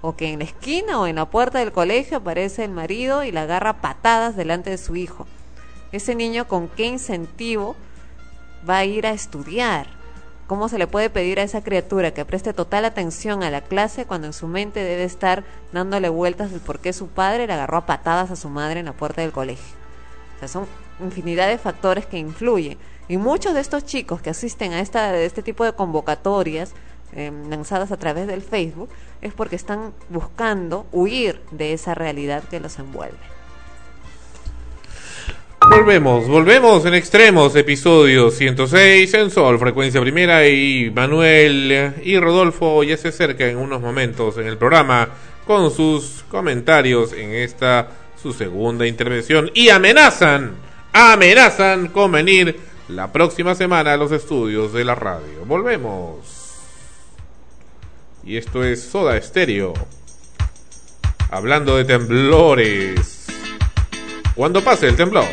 [0.00, 3.32] o que en la esquina o en la puerta del colegio aparece el marido y
[3.32, 5.26] la agarra patadas delante de su hijo.
[5.92, 7.76] Ese niño con qué incentivo
[8.68, 9.86] va a ir a estudiar.
[10.46, 14.04] ¿Cómo se le puede pedir a esa criatura que preste total atención a la clase
[14.04, 17.78] cuando en su mente debe estar dándole vueltas del por qué su padre le agarró
[17.78, 19.74] a patadas a su madre en la puerta del colegio?
[20.36, 20.66] O sea, son
[21.00, 22.78] infinidad de factores que influyen.
[23.08, 26.72] Y muchos de estos chicos que asisten a esta, este tipo de convocatorias
[27.14, 28.88] eh, lanzadas a través del Facebook
[29.22, 33.18] es porque están buscando huir de esa realidad que los envuelve.
[35.68, 42.96] Volvemos, volvemos en extremos, episodio 106 en Sol, frecuencia primera y Manuel y Rodolfo ya
[42.96, 45.08] se acercan en unos momentos en el programa
[45.44, 47.88] con sus comentarios en esta
[48.20, 50.52] su segunda intervención y amenazan,
[50.92, 52.56] amenazan con venir
[52.88, 55.44] la próxima semana a los estudios de la radio.
[55.44, 56.54] Volvemos.
[58.24, 59.72] Y esto es Soda Stereo.
[61.30, 63.26] Hablando de temblores.
[64.34, 65.26] Cuando pase el temblor.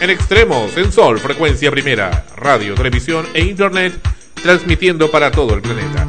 [0.00, 3.92] En extremos, en sol, frecuencia primera, radio, televisión e internet,
[4.40, 6.08] transmitiendo para todo el planeta.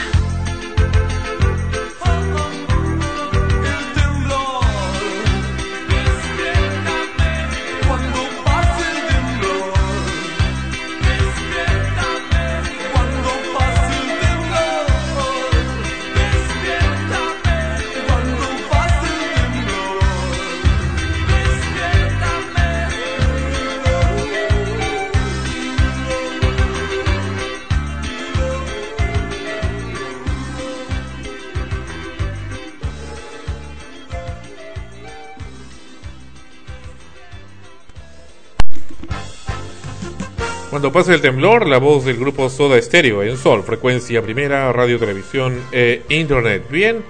[40.91, 45.57] Pase el temblor, la voz del grupo Soda Estéreo en Sol, frecuencia primera, radio, televisión
[45.71, 46.65] e internet.
[46.69, 47.01] Bien,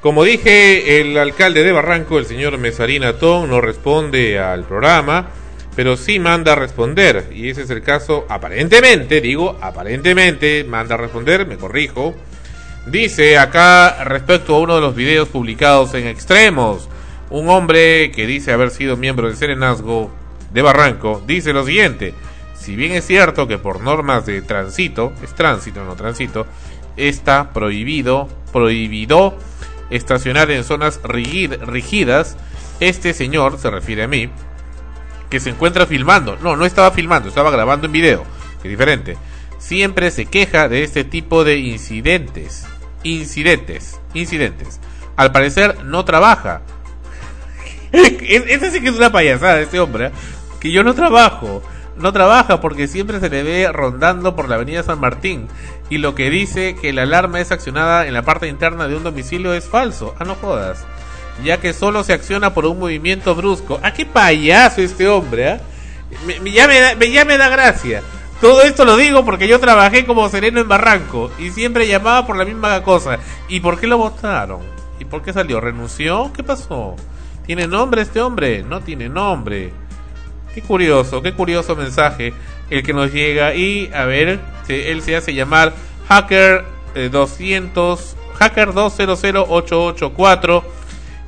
[0.00, 5.28] como dije, el alcalde de Barranco, el señor Mesarina Tom, no responde al programa,
[5.76, 7.30] pero sí manda a responder.
[7.34, 12.14] Y ese es el caso, aparentemente, digo, aparentemente, manda a responder, me corrijo.
[12.86, 16.88] Dice acá respecto a uno de los videos publicados en Extremos,
[17.28, 20.10] un hombre que dice haber sido miembro del Serenazgo
[20.52, 22.14] de Barranco, dice lo siguiente.
[22.70, 26.46] Si bien es cierto que por normas de tránsito, es tránsito, no tránsito,
[26.96, 29.36] está prohibido, prohibido
[29.90, 32.36] estacionar en zonas rigid- rígidas,
[32.78, 34.30] este señor, se refiere a mí,
[35.30, 38.22] que se encuentra filmando, no, no estaba filmando, estaba grabando en video,
[38.62, 39.16] que es diferente,
[39.58, 42.68] siempre se queja de este tipo de incidentes,
[43.02, 44.78] incidentes, incidentes.
[45.16, 46.62] Al parecer no trabaja.
[47.90, 50.10] Ese sí que es una payasada, este hombre, ¿eh?
[50.60, 51.64] que yo no trabajo
[52.00, 55.48] no trabaja porque siempre se le ve rondando por la avenida San Martín
[55.88, 59.02] y lo que dice que la alarma es accionada en la parte interna de un
[59.04, 60.14] domicilio es falso.
[60.18, 60.84] Ah, no jodas.
[61.44, 63.80] Ya que solo se acciona por un movimiento brusco.
[63.82, 65.60] Ah, qué payaso este hombre, ¿ah?
[66.26, 68.02] Me- me- me- ya me da gracia.
[68.40, 72.36] Todo esto lo digo porque yo trabajé como sereno en Barranco y siempre llamaba por
[72.36, 73.18] la misma cosa.
[73.48, 74.60] ¿Y por qué lo votaron?
[74.98, 75.60] ¿Y por qué salió?
[75.60, 76.32] ¿Renunció?
[76.34, 76.96] ¿Qué pasó?
[77.46, 78.62] ¿Tiene nombre este hombre?
[78.62, 79.72] No tiene nombre.
[80.54, 82.32] Qué curioso, qué curioso mensaje
[82.70, 85.72] el que nos llega y a ver, él se hace llamar
[86.08, 86.64] Hacker
[86.94, 90.64] eh, 200 Hacker 200884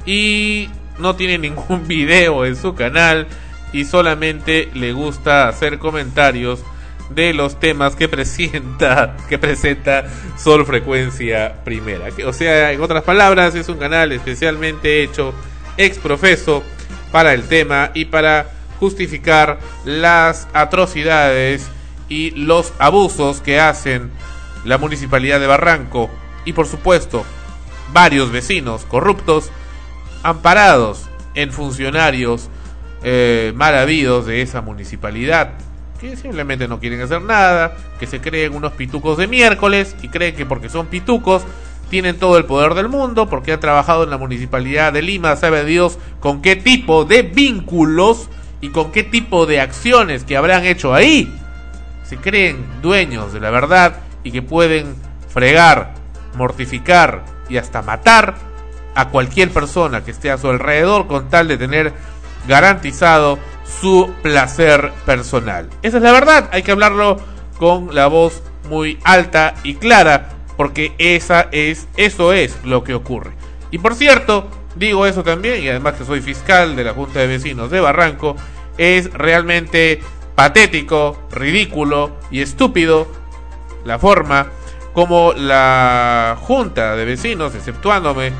[0.07, 0.69] y
[0.99, 3.27] no tiene ningún video en su canal
[3.73, 6.65] y solamente le gusta hacer comentarios
[7.11, 10.05] de los temas que presenta que presenta
[10.39, 12.09] Sol Frecuencia Primera.
[12.27, 15.35] O sea, en otras palabras, es un canal especialmente hecho
[15.77, 16.63] ex profeso
[17.11, 18.51] para el tema y para
[18.83, 21.71] justificar las atrocidades
[22.09, 24.11] y los abusos que hacen
[24.65, 26.11] la municipalidad de Barranco
[26.45, 27.25] y por supuesto
[27.93, 29.53] varios vecinos corruptos
[30.25, 32.49] amparados en funcionarios
[33.05, 35.53] eh, mal habidos de esa municipalidad
[36.01, 40.35] que simplemente no quieren hacer nada, que se creen unos pitucos de miércoles y creen
[40.35, 41.45] que porque son pitucos
[41.89, 45.65] tienen todo el poder del mundo, porque han trabajado en la municipalidad de Lima, sabe
[45.65, 48.29] Dios con qué tipo de vínculos
[48.63, 51.31] y con qué tipo de acciones que habrán hecho ahí.
[52.05, 54.95] Se creen dueños de la verdad y que pueden
[55.29, 55.93] fregar,
[56.37, 58.37] mortificar y hasta matar
[58.95, 61.93] a cualquier persona que esté a su alrededor con tal de tener
[62.47, 65.69] garantizado su placer personal.
[65.83, 67.19] Esa es la verdad, hay que hablarlo
[67.59, 73.33] con la voz muy alta y clara porque esa es eso es lo que ocurre.
[73.73, 77.27] Y por cierto, digo eso también y además que soy fiscal de la Junta de
[77.27, 78.37] Vecinos de Barranco,
[78.79, 80.01] es realmente
[80.35, 83.07] patético, ridículo y estúpido
[83.85, 84.47] la forma
[84.93, 88.33] como la Junta de Vecinos, exceptuándome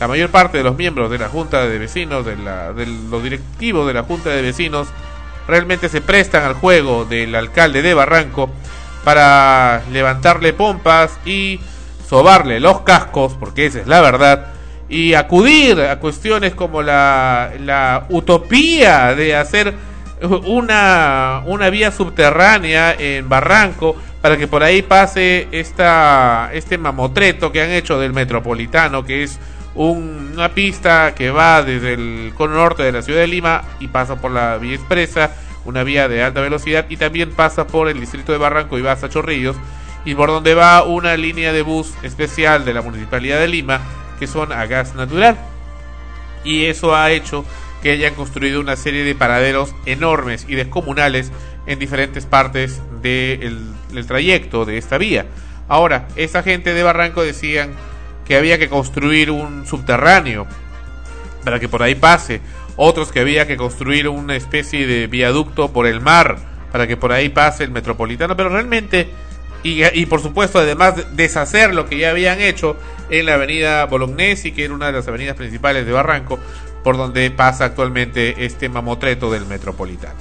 [0.00, 3.86] la mayor parte de los miembros de la Junta de Vecinos, de, la, los directivos
[3.86, 4.88] de la Junta de Vecinos,
[5.46, 8.50] realmente se prestan al juego del alcalde de Barranco
[9.04, 11.60] para levantarle pompas y
[12.08, 14.53] sobarle los cascos, porque esa es la verdad,
[14.88, 19.74] y acudir a cuestiones como la, la utopía de hacer
[20.46, 27.62] una, una vía subterránea en Barranco para que por ahí pase esta, este mamotreto que
[27.62, 29.38] han hecho del metropolitano, que es
[29.74, 33.88] un- una pista que va desde el cono norte de la ciudad de Lima y
[33.88, 35.30] pasa por la vía expresa,
[35.64, 38.92] una vía de alta velocidad y también pasa por el distrito de Barranco y va
[38.92, 39.56] hasta Chorrillos
[40.04, 43.80] y por donde va una línea de bus especial de la municipalidad de Lima
[44.18, 45.36] que son a gas natural.
[46.44, 47.44] Y eso ha hecho
[47.82, 51.32] que hayan construido una serie de paraderos enormes y descomunales
[51.66, 53.74] en diferentes partes del
[54.06, 55.26] trayecto de esta vía.
[55.68, 57.70] Ahora, esa gente de Barranco decían
[58.26, 60.46] que había que construir un subterráneo
[61.44, 62.40] para que por ahí pase,
[62.76, 66.38] otros que había que construir una especie de viaducto por el mar
[66.72, 69.08] para que por ahí pase el metropolitano, pero realmente
[69.62, 72.76] y, y por supuesto además de- deshacer lo que ya habían hecho
[73.10, 76.38] en la avenida Bolognesi, que era una de las avenidas principales de Barranco,
[76.82, 80.18] por donde pasa actualmente este mamotreto del metropolitano.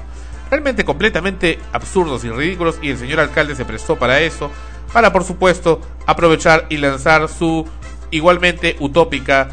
[0.49, 4.51] Realmente completamente absurdos y ridículos y el señor alcalde se prestó para eso,
[4.93, 7.67] para por supuesto aprovechar y lanzar su
[8.11, 9.49] igualmente utópica,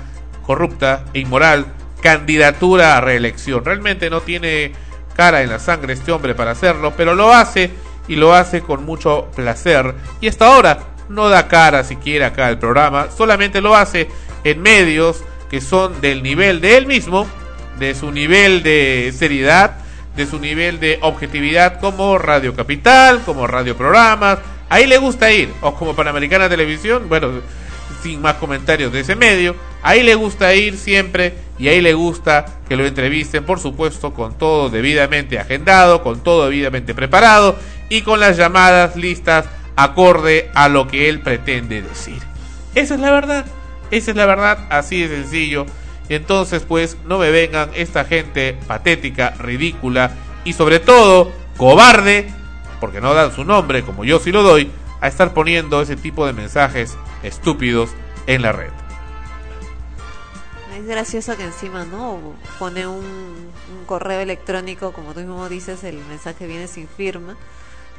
[0.46, 1.66] corrupta e inmoral
[2.00, 3.64] candidatura a reelección.
[3.64, 4.72] Realmente no tiene
[5.16, 7.70] cara en la sangre este hombre para hacerlo, pero lo hace
[8.08, 9.94] y lo hace con mucho placer.
[10.20, 10.78] Y hasta ahora
[11.10, 14.08] no da cara siquiera acá al programa, solamente lo hace
[14.44, 17.26] en medios que son del nivel de él mismo,
[17.78, 19.78] de su nivel de seriedad,
[20.16, 24.38] de su nivel de objetividad como Radio Capital, como Radio Programas.
[24.68, 27.40] Ahí le gusta ir, o como Panamericana Televisión, bueno,
[28.02, 29.56] sin más comentarios de ese medio.
[29.82, 34.38] Ahí le gusta ir siempre y ahí le gusta que lo entrevisten, por supuesto, con
[34.38, 37.56] todo debidamente agendado, con todo debidamente preparado
[37.88, 39.46] y con las llamadas listas
[39.82, 42.22] acorde a lo que él pretende decir.
[42.74, 43.46] Esa es la verdad,
[43.90, 45.66] esa es la verdad, así de sencillo.
[46.08, 50.12] Entonces, pues, no me vengan esta gente patética, ridícula
[50.44, 52.28] y sobre todo cobarde,
[52.80, 54.70] porque no dan su nombre como yo sí lo doy,
[55.00, 57.90] a estar poniendo ese tipo de mensajes estúpidos
[58.26, 58.70] en la red.
[60.76, 62.18] Es gracioso que encima, ¿no?
[62.58, 67.36] Pone un, un correo electrónico, como tú mismo dices, el mensaje viene sin firma.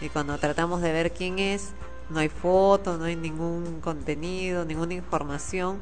[0.02, 1.70] Y cuando tratamos de ver quién es,
[2.10, 5.80] no hay foto, no hay ningún contenido, ninguna información.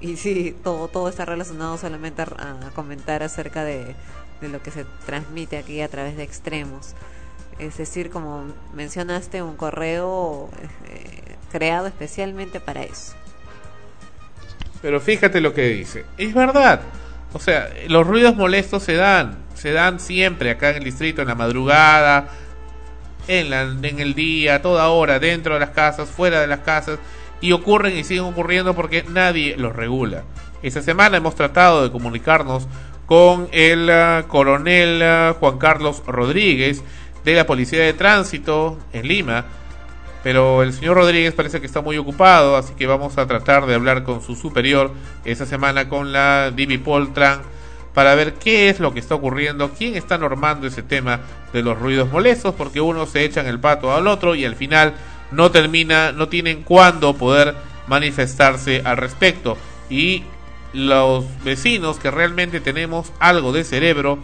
[0.00, 2.26] Y sí, todo, todo está relacionado solamente a,
[2.66, 3.96] a comentar acerca de,
[4.40, 6.94] de lo que se transmite aquí a través de extremos.
[7.58, 10.48] Es decir, como mencionaste, un correo
[10.88, 13.14] eh, creado especialmente para eso.
[14.80, 16.04] Pero fíjate lo que dice.
[16.16, 16.82] Es verdad.
[17.32, 19.38] O sea, los ruidos molestos se dan.
[19.54, 22.28] Se dan siempre acá en el distrito, en la madrugada.
[23.28, 26.60] En, la, en el día, a toda hora, dentro de las casas, fuera de las
[26.60, 26.98] casas,
[27.40, 30.24] y ocurren y siguen ocurriendo porque nadie los regula.
[30.62, 32.66] Esta semana hemos tratado de comunicarnos
[33.06, 36.82] con el ah, coronel ah, Juan Carlos Rodríguez
[37.24, 39.44] de la Policía de Tránsito en Lima,
[40.22, 43.74] pero el señor Rodríguez parece que está muy ocupado, así que vamos a tratar de
[43.74, 44.92] hablar con su superior
[45.24, 47.40] esta semana con la Divi Poltran
[47.94, 51.20] para ver qué es lo que está ocurriendo, quién está normando ese tema
[51.52, 54.94] de los ruidos molestos, porque unos se echan el pato al otro y al final
[55.30, 57.54] no termina, no tienen cuándo poder
[57.86, 59.56] manifestarse al respecto.
[59.90, 60.22] Y
[60.72, 64.18] los vecinos que realmente tenemos algo de cerebro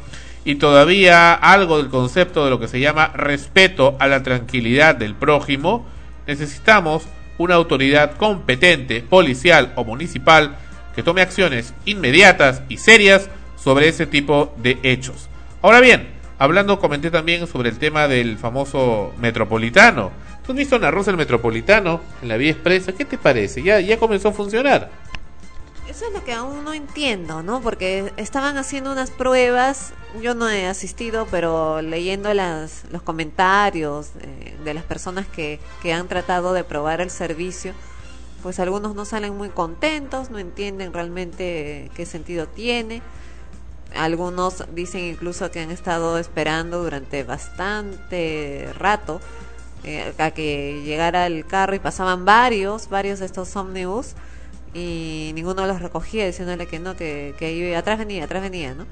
[0.44, 5.14] y todavía algo del concepto de lo que se llama respeto a la tranquilidad del
[5.14, 5.86] prójimo,
[6.26, 7.04] necesitamos
[7.38, 10.56] una autoridad competente, policial o municipal,
[10.94, 13.28] que tome acciones inmediatas y serias
[13.64, 15.30] sobre ese tipo de hechos.
[15.62, 16.08] Ahora bien,
[16.38, 20.10] hablando, comenté también sobre el tema del famoso metropolitano.
[20.44, 22.92] ¿Tú has visto Ana Rosa el metropolitano en la vía expresa?
[22.92, 23.62] ¿Qué te parece?
[23.62, 24.90] Ya, ya comenzó a funcionar.
[25.88, 27.62] Eso es lo que aún no entiendo, ¿no?
[27.62, 34.54] Porque estaban haciendo unas pruebas, yo no he asistido, pero leyendo las, los comentarios eh,
[34.62, 37.72] de las personas que, que han tratado de probar el servicio,
[38.42, 43.00] pues algunos no salen muy contentos, no entienden realmente qué sentido tiene.
[43.96, 49.20] Algunos dicen incluso que han estado esperando durante bastante rato
[49.84, 54.14] eh, a que llegara el carro y pasaban varios, varios de estos ómnibus
[54.72, 58.86] y ninguno los recogía diciéndole que no, que, que ahí atrás venía, atrás venía, ¿no?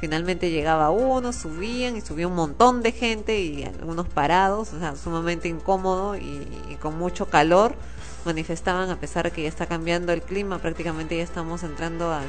[0.00, 4.96] Finalmente llegaba uno, subían y subía un montón de gente y algunos parados, o sea,
[4.96, 7.76] sumamente incómodo y, y con mucho calor
[8.24, 12.28] manifestaban a pesar de que ya está cambiando el clima, prácticamente ya estamos entrando al,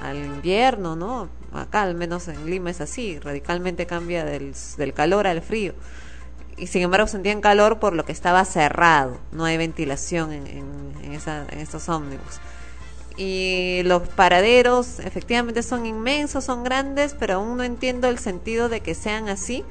[0.00, 1.28] al invierno, ¿no?
[1.52, 5.74] Acá al menos en Lima es así, radicalmente cambia del, del calor al frío.
[6.56, 11.46] Y sin embargo sentían calor por lo que estaba cerrado, no hay ventilación en, esa,
[11.50, 12.40] en estos ómnibus.
[13.16, 18.80] Y los paraderos efectivamente son inmensos, son grandes, pero aún no entiendo el sentido de
[18.80, 19.64] que sean así,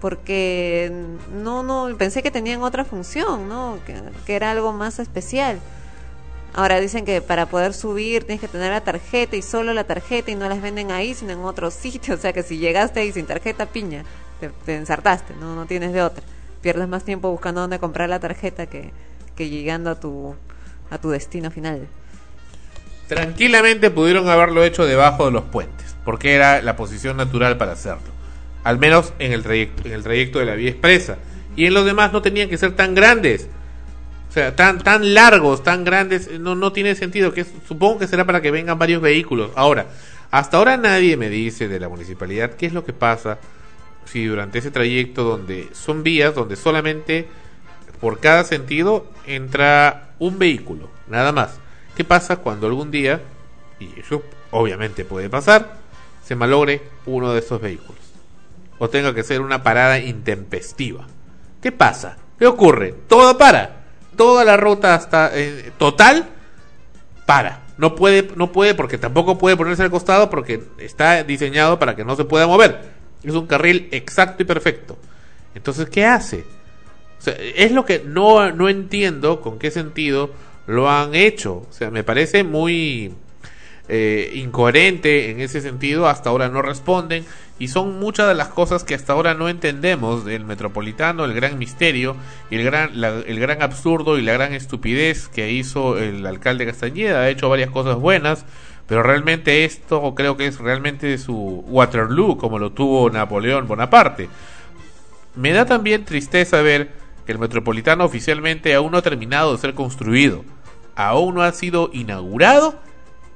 [0.00, 0.92] porque
[1.32, 3.78] no, no, pensé que tenían otra función, ¿no?
[3.84, 5.60] Que, que era algo más especial.
[6.52, 10.30] Ahora dicen que para poder subir tienes que tener la tarjeta y solo la tarjeta
[10.30, 12.14] y no las venden ahí, sino en otro sitio.
[12.14, 14.04] O sea que si llegaste ahí sin tarjeta, piña,
[14.40, 16.22] te, te ensartaste, no, no tienes de otra.
[16.60, 18.90] Pierdes más tiempo buscando dónde comprar la tarjeta que,
[19.36, 20.34] que llegando a tu,
[20.90, 21.88] a tu destino final.
[23.08, 28.08] Tranquilamente pudieron haberlo hecho debajo de los puentes, porque era la posición natural para hacerlo.
[28.62, 31.16] Al menos en el trayecto, en el trayecto de la vía expresa.
[31.56, 33.48] Y en los demás no tenían que ser tan grandes.
[34.30, 37.34] O sea, tan, tan largos, tan grandes, no, no tiene sentido.
[37.34, 39.50] Que supongo que será para que vengan varios vehículos.
[39.56, 39.86] Ahora,
[40.30, 43.38] hasta ahora nadie me dice de la municipalidad qué es lo que pasa
[44.04, 47.26] si durante ese trayecto donde son vías donde solamente
[48.00, 51.58] por cada sentido entra un vehículo, nada más.
[51.96, 53.20] ¿Qué pasa cuando algún día,
[53.80, 55.76] y eso obviamente puede pasar,
[56.24, 58.00] se malogre uno de esos vehículos?
[58.78, 61.06] O tenga que ser una parada intempestiva.
[61.60, 62.16] ¿Qué pasa?
[62.38, 62.94] ¿Qué ocurre?
[63.08, 63.79] Todo para.
[64.20, 66.28] Toda la ruta hasta eh, total
[67.24, 67.62] para.
[67.78, 72.04] No puede, no puede porque tampoco puede ponerse al costado porque está diseñado para que
[72.04, 72.82] no se pueda mover.
[73.24, 74.98] Es un carril exacto y perfecto.
[75.54, 76.44] Entonces, ¿qué hace?
[77.56, 80.32] Es lo que no, no entiendo con qué sentido
[80.66, 81.66] lo han hecho.
[81.70, 83.14] O sea, me parece muy
[83.90, 86.08] eh, incoherente en ese sentido.
[86.08, 87.24] Hasta ahora no responden.
[87.58, 91.58] Y son muchas de las cosas que hasta ahora no entendemos del metropolitano, el gran
[91.58, 92.16] misterio
[92.50, 97.20] el gran, la- el gran absurdo y la gran estupidez que hizo el alcalde Castañeda.
[97.20, 98.46] Ha hecho varias cosas buenas,
[98.86, 104.30] pero realmente esto creo que es realmente su Waterloo, como lo tuvo Napoleón Bonaparte.
[105.36, 106.92] Me da también tristeza ver
[107.26, 110.44] que el metropolitano oficialmente aún no ha terminado de ser construido,
[110.96, 112.74] aún no ha sido inaugurado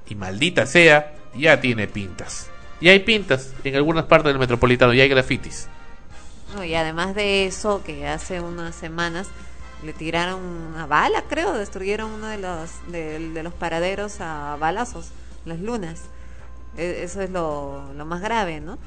[0.08, 2.48] y maldita sea, ya tiene pintas.
[2.80, 5.68] Y hay pintas en algunas partes del metropolitano y hay grafitis.
[6.64, 9.28] Y además de eso, que hace unas semanas
[9.82, 15.08] le tiraron una bala, creo, destruyeron uno de los, de, de los paraderos a balazos,
[15.44, 16.02] las lunas.
[16.76, 18.78] E- Eso es lo, lo más grave, ¿no?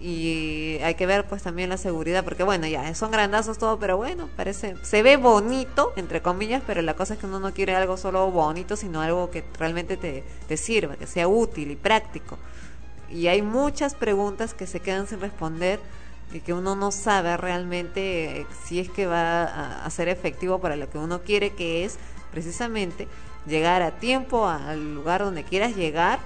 [0.00, 3.96] Y hay que ver pues también la seguridad, porque bueno, ya son grandazos todo, pero
[3.96, 7.74] bueno, parece, se ve bonito, entre comillas, pero la cosa es que uno no quiere
[7.74, 12.38] algo solo bonito, sino algo que realmente te, te sirva, que sea útil y práctico.
[13.10, 15.80] Y hay muchas preguntas que se quedan sin responder
[16.32, 20.60] y que uno no sabe realmente eh, si es que va a, a ser efectivo
[20.60, 21.98] para lo que uno quiere, que es
[22.30, 23.08] precisamente
[23.46, 26.20] llegar a tiempo al lugar donde quieras llegar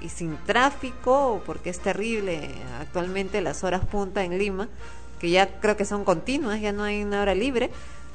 [0.00, 2.50] y sin tráfico, porque es terrible
[2.80, 4.68] actualmente las horas punta en Lima,
[5.18, 7.70] que ya creo que son continuas, ya no hay una hora libre,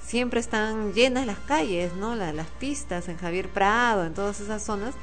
[0.05, 2.15] siempre están llenas las calles, ¿no?
[2.15, 4.95] La- las pistas en Javier Prado, en todas esas zonas,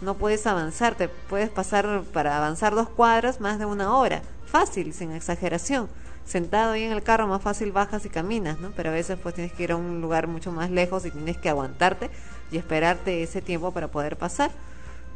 [0.00, 4.92] no puedes avanzar, te puedes pasar para avanzar dos cuadras más de una hora, fácil,
[4.92, 5.88] sin exageración.
[6.26, 8.70] Sentado ahí en el carro, más fácil bajas y caminas, ¿no?
[8.74, 11.36] Pero a veces pues tienes que ir a un lugar mucho más lejos y tienes
[11.36, 12.10] que aguantarte
[12.50, 14.50] y esperarte ese tiempo para poder pasar.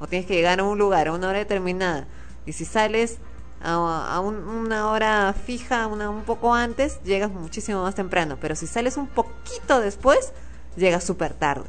[0.00, 2.06] O tienes que llegar a un lugar a una hora determinada.
[2.46, 3.18] Y si sales
[3.62, 8.38] a, un- una hora fija, una, un poco antes, llegas muchísimo más temprano.
[8.40, 10.32] Pero si sales un poquito después,
[10.76, 11.66] llegas súper tarde.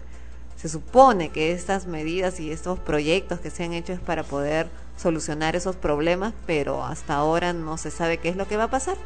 [0.55, 4.69] Se supone que estas medidas y estos proyectos que se han hecho es para poder
[4.97, 8.69] solucionar esos problemas, pero hasta ahora no se sabe qué es lo que va a
[8.69, 8.97] pasar.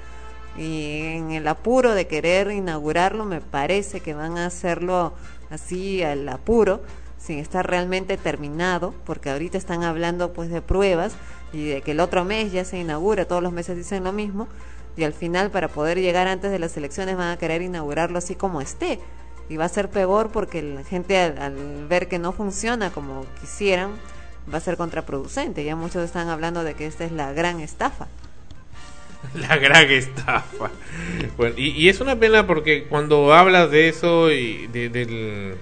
[0.57, 5.13] Y en el apuro de querer inaugurarlo, me parece que van a hacerlo
[5.51, 6.81] así al apuro,
[7.23, 11.13] sin estar realmente terminado, porque ahorita están hablando pues de pruebas
[11.53, 14.47] y de que el otro mes ya se inaugura, todos los meses dicen lo mismo,
[14.97, 18.35] y al final para poder llegar antes de las elecciones van a querer inaugurarlo así
[18.35, 18.99] como esté.
[19.49, 23.25] Y va a ser peor porque la gente al, al ver que no funciona como
[23.41, 23.91] quisieran,
[24.51, 25.63] va a ser contraproducente.
[25.63, 28.07] Ya muchos están hablando de que esta es la gran estafa.
[29.35, 30.69] La gran estafa.
[31.57, 35.55] Y, y es una pena porque cuando hablas de eso y de- del,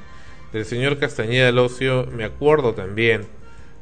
[0.51, 3.27] del señor Castañeda del Ocio, me acuerdo también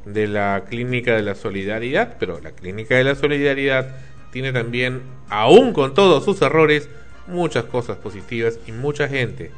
[0.04, 3.96] de la Clínica de la Solidaridad, pero la Clínica de la Solidaridad
[4.32, 6.88] tiene también, aún con todos sus errores,
[7.26, 9.50] muchas cosas positivas y mucha gente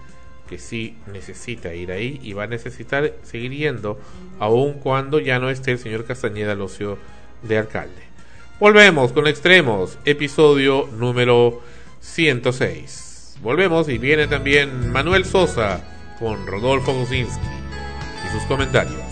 [0.48, 3.98] que sí necesita ir ahí y va a necesitar seguir yendo,
[4.38, 6.98] aun cuando ya no esté el señor Castañeda del Ocio
[7.42, 8.02] de alcalde.
[8.58, 11.62] Volvemos con Extremos, episodio número
[12.00, 13.38] 106.
[13.42, 15.91] Volvemos y viene también Manuel Sosa
[16.22, 17.40] con Rodolfo Gusinski
[18.24, 19.02] y sus comentarios.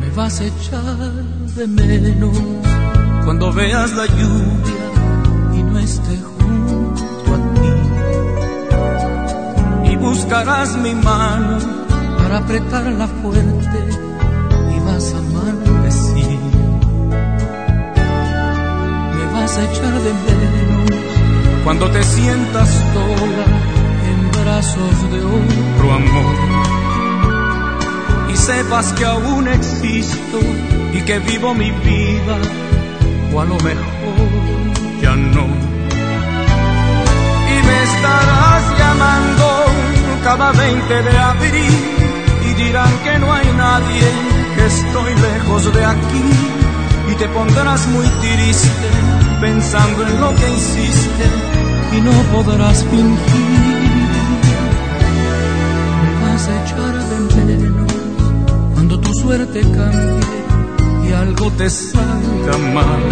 [0.00, 1.12] Me vas a echar
[1.56, 2.38] de menos
[3.26, 7.38] cuando veas la lluvia y no esté junto a
[9.84, 9.92] ti.
[9.92, 11.79] Y buscarás mi mano
[12.30, 13.78] para apretarla fuerte
[14.72, 16.38] y vas a maldecir.
[19.16, 20.90] Me vas a echar de menos
[21.64, 23.46] cuando te sientas sola
[24.10, 26.36] en brazos de otro amor
[28.32, 30.38] y sepas que aún existo
[30.92, 32.38] y que vivo mi vida,
[33.34, 34.28] o a lo mejor
[35.02, 35.46] ya no.
[37.54, 39.46] Y me estarás llamando
[40.22, 41.89] cada 20 de abril
[42.64, 44.06] dirán que no hay nadie,
[44.54, 46.24] que estoy lejos de aquí
[47.10, 48.88] y te pondrás muy triste
[49.40, 51.26] pensando en lo que hiciste
[51.96, 54.10] y no podrás fingir.
[56.02, 57.92] Me vas a echar de menos
[58.74, 63.02] cuando tu suerte cambie y algo te salga mal.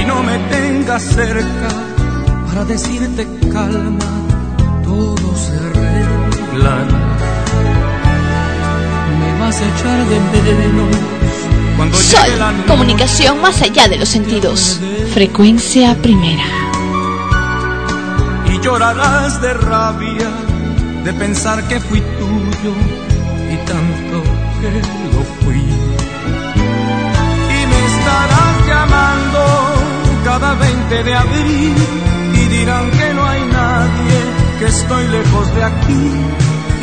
[0.00, 1.68] Y no me tengas cerca
[2.46, 4.12] para decirte calma,
[4.84, 6.23] todo se
[6.54, 6.86] arreglará.
[9.18, 10.96] Me vas a echar de menos
[11.76, 12.68] cuando Sol, llegue la noche.
[12.68, 14.80] comunicación más allá de los sentidos.
[15.12, 16.44] Frecuencia primera.
[18.46, 20.30] y llorarás de rabia
[21.02, 22.72] de pensar que fui tuyo
[23.52, 24.22] y tanto
[24.60, 24.70] que
[25.12, 25.56] lo fui.
[27.56, 29.40] Y me estarás llamando
[30.24, 31.74] cada 20 de abril
[32.34, 34.18] y dirán que no hay nadie,
[34.58, 36.10] que estoy lejos de aquí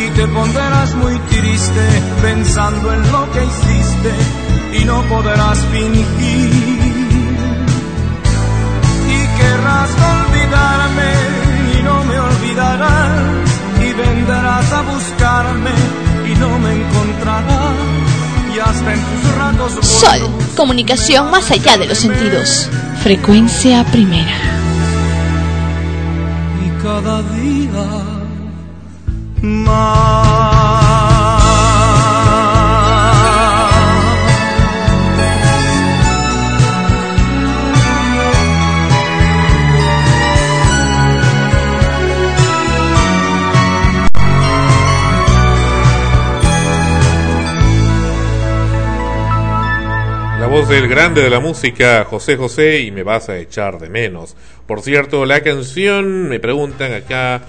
[0.06, 1.88] y te pondrás muy triste
[2.22, 4.12] pensando en lo que hiciste
[4.80, 6.52] y no podrás fingir
[9.08, 11.12] y querrás olvidarme
[11.78, 15.72] y no me olvidarás y vendrás a buscarme
[16.30, 17.76] y no me encontrarás
[18.54, 20.20] y hasta en tus ratos Sol,
[20.56, 22.70] comunicación más allá de los sentidos.
[23.02, 24.71] Frecuencia primera.
[26.82, 27.86] Cada día
[29.42, 31.11] más.
[50.52, 54.36] Voz del grande de la música, José José, y me vas a echar de menos.
[54.68, 57.42] Por cierto, la canción, me preguntan acá,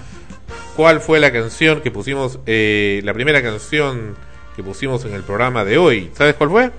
[0.77, 4.15] ¿cuál fue la canción que pusimos, eh, la primera canción
[4.55, 6.13] que pusimos en el programa de hoy?
[6.15, 6.71] ¿Sabes cuál fue?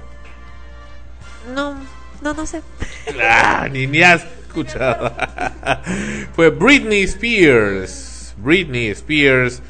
[1.54, 1.76] No,
[2.22, 2.62] no, no sé.
[3.22, 5.82] Ah, niñas, escuchada.
[6.36, 8.34] Fue Britney Spears.
[8.38, 9.62] Britney Spears.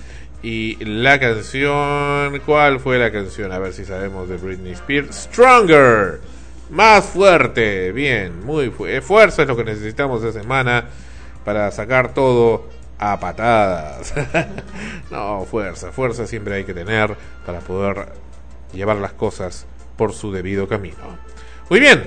[0.43, 2.39] Y la canción.
[2.45, 3.51] ¿Cuál fue la canción?
[3.51, 5.15] A ver si sabemos de Britney Spears.
[5.15, 6.19] Stronger.
[6.69, 7.91] Más fuerte.
[7.91, 10.85] Bien, muy fu eh, fuerza es lo que necesitamos esta semana
[11.43, 14.13] para sacar todo a patadas.
[15.11, 17.15] no, fuerza, fuerza siempre hay que tener
[17.45, 18.07] para poder
[18.71, 19.65] llevar las cosas
[19.97, 21.17] por su debido camino.
[21.69, 22.05] Muy bien,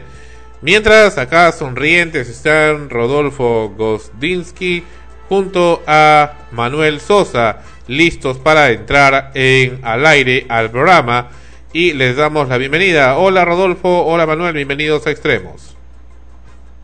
[0.62, 4.84] mientras acá sonrientes están Rodolfo Gosdinsky
[5.28, 11.28] junto a Manuel Sosa, listos para entrar en al aire al programa
[11.76, 13.18] y les damos la bienvenida.
[13.18, 15.76] Hola Rodolfo, hola Manuel, bienvenidos a Extremos.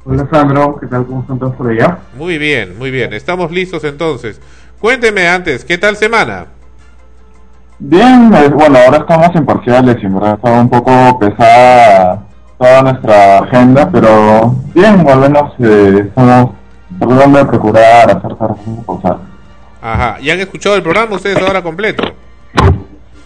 [0.04, 1.06] Hola Sandro, ¿qué tal?
[1.06, 1.96] ¿Cómo están todos por allá?
[2.14, 4.38] Muy bien, muy bien, estamos listos entonces.
[4.78, 6.44] Cuénteme antes, ¿qué tal semana?
[7.78, 12.26] Bien, eh, bueno, ahora estamos en parciales y en verdad está un poco pesada
[12.58, 16.50] toda nuestra agenda, pero bien, al menos eh, estamos
[16.98, 18.36] tratando de procurar hacer
[18.84, 19.16] cosas.
[19.80, 22.04] Ajá, ¿y han escuchado el programa ustedes ahora completo?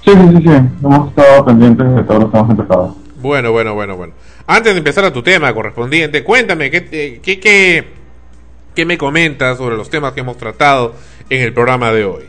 [0.06, 0.54] Sí, sí, sí, sí,
[0.84, 2.94] hemos estado pendientes de todos los temas empezados.
[3.20, 4.12] Bueno, bueno, bueno, bueno.
[4.46, 7.92] Antes de empezar a tu tema correspondiente, cuéntame, ¿qué, te- qué, qué,
[8.74, 10.94] qué me comentas sobre los temas que hemos tratado
[11.28, 12.22] en el programa de hoy?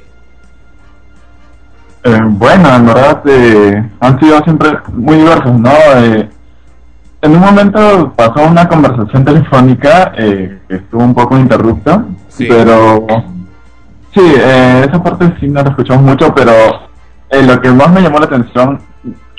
[2.04, 5.70] Eh, bueno, en verdad eh, han sido siempre muy diversos, ¿no?
[5.98, 6.30] Eh,
[7.22, 12.06] en un momento pasó una conversación telefónica eh, que estuvo un poco interrupta,
[12.40, 13.06] pero
[14.16, 16.87] sí, eh, esa parte sí no la escuchamos mucho, pero
[17.30, 18.80] eh, lo que más me llamó la atención,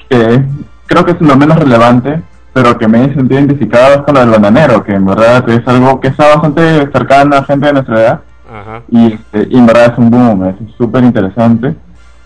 [0.08, 0.44] que
[0.86, 4.20] creo que es lo menos relevante, pero que me he sentido identificado es con lo
[4.20, 8.00] del bananero, que en verdad es algo que está bastante cercano a gente de nuestra
[8.00, 8.20] edad
[8.50, 8.82] Ajá.
[8.88, 11.76] y, este, y en verdad es un boom, es súper interesante.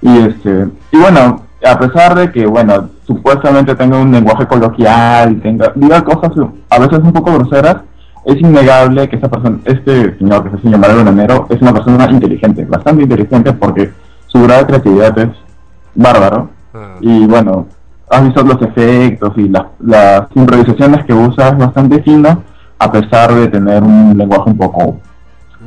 [0.01, 5.73] Y este y bueno, a pesar de que, bueno, supuestamente tenga un lenguaje coloquial, tenga,
[5.75, 6.33] diga cosas
[6.71, 7.77] a veces un poco groseras,
[8.25, 11.73] es innegable que esta persona, este señor que se hace llamar el bananero, es una
[11.73, 13.93] persona inteligente, bastante inteligente porque
[14.27, 15.29] su grado de creatividad es
[15.95, 16.51] bárbaro.
[17.01, 17.67] Y bueno,
[18.11, 22.43] has visto los efectos y las, las improvisaciones que usa es bastante fino,
[22.79, 25.01] a pesar de tener un lenguaje un poco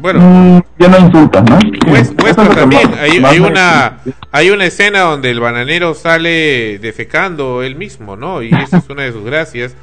[0.02, 1.58] Bueno, Mm, ya no insultas, ¿no?
[1.60, 3.98] Mues- Eso muestra es lo que también, más- hay, más hay una
[4.32, 8.42] hay una escena donde el bananero sale defecando él mismo, ¿no?
[8.42, 9.76] Y esa es una de sus gracias.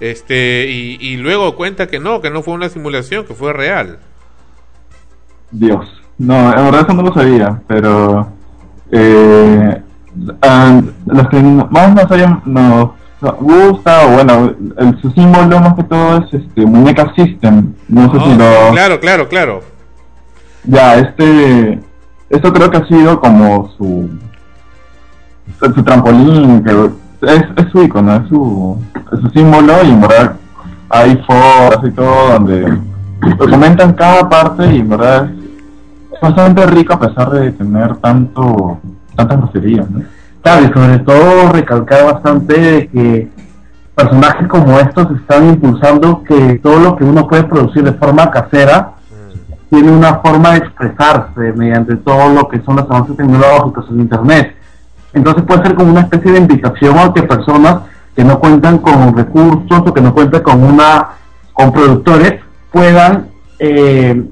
[0.00, 3.98] Este y, y luego cuenta que no, que no fue una simulación, que fue real.
[5.50, 5.86] Dios.
[6.18, 8.28] No, en verdad eso no lo sabía, pero
[8.92, 9.78] eh, ah,
[11.06, 12.90] los que más nos, hayan, nos
[13.40, 17.72] gusta, o bueno, el, su símbolo más que todo es este Muñeca System.
[17.88, 18.72] No sé si lo...
[18.72, 19.60] Claro, claro, claro.
[20.64, 21.80] Ya, este...
[22.28, 24.08] Esto creo que ha sido como su...
[25.60, 26.70] Su trampolín, que
[27.22, 28.82] es, es su icono, es su,
[29.12, 30.36] es su símbolo y en verdad
[30.88, 32.78] hay foros y todo donde
[33.38, 35.30] documentan cada parte y en verdad
[36.12, 38.80] es bastante rico a pesar de tener tanto
[39.16, 40.02] tantas groserías, ¿no?
[40.42, 43.28] Claro, y sobre todo recalcar bastante que
[43.94, 48.94] personajes como estos están impulsando que todo lo que uno puede producir de forma casera
[49.68, 54.56] tiene una forma de expresarse mediante todo lo que son los avances tecnológicos en Internet.
[55.12, 57.80] Entonces puede ser como una especie de invitación a que personas
[58.16, 61.08] que no cuentan con recursos o que no cuentan con una
[61.52, 62.40] con productores
[62.72, 63.28] puedan
[63.58, 64.24] eh,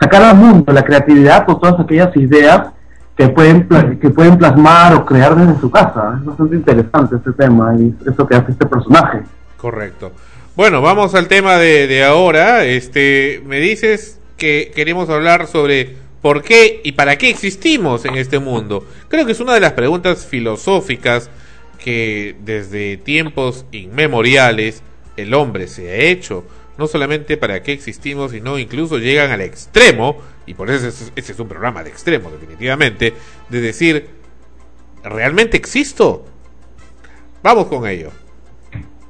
[0.00, 2.73] sacar al mundo la creatividad o todas aquellas ideas
[3.16, 3.68] que pueden
[4.00, 6.18] que pueden plasmar o crear desde su casa.
[6.18, 9.22] Es bastante interesante este tema y eso que hace este personaje.
[9.56, 10.12] Correcto.
[10.56, 12.64] Bueno, vamos al tema de, de ahora.
[12.64, 18.38] Este, me dices que queremos hablar sobre por qué y para qué existimos en este
[18.38, 18.86] mundo.
[19.08, 21.30] Creo que es una de las preguntas filosóficas
[21.78, 24.82] que desde tiempos inmemoriales
[25.16, 26.44] el hombre se ha hecho.
[26.76, 31.32] No solamente para qué existimos, sino incluso llegan al extremo, y por eso es- este
[31.32, 33.14] es un programa de extremo definitivamente,
[33.48, 34.10] de decir,
[35.04, 36.24] ¿realmente existo?
[37.42, 38.10] Vamos con ello.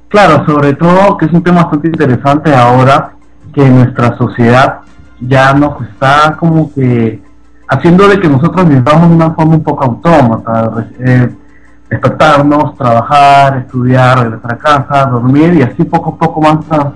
[0.09, 3.13] Claro, sobre todo que es un tema bastante interesante ahora
[3.53, 4.81] que nuestra sociedad
[5.21, 7.21] ya nos está como que
[7.67, 11.29] haciendo de que nosotros vivamos de una forma un poco autómata, eh,
[11.89, 16.93] despertarnos, trabajar, estudiar, regresar a casa, dormir y así poco a poco tra-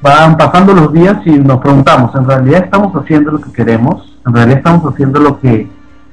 [0.00, 4.18] van pasando los días y nos preguntamos, ¿en realidad estamos haciendo lo que queremos?
[4.26, 5.70] ¿En realidad estamos haciendo lo que,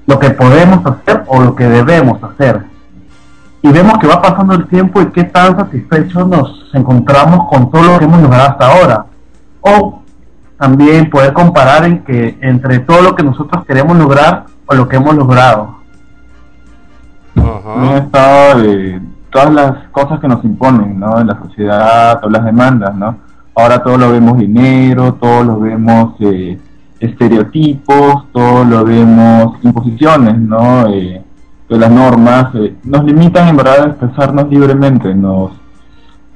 [0.07, 2.63] lo que podemos hacer o lo que debemos hacer?
[3.65, 7.81] y vemos que va pasando el tiempo y qué tan satisfechos nos encontramos con todo
[7.81, 9.05] lo que hemos logrado hasta ahora.
[9.61, 10.03] O
[10.59, 14.97] también poder comparar en que entre todo lo que nosotros queremos lograr o lo que
[14.97, 15.77] hemos logrado.
[17.35, 19.01] un estado de
[19.31, 21.19] todas las cosas que nos imponen, ¿no?
[21.19, 23.17] En la sociedad, todas las demandas, ¿no?
[23.55, 26.59] Ahora todo lo vemos dinero, todo lo vemos eh,
[26.99, 30.87] estereotipos, todo lo vemos imposiciones, ¿no?
[30.89, 31.21] Eh,
[31.69, 35.51] de las normas, eh, nos limitan en verdad a expresarnos libremente, nos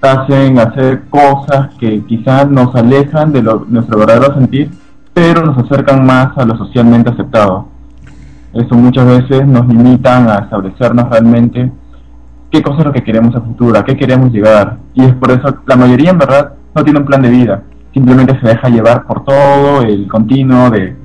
[0.02, 4.72] hacen hacer cosas que quizás nos alejan de lo, nuestro verdadero sentir,
[5.14, 7.68] pero nos acercan más a lo socialmente aceptado.
[8.54, 11.70] Eso muchas veces nos limitan a establecernos realmente
[12.50, 14.78] qué cosa es lo que queremos a futuro, a qué queremos llegar.
[14.94, 17.64] Y es por eso, la mayoría en verdad no tiene un plan de vida,
[17.94, 20.96] simplemente se deja llevar por todo el continuo de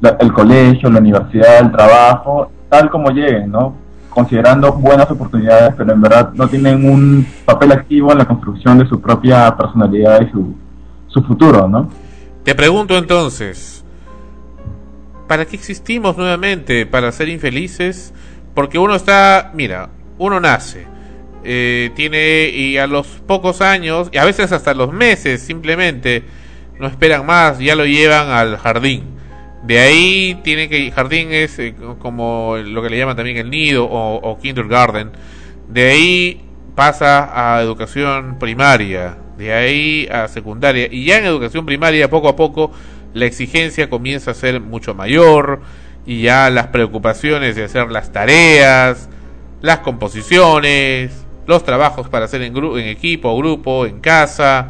[0.00, 3.74] la- el colegio, la universidad, el trabajo, tal como lleguen, ¿no?
[4.10, 8.86] Considerando buenas oportunidades, pero en verdad no tienen un papel activo en la construcción de
[8.88, 10.54] su propia personalidad y su,
[11.06, 11.88] su futuro, ¿no?
[12.44, 13.84] Te pregunto entonces,
[15.28, 16.86] ¿para qué existimos nuevamente?
[16.86, 18.12] ¿Para ser infelices?
[18.54, 20.86] Porque uno está, mira, uno nace,
[21.44, 26.24] eh, tiene y a los pocos años, y a veces hasta los meses simplemente,
[26.78, 29.04] no esperan más, ya lo llevan al jardín.
[29.62, 33.84] De ahí tiene que, jardín es eh, como lo que le llaman también el nido
[33.84, 35.10] o, o kindergarten.
[35.68, 36.40] De ahí
[36.74, 40.88] pasa a educación primaria, de ahí a secundaria.
[40.90, 42.72] Y ya en educación primaria, poco a poco,
[43.12, 45.60] la exigencia comienza a ser mucho mayor
[46.06, 49.08] y ya las preocupaciones de hacer las tareas,
[49.60, 54.68] las composiciones, los trabajos para hacer en, en equipo, grupo, en casa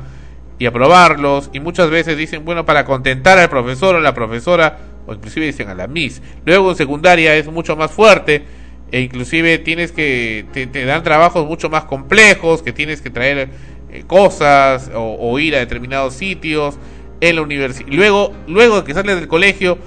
[0.59, 1.51] y aprobarlos.
[1.52, 5.68] Y muchas veces dicen, bueno, para contentar al profesor o la profesora, o inclusive dicen
[5.68, 6.22] a la Miss.
[6.44, 8.44] Luego en secundaria es mucho más fuerte
[8.92, 13.48] e inclusive tienes que, te, dan trabajos mucho más complejos, que tienes que traer
[13.90, 16.76] eh, cosas o, o ir a determinados sitios
[17.20, 17.88] en la universidad.
[17.90, 19.78] Luego, luego de que sales del colegio,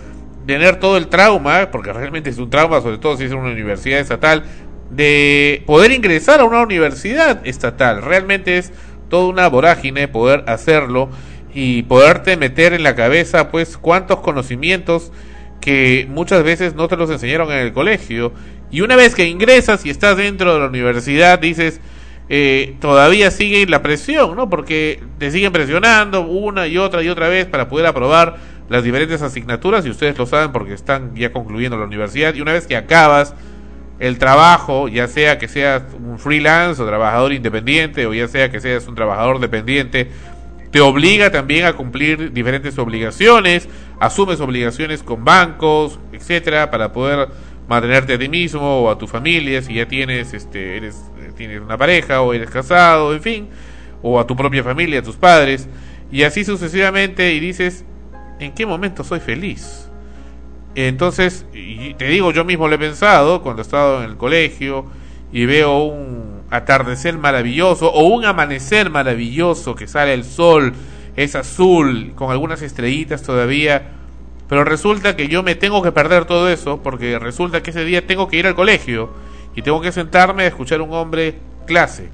[0.45, 3.99] tener todo el trauma, porque realmente es un trauma, sobre todo si es una universidad
[3.99, 4.43] estatal,
[4.89, 8.01] de poder ingresar a una universidad estatal.
[8.01, 8.71] Realmente es
[9.09, 11.09] toda una vorágine poder hacerlo
[11.53, 15.11] y poderte meter en la cabeza pues cuántos conocimientos
[15.61, 18.33] que muchas veces no te los enseñaron en el colegio
[18.71, 21.79] y una vez que ingresas y estás dentro de la universidad dices
[22.29, 24.49] eh, todavía sigue la presión, ¿no?
[24.49, 28.37] Porque te siguen presionando una y otra y otra vez para poder aprobar
[28.69, 32.53] las diferentes asignaturas y ustedes lo saben porque están ya concluyendo la universidad y una
[32.53, 33.35] vez que acabas
[34.03, 38.59] el trabajo, ya sea que seas un freelance o trabajador independiente o ya sea que
[38.59, 40.09] seas un trabajador dependiente,
[40.71, 43.69] te obliga también a cumplir diferentes obligaciones,
[44.01, 47.29] asumes obligaciones con bancos, etcétera, para poder
[47.69, 51.61] mantenerte a ti mismo o a tu familia si ya tienes este eres eh, tienes
[51.61, 53.47] una pareja o eres casado, en fin,
[54.01, 55.69] o a tu propia familia, a tus padres
[56.11, 57.85] y así sucesivamente y dices,
[58.41, 59.87] ¿en qué momento soy feliz?
[60.75, 64.85] Entonces, y te digo, yo mismo lo he pensado cuando he estado en el colegio
[65.31, 70.73] y veo un atardecer maravilloso o un amanecer maravilloso que sale el sol,
[71.15, 73.91] es azul, con algunas estrellitas todavía,
[74.47, 78.05] pero resulta que yo me tengo que perder todo eso porque resulta que ese día
[78.05, 79.09] tengo que ir al colegio
[79.55, 81.35] y tengo que sentarme a escuchar un hombre
[81.65, 82.09] clase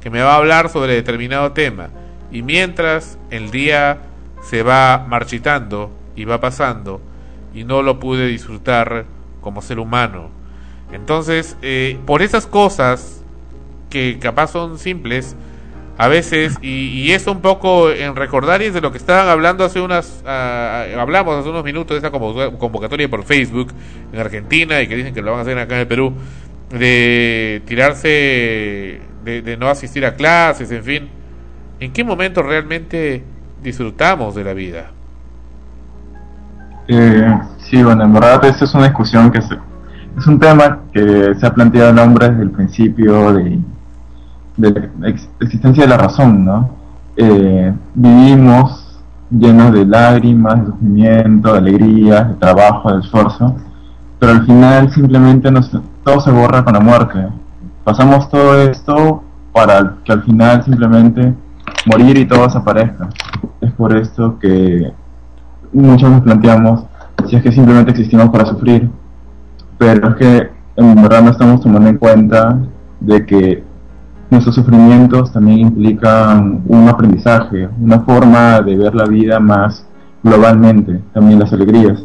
[0.00, 1.90] que me va a hablar sobre determinado tema.
[2.30, 3.98] Y mientras el día
[4.42, 7.00] se va marchitando y va pasando
[7.54, 9.06] y no lo pude disfrutar
[9.40, 10.30] como ser humano.
[10.92, 13.24] Entonces, eh, por esas cosas
[13.90, 15.36] que capaz son simples,
[15.96, 19.28] a veces, y, y eso un poco en recordar y es de lo que estaban
[19.28, 23.72] hablando hace unas, ah, hablamos hace unos minutos de esa convo- convocatoria por Facebook
[24.12, 26.12] en Argentina y que dicen que lo van a hacer acá en el Perú,
[26.70, 31.08] de tirarse, de, de no asistir a clases, en fin.
[31.78, 33.22] ¿En qué momento realmente
[33.62, 34.93] disfrutamos de la vida?
[36.88, 39.58] Eh, sí, bueno, en verdad esta es una discusión que se-
[40.18, 43.58] es un tema que se ha planteado el hombre desde el principio de,
[44.58, 46.70] la ex- existencia de la razón, ¿no?
[47.16, 49.00] Eh, vivimos
[49.30, 53.56] llenos de lágrimas, de sufrimiento, de alegrías, de trabajo, de esfuerzo,
[54.18, 55.50] pero al final simplemente
[56.04, 57.26] todo se borra con la muerte.
[57.82, 61.34] Pasamos todo esto para que al final simplemente
[61.86, 63.08] morir y todo desaparezca.
[63.60, 64.92] Es por esto que
[65.74, 66.84] muchos nos planteamos
[67.28, 68.90] si es que simplemente existimos para sufrir,
[69.78, 72.58] pero es que en verdad no estamos tomando en cuenta
[73.00, 73.62] de que
[74.30, 79.86] nuestros sufrimientos también implican un aprendizaje, una forma de ver la vida más
[80.22, 82.02] globalmente, también las alegrías.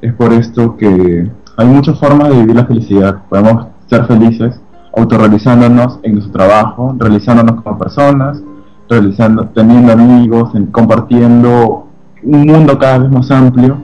[0.00, 3.22] Es por esto que hay muchas formas de vivir la felicidad.
[3.28, 4.60] Podemos ser felices
[4.96, 8.40] autorrealizándonos en nuestro trabajo, realizándonos como personas,
[8.88, 11.83] realizando, teniendo amigos, en- compartiendo
[12.24, 13.78] un mundo cada vez más amplio,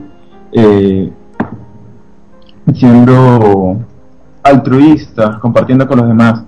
[0.51, 1.11] eh,
[2.73, 3.77] siendo
[4.43, 6.43] altruistas, compartiendo con los demás.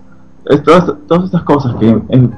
[0.66, 2.30] Todas, todas estas cosas que eh,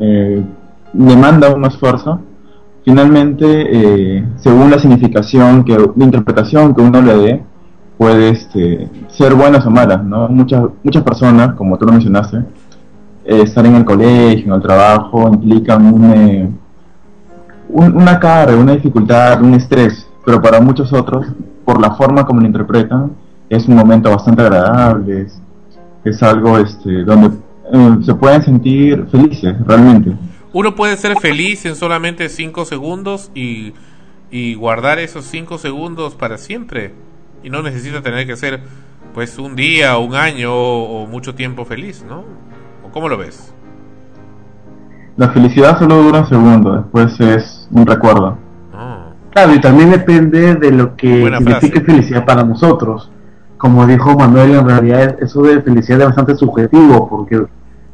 [0.00, 0.44] eh,
[0.92, 2.20] demandan un esfuerzo,
[2.84, 7.42] finalmente, según la significación, que, la interpretación que uno le dé,
[7.96, 10.28] puede este, ser buenas o malas, ¿no?
[10.28, 12.44] Muchas, muchas personas, como tú lo mencionaste,
[13.24, 16.58] estar en el colegio, en el trabajo, implican un,
[17.68, 21.26] un- una carga, una dificultad, un estrés, pero para muchos otros,
[21.64, 23.12] por la forma como lo interpretan,
[23.48, 25.40] es un momento bastante agradable, es,
[26.04, 27.28] es algo este, donde
[27.72, 30.12] eh, se pueden sentir felices realmente.
[30.52, 33.74] Uno puede ser feliz en solamente 5 segundos y,
[34.30, 36.94] y guardar esos 5 segundos para siempre.
[37.42, 38.60] Y no necesita tener que ser
[39.14, 42.24] pues un día, un año o, mucho tiempo feliz, ¿no?
[42.84, 43.52] ¿O cómo lo ves?
[45.16, 48.36] La felicidad solo dura un segundo, después es un recuerdo.
[49.30, 53.10] Claro, y también depende de lo que Buena signifique felicidad para nosotros.
[53.56, 57.44] Como dijo Manuel, en realidad eso de felicidad es bastante subjetivo, porque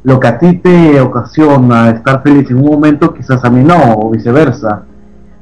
[0.03, 3.95] lo que a ti te ocasiona estar feliz en un momento, quizás a mí no,
[3.95, 4.83] o viceversa.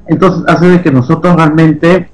[0.07, 2.09] Entonces hace de que nosotros realmente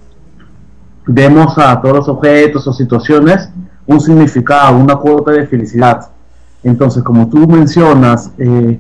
[1.08, 3.50] demos a todos los objetos o situaciones
[3.86, 6.10] un significado, una cuota de felicidad.
[6.64, 8.80] Entonces, como tú mencionas, eh,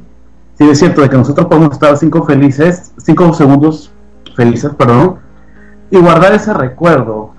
[0.60, 3.92] sí es cierto de que nosotros podemos estar cinco felices, cinco segundos
[4.36, 5.16] felices, perdón,
[5.90, 7.32] y guardar ese recuerdo,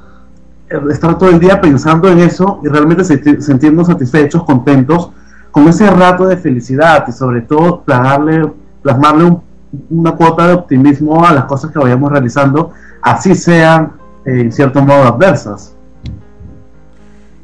[0.68, 5.10] eh, estar todo el día pensando en eso y realmente senti- sentirnos satisfechos, contentos
[5.52, 8.51] con ese rato de felicidad y sobre todo plasmarle,
[8.82, 9.42] plasmarle un-
[9.90, 12.72] una cuota de optimismo a las cosas que vayamos realizando,
[13.02, 13.92] así sean
[14.24, 15.74] eh, en cierto modo adversas.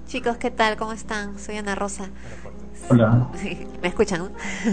[0.07, 0.77] Chicos, ¿qué tal?
[0.77, 1.39] ¿Cómo están?
[1.39, 2.05] Soy Ana Rosa.
[2.89, 3.29] Hola.
[3.37, 4.33] Sí, ¿Me escuchan?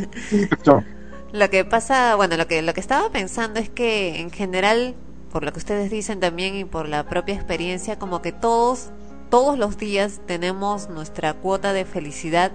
[0.66, 0.84] no?
[1.32, 4.96] Lo que pasa, bueno, lo que lo que estaba pensando es que en general,
[5.32, 8.92] por lo que ustedes dicen también y por la propia experiencia, como que todos
[9.34, 12.52] todos los días tenemos nuestra cuota de felicidad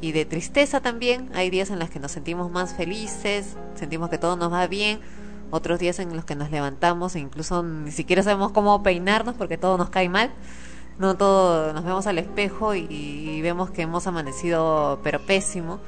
[0.00, 1.28] y de tristeza también.
[1.34, 5.00] Hay días en los que nos sentimos más felices, sentimos que todo nos va bien,
[5.50, 9.58] otros días en los que nos levantamos e incluso ni siquiera sabemos cómo peinarnos porque
[9.58, 10.30] todo nos cae mal.
[10.98, 15.78] No todo, nos vemos al espejo y, vemos que hemos amanecido pero pésimo.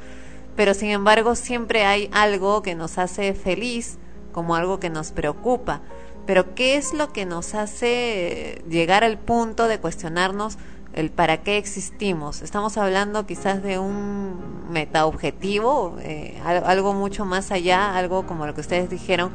[0.54, 3.96] Pero sin embargo siempre hay algo que nos hace feliz,
[4.32, 5.80] como algo que nos preocupa.
[6.26, 10.58] Pero ¿qué es lo que nos hace llegar al punto de cuestionarnos
[10.92, 12.42] el para qué existimos?
[12.42, 18.54] Estamos hablando quizás de un metaobjetivo, eh, al- algo mucho más allá, algo como lo
[18.54, 19.30] que ustedes dijeron,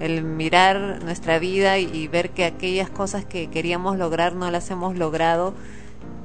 [0.00, 4.96] el mirar nuestra vida y, ver que aquellas cosas que queríamos lograr no las hemos
[4.96, 5.54] logrado,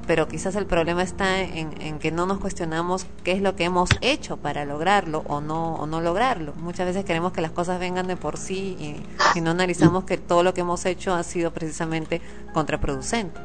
[0.06, 3.64] pero quizás el problema está en, en que no nos cuestionamos qué es lo que
[3.64, 6.52] hemos hecho para lograrlo o no o no lograrlo.
[6.56, 10.18] Muchas veces queremos que las cosas vengan de por sí y, y no analizamos que
[10.18, 12.20] todo lo que hemos hecho ha sido precisamente
[12.52, 13.40] contraproducente.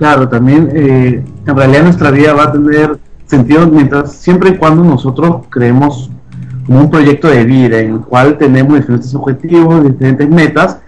[0.00, 4.82] Claro, también eh, en realidad nuestra vida va a tener sentido mientras siempre y cuando
[4.82, 6.10] nosotros creemos
[6.76, 10.78] un proyecto de vida en el cual tenemos diferentes objetivos, diferentes metas,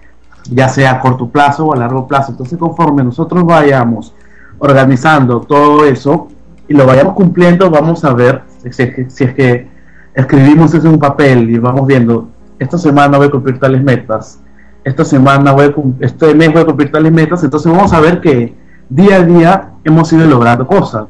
[0.50, 2.32] ya sea a corto plazo o a largo plazo.
[2.32, 4.14] Entonces, conforme nosotros vayamos
[4.58, 6.28] organizando todo eso
[6.68, 8.82] y lo vayamos cumpliendo, vamos a ver si
[9.24, 9.66] es que,
[10.14, 12.28] escribimos eso en un papel y vamos viendo,
[12.58, 14.38] esta semana voy a cumplir tales metas,
[14.84, 18.20] esta semana voy a este mes voy a cumplir tales metas, entonces vamos a ver
[18.20, 18.54] que
[18.90, 21.06] día a día hemos ido logrando cosas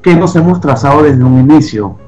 [0.00, 1.98] que nos hemos trazado desde un inicio.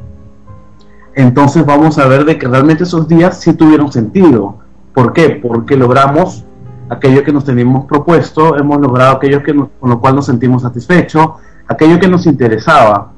[1.14, 4.56] Entonces vamos a ver de que realmente esos días sí tuvieron sentido.
[4.94, 5.40] ¿Por qué?
[5.42, 6.44] Porque logramos
[6.88, 10.62] aquello que nos teníamos propuesto, hemos logrado aquello que nos- con lo cual nos sentimos
[10.62, 11.28] satisfechos,
[11.68, 13.12] aquello que nos interesaba.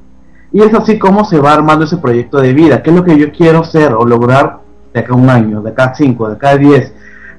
[0.51, 2.81] Y es así como se va armando ese proyecto de vida.
[2.81, 4.59] ¿Qué es lo que yo quiero ser o lograr
[4.93, 6.93] de acá un año, de acá cinco, de acá diez?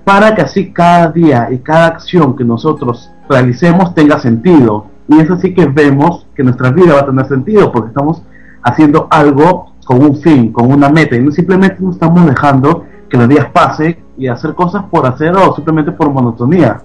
[0.04, 4.86] Para que así cada día y cada acción que nosotros realicemos tenga sentido.
[5.08, 8.22] Y es así que vemos que nuestra vida va a tener sentido porque estamos
[8.62, 11.14] haciendo algo con un fin, con una meta.
[11.16, 15.34] Y no simplemente no estamos dejando que los días pasen y hacer cosas por hacer
[15.36, 16.82] o simplemente por monotonía.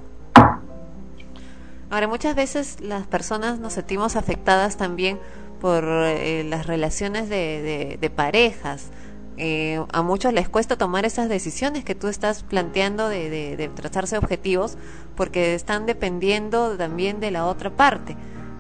[1.89, 5.17] Ahora, muchas veces las personas nos sentimos afectadas también
[5.59, 8.91] por eh, las relaciones de, de- parejas.
[9.37, 13.67] Eh, a muchos les cuesta tomar esas decisiones que tú estás planteando de, de- de
[13.69, 14.77] trazarse objetivos
[15.15, 18.15] porque están dependiendo también de la otra parte.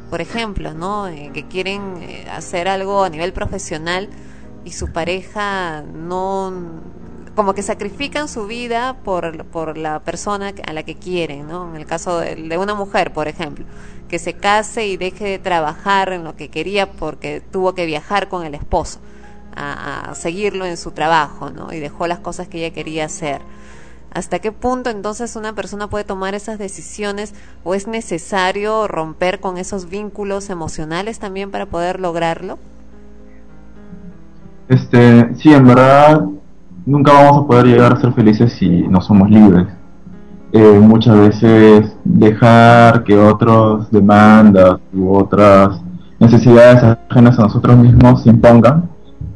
[0.09, 1.07] Por ejemplo, ¿no?
[1.07, 4.09] Eh, que quieren eh, hacer algo a nivel profesional
[4.65, 6.53] y su pareja no
[7.35, 11.69] como que sacrifican su vida por, por la persona a la que quieren, ¿no?
[11.69, 13.65] En el caso de, de una mujer, por ejemplo,
[14.09, 18.27] que se case y deje de trabajar en lo que quería porque tuvo que viajar
[18.27, 18.99] con el esposo
[19.55, 21.71] a, a seguirlo en su trabajo, ¿no?
[21.71, 23.41] Y dejó las cosas que ella quería hacer.
[24.13, 27.33] ¿Hasta qué punto entonces una persona puede tomar esas decisiones
[27.63, 32.59] o es necesario romper con esos vínculos emocionales también para poder lograrlo?
[34.71, 36.27] Este, sí, en verdad,
[36.85, 39.67] nunca vamos a poder llegar a ser felices si no somos libres.
[40.53, 45.81] Eh, muchas veces dejar que otros demandas u otras
[46.19, 48.89] necesidades ajenas a nosotros mismos se impongan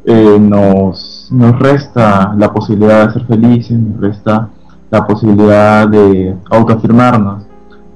[0.06, 4.48] eh, nos, nos resta la posibilidad de ser felices, nos resta
[4.90, 7.44] la posibilidad de autoafirmarnos.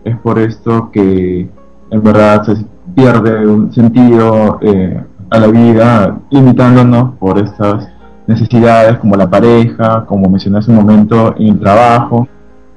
[0.04, 1.48] Es por esto que
[1.90, 7.88] en verdad se pierde un sentido eh, a la vida, limitándonos por estas
[8.26, 12.28] necesidades como la pareja, como mencioné hace un momento, en el trabajo,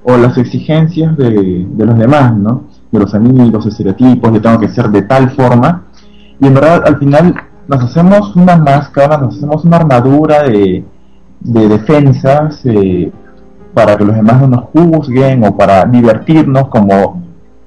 [0.03, 2.63] o las exigencias de, de los demás, ¿no?
[2.91, 5.85] de los amigos, estereotipos, yo tengo que ser de tal forma,
[6.39, 7.35] y en verdad al final
[7.67, 10.85] nos hacemos una máscara, nos hacemos una armadura de,
[11.39, 13.11] de defensas eh,
[13.73, 17.23] para que los demás no nos juzguen o para divertirnos como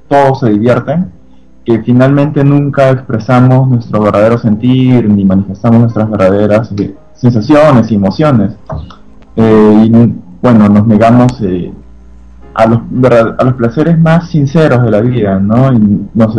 [0.09, 1.11] todos se divierten,
[1.67, 8.53] que finalmente nunca expresamos nuestro verdadero sentir ni manifestamos nuestras verdaderas eh, sensaciones y emociones.
[9.35, 11.73] Eh, y bueno, nos negamos eh,
[12.55, 12.79] a, los,
[13.39, 15.73] a los placeres más sinceros de la vida, ¿no?
[15.73, 16.37] Y nos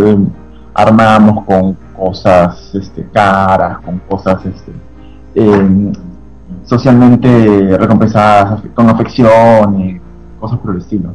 [0.73, 4.71] armamos con cosas este, caras, con cosas este,
[5.35, 5.91] eh,
[6.63, 9.99] socialmente recompensadas, con afección y
[10.39, 11.13] cosas por el estilo.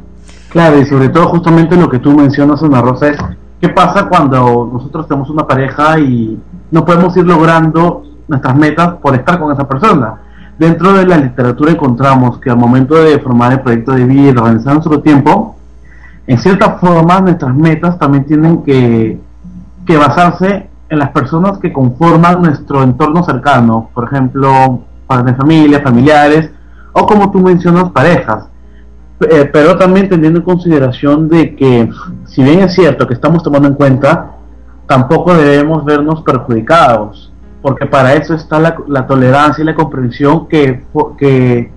[0.49, 3.17] Claro, y sobre todo justamente lo que tú mencionas, Ana Rosa, es
[3.63, 6.37] qué pasa cuando nosotros tenemos una pareja y
[6.69, 10.15] no podemos ir logrando nuestras metas por estar con esa persona.
[10.59, 14.29] Dentro de la literatura encontramos que al momento de formar el proyecto de vida y
[14.31, 15.55] organizar nuestro tiempo,
[16.27, 19.21] en cierta forma nuestras metas también tienen que,
[19.85, 25.79] que basarse en las personas que conforman nuestro entorno cercano, por ejemplo, padres de familia,
[25.79, 26.51] familiares,
[26.91, 28.43] o como tú mencionas, parejas.
[29.21, 31.89] Eh, pero también teniendo en consideración de que,
[32.25, 34.31] si bien es cierto que estamos tomando en cuenta,
[34.87, 37.31] tampoco debemos vernos perjudicados,
[37.61, 40.83] porque para eso está la, la tolerancia y la comprensión que,
[41.17, 41.71] que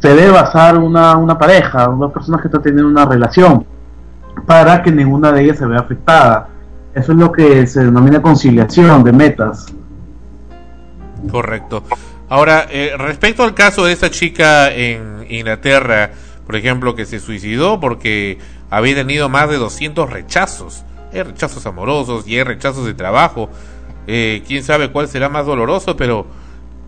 [0.00, 3.66] se debe basar una, una pareja, dos personas que están teniendo una relación,
[4.46, 6.48] para que ninguna de ellas se vea afectada.
[6.94, 9.66] Eso es lo que se denomina conciliación de metas.
[11.30, 11.82] Correcto.
[12.28, 16.10] Ahora, eh, respecto al caso de esta chica en Inglaterra,
[16.48, 18.38] por ejemplo, que se suicidó porque
[18.70, 20.82] había tenido más de 200 rechazos.
[21.12, 23.50] Hay rechazos amorosos y hay rechazos de trabajo.
[24.06, 26.26] Eh, Quién sabe cuál será más doloroso, pero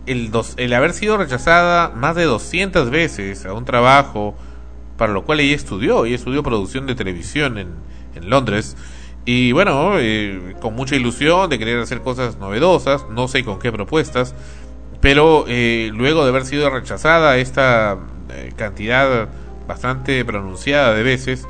[0.07, 4.33] el, dos- el haber sido rechazada más de 200 veces a un trabajo
[4.97, 6.05] para lo cual ella estudió.
[6.05, 7.67] Ella estudió producción de televisión en,
[8.15, 8.75] en Londres.
[9.25, 13.71] Y bueno, eh, con mucha ilusión de querer hacer cosas novedosas, no sé con qué
[13.71, 14.33] propuestas,
[15.01, 17.99] pero eh, luego de haber sido rechazada esta
[18.31, 19.29] eh, cantidad
[19.67, 21.47] bastante pronunciada de veces,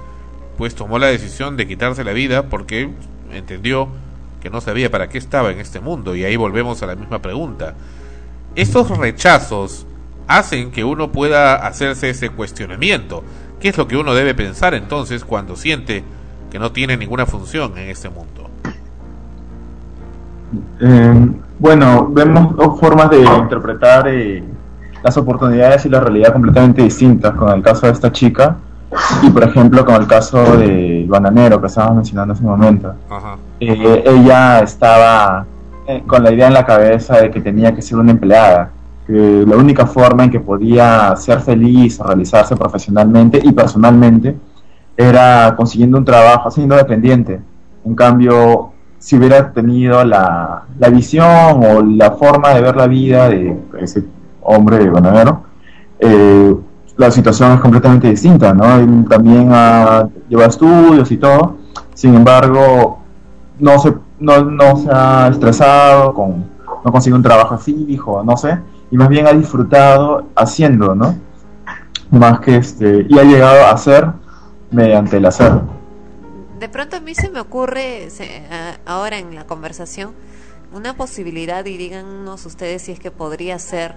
[0.57, 2.89] pues tomó la decisión de quitarse la vida porque
[3.31, 3.87] entendió
[4.41, 6.15] que no sabía para qué estaba en este mundo.
[6.15, 7.75] Y ahí volvemos a la misma pregunta.
[8.55, 9.85] Estos rechazos
[10.27, 13.23] hacen que uno pueda hacerse ese cuestionamiento.
[13.59, 16.03] ¿Qué es lo que uno debe pensar entonces cuando siente
[16.49, 18.49] que no tiene ninguna función en este mundo?
[20.81, 24.43] Eh, bueno, vemos dos formas de interpretar eh,
[25.03, 28.57] las oportunidades y la realidad completamente distintas con el caso de esta chica
[29.21, 32.93] y por ejemplo con el caso del bananero que estábamos mencionando hace un momento.
[33.59, 35.45] Eh, ella estaba
[35.87, 38.71] eh, con la idea en la cabeza de que tenía que ser una empleada,
[39.07, 44.35] que la única forma en que podía ser feliz, realizarse profesionalmente y personalmente
[44.97, 47.39] era consiguiendo un trabajo, siendo dependiente.
[47.85, 53.29] En cambio, si hubiera tenido la, la visión o la forma de ver la vida
[53.29, 54.03] de ese
[54.41, 55.43] hombre bananero,
[55.99, 56.55] eh,
[56.97, 58.63] la situación es completamente distinta, ¿no?
[59.07, 61.57] También ah, lleva estudios y todo,
[61.93, 62.99] sin embargo,
[63.59, 66.45] no se, no, no se ha estresado, con,
[66.83, 68.59] no consigue un trabajo fijo, no sé,
[68.89, 71.15] y más bien ha disfrutado haciendo, ¿no?
[72.09, 74.07] Más que este, y ha llegado a hacer
[74.69, 75.53] mediante el hacer.
[76.59, 78.09] De pronto a mí se me ocurre
[78.85, 80.11] ahora en la conversación
[80.73, 83.95] una posibilidad y díganos ustedes si es que podría ser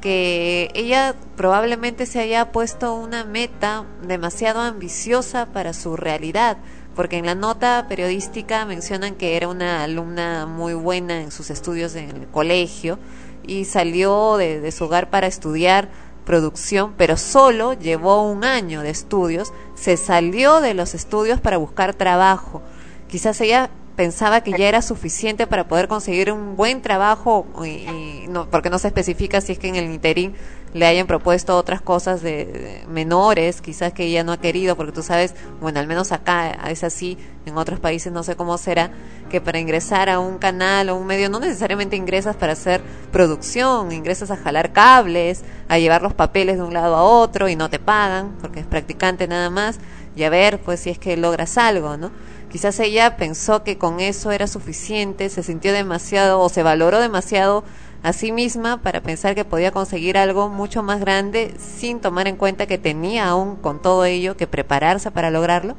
[0.00, 6.58] que ella probablemente se haya puesto una meta demasiado ambiciosa para su realidad,
[6.94, 11.94] porque en la nota periodística mencionan que era una alumna muy buena en sus estudios
[11.94, 12.98] en el colegio
[13.46, 15.88] y salió de, de su hogar para estudiar
[16.24, 21.94] producción, pero solo llevó un año de estudios, se salió de los estudios para buscar
[21.94, 22.62] trabajo.
[23.08, 28.48] Quizás ella pensaba que ya era suficiente para poder conseguir un buen trabajo y, no,
[28.48, 30.36] porque no se especifica si es que en el interín
[30.72, 34.92] le hayan propuesto otras cosas de, de menores, quizás que ella no ha querido, porque
[34.92, 38.92] tú sabes, bueno, al menos acá es así, en otros países no sé cómo será,
[39.30, 42.80] que para ingresar a un canal o un medio no necesariamente ingresas para hacer
[43.10, 47.56] producción, ingresas a jalar cables, a llevar los papeles de un lado a otro y
[47.56, 49.80] no te pagan, porque es practicante nada más,
[50.14, 52.12] y a ver pues si es que logras algo, ¿no?
[52.50, 57.62] Quizás ella pensó que con eso era suficiente, se sintió demasiado o se valoró demasiado
[58.02, 62.36] a sí misma para pensar que podía conseguir algo mucho más grande sin tomar en
[62.36, 65.74] cuenta que tenía aún con todo ello que prepararse para lograrlo?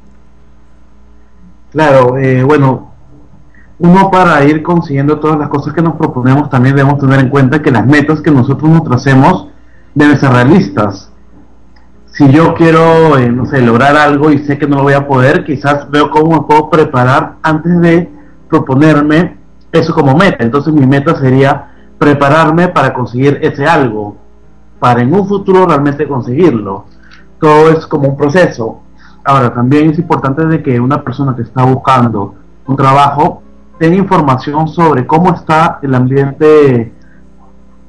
[1.72, 2.92] Claro, eh, bueno,
[3.78, 7.62] uno para ir consiguiendo todas las cosas que nos proponemos también debemos tener en cuenta
[7.62, 9.48] que las metas que nosotros nos tracemos
[9.94, 11.09] deben ser realistas.
[12.20, 15.08] Si yo quiero, eh, no sé, lograr algo y sé que no lo voy a
[15.08, 18.10] poder, quizás veo cómo me puedo preparar antes de
[18.46, 19.38] proponerme
[19.72, 20.44] eso como meta.
[20.44, 24.18] Entonces mi meta sería prepararme para conseguir ese algo,
[24.78, 26.84] para en un futuro realmente conseguirlo.
[27.40, 28.82] Todo es como un proceso.
[29.24, 32.34] Ahora, también es importante de que una persona que está buscando
[32.66, 33.42] un trabajo
[33.78, 36.92] tenga información sobre cómo está el ambiente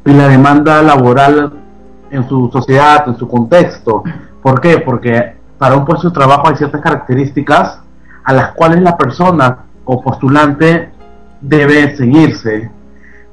[0.05, 1.60] y la demanda laboral
[2.11, 4.03] en su sociedad, en su contexto.
[4.41, 4.79] ¿Por qué?
[4.79, 7.81] Porque para un puesto de trabajo hay ciertas características
[8.23, 10.91] a las cuales la persona o postulante
[11.39, 12.69] debe seguirse.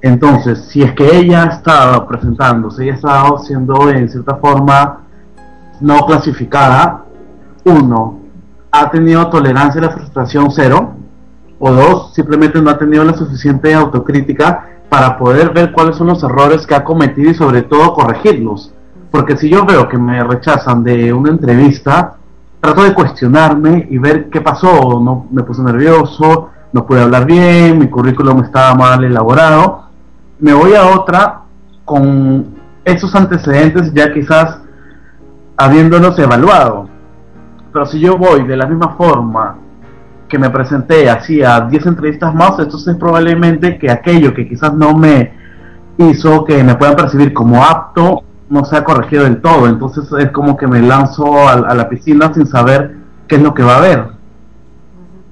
[0.01, 5.01] Entonces, si es que ella ha estado presentándose, ella ha estado siendo en cierta forma
[5.81, 7.05] no clasificada,
[7.65, 8.21] uno,
[8.71, 10.95] ha tenido tolerancia a la frustración cero,
[11.59, 16.23] o dos, simplemente no ha tenido la suficiente autocrítica para poder ver cuáles son los
[16.23, 18.73] errores que ha cometido y sobre todo corregirlos.
[19.11, 22.17] Porque si yo veo que me rechazan de una entrevista,
[22.61, 27.79] trato de cuestionarme y ver qué pasó, no me puse nervioso, no pude hablar bien,
[27.79, 29.85] mi currículum estaba mal elaborado,
[30.39, 31.43] me voy a otra
[31.85, 34.61] con esos antecedentes ya quizás
[35.57, 36.89] habiéndolos evaluado.
[37.73, 39.57] Pero si yo voy de la misma forma
[40.29, 45.33] que me presenté hacía 10 entrevistas más, entonces probablemente que aquello que quizás no me
[45.97, 49.67] hizo que me puedan percibir como apto no sea corregido del todo.
[49.67, 52.97] Entonces es como que me lanzo a, a la piscina sin saber
[53.27, 54.19] qué es lo que va a haber.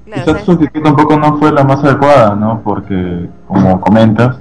[0.06, 2.60] Quizás su actitud tampoco no fue la más adecuada, ¿no?
[2.62, 4.38] Porque, como comentas,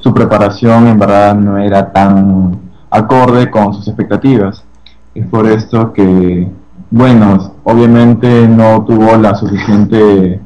[0.00, 2.58] su preparación en verdad no era tan
[2.90, 4.64] acorde con sus expectativas.
[5.14, 6.50] Es por esto que,
[6.96, 10.40] bueno, obviamente no tuvo la suficiente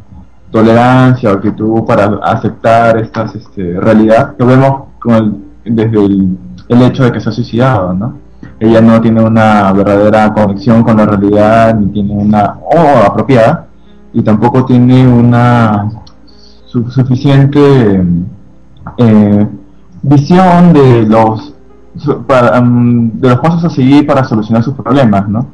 [0.50, 4.34] tolerancia o que tuvo para aceptar esta este, realidad.
[4.38, 6.38] Lo vemos con el- desde el,
[6.68, 8.14] el hecho de que se ha suicidado, ¿no?
[8.58, 13.66] Ella no tiene una verdadera conexión con la realidad, ni tiene una, o apropiada,
[14.14, 15.90] y tampoco tiene una
[16.64, 18.02] su- suficiente
[18.96, 19.46] eh,
[20.02, 21.54] visión de los
[22.26, 25.46] para, mm, de los pasos a seguir para solucionar sus problemas, ¿no?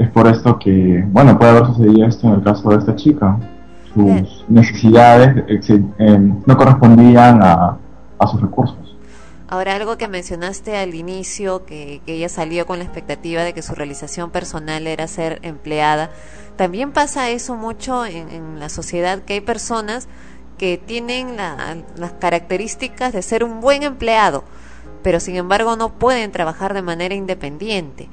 [0.00, 3.38] Es por esto que, bueno, puede haber sucedido esto en el caso de esta chica.
[3.92, 5.44] Sus necesidades
[5.98, 7.76] eh, no correspondían a,
[8.18, 8.96] a sus recursos.
[9.46, 13.62] Ahora, algo que mencionaste al inicio, que, que ella salió con la expectativa de que
[13.62, 16.10] su realización personal era ser empleada,
[16.56, 20.08] también pasa eso mucho en, en la sociedad, que hay personas
[20.56, 24.44] que tienen la- las características de ser un buen empleado,
[25.02, 28.08] pero sin embargo no pueden trabajar de manera independiente.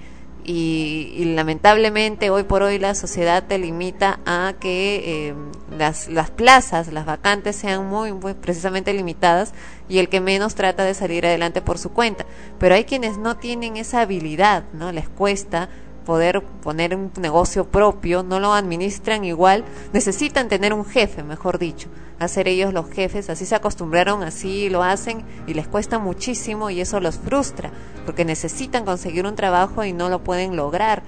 [0.49, 5.35] Y, y lamentablemente hoy por hoy la sociedad te limita a que eh,
[5.77, 9.53] las, las plazas, las vacantes sean muy, muy precisamente limitadas
[9.89, 12.25] y el que menos trata de salir adelante por su cuenta.
[12.59, 14.93] Pero hay quienes no tienen esa habilidad, ¿no?
[14.93, 15.67] Les cuesta
[16.07, 21.89] poder poner un negocio propio, no lo administran igual, necesitan tener un jefe, mejor dicho,
[22.17, 26.79] hacer ellos los jefes, así se acostumbraron, así lo hacen y les cuesta muchísimo y
[26.79, 27.71] eso los frustra,
[28.05, 31.03] porque necesitan conseguir un trabajo y no lo pueden lograr.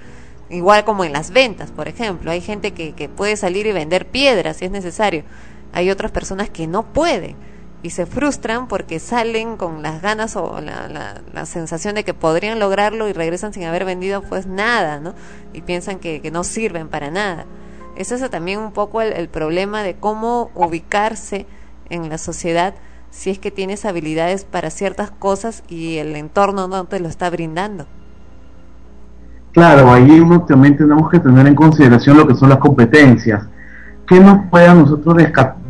[0.50, 4.06] Igual como en las ventas, por ejemplo, hay gente que, que puede salir y vender
[4.06, 5.24] piedras si es necesario,
[5.72, 7.36] hay otras personas que no pueden
[7.82, 12.14] y se frustran porque salen con las ganas o la, la, la sensación de que
[12.14, 15.14] podrían lograrlo y regresan sin haber vendido pues nada, ¿no?
[15.52, 17.46] Y piensan que, que no sirven para nada.
[17.96, 21.46] Es también un poco el, el problema de cómo ubicarse
[21.88, 22.74] en la sociedad
[23.10, 27.28] si es que tienes habilidades para ciertas cosas y el entorno no te lo está
[27.28, 27.86] brindando.
[29.52, 33.42] Claro, ahí uno también tenemos que tener en consideración lo que son las competencias.
[34.10, 35.16] ¿Qué nos puede nosotros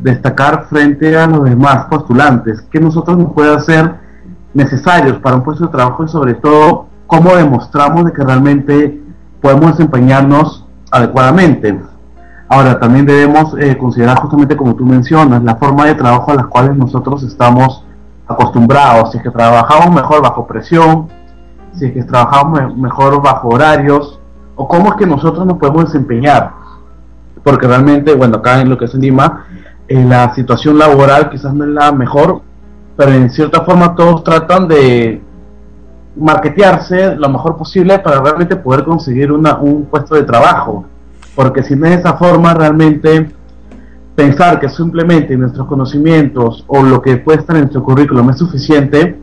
[0.00, 2.62] destacar frente a los demás postulantes?
[2.70, 3.96] ¿Qué nosotros nos puede hacer
[4.54, 8.98] necesarios para un puesto de trabajo y sobre todo cómo demostramos de que realmente
[9.42, 11.78] podemos desempeñarnos adecuadamente?
[12.48, 16.46] Ahora, también debemos eh, considerar justamente como tú mencionas, la forma de trabajo a las
[16.46, 17.84] cuales nosotros estamos
[18.26, 19.12] acostumbrados.
[19.12, 21.08] Si es que trabajamos mejor bajo presión,
[21.74, 24.18] si es que trabajamos me- mejor bajo horarios,
[24.56, 26.52] o cómo es que nosotros nos podemos desempeñar.
[27.42, 29.46] Porque realmente, bueno, acá en lo que es Lima,
[29.88, 32.42] eh, la situación laboral quizás no es la mejor,
[32.96, 35.22] pero en cierta forma todos tratan de
[36.16, 40.84] marketearse lo mejor posible para realmente poder conseguir una, un puesto de trabajo.
[41.34, 43.30] Porque si no es de esa forma, realmente
[44.14, 49.18] pensar que simplemente nuestros conocimientos o lo que puede estar en nuestro currículum es suficiente,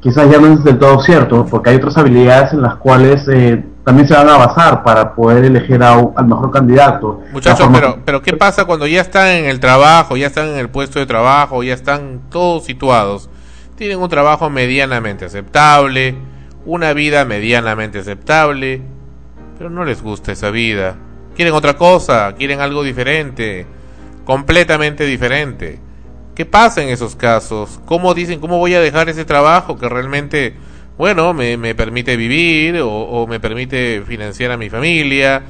[0.00, 3.64] quizás ya no es del todo cierto, porque hay otras habilidades en las cuales eh,
[3.86, 7.22] también se van a basar para poder elegir a al mejor candidato.
[7.30, 10.68] Muchachos, pero, pero ¿qué pasa cuando ya están en el trabajo, ya están en el
[10.68, 13.30] puesto de trabajo, ya están todos situados?
[13.76, 16.16] Tienen un trabajo medianamente aceptable,
[16.64, 18.82] una vida medianamente aceptable,
[19.56, 20.96] pero no les gusta esa vida.
[21.36, 23.68] Quieren otra cosa, quieren algo diferente,
[24.24, 25.78] completamente diferente.
[26.34, 27.78] ¿Qué pasa en esos casos?
[27.84, 30.56] ¿Cómo dicen, cómo voy a dejar ese trabajo que realmente,
[30.98, 35.42] bueno, me, me permite vivir o, me permite financiar a mi familia?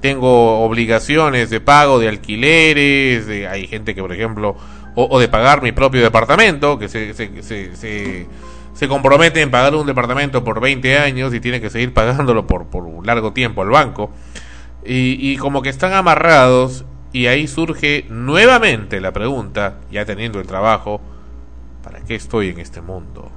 [0.00, 4.56] Tengo obligaciones de pago de alquileres, de- hay gente que, por ejemplo,
[4.94, 8.26] o, de pagar mi propio departamento, que se, se, se, se,
[8.74, 12.66] se compromete en pagar un departamento por 20 años y tiene que seguir pagándolo por,
[12.66, 14.10] por un largo tiempo al banco.
[14.84, 20.46] Y, y como que están amarrados y ahí surge nuevamente la pregunta, ya teniendo el
[20.46, 21.00] trabajo,
[21.82, 23.30] ¿para qué estoy en este mundo?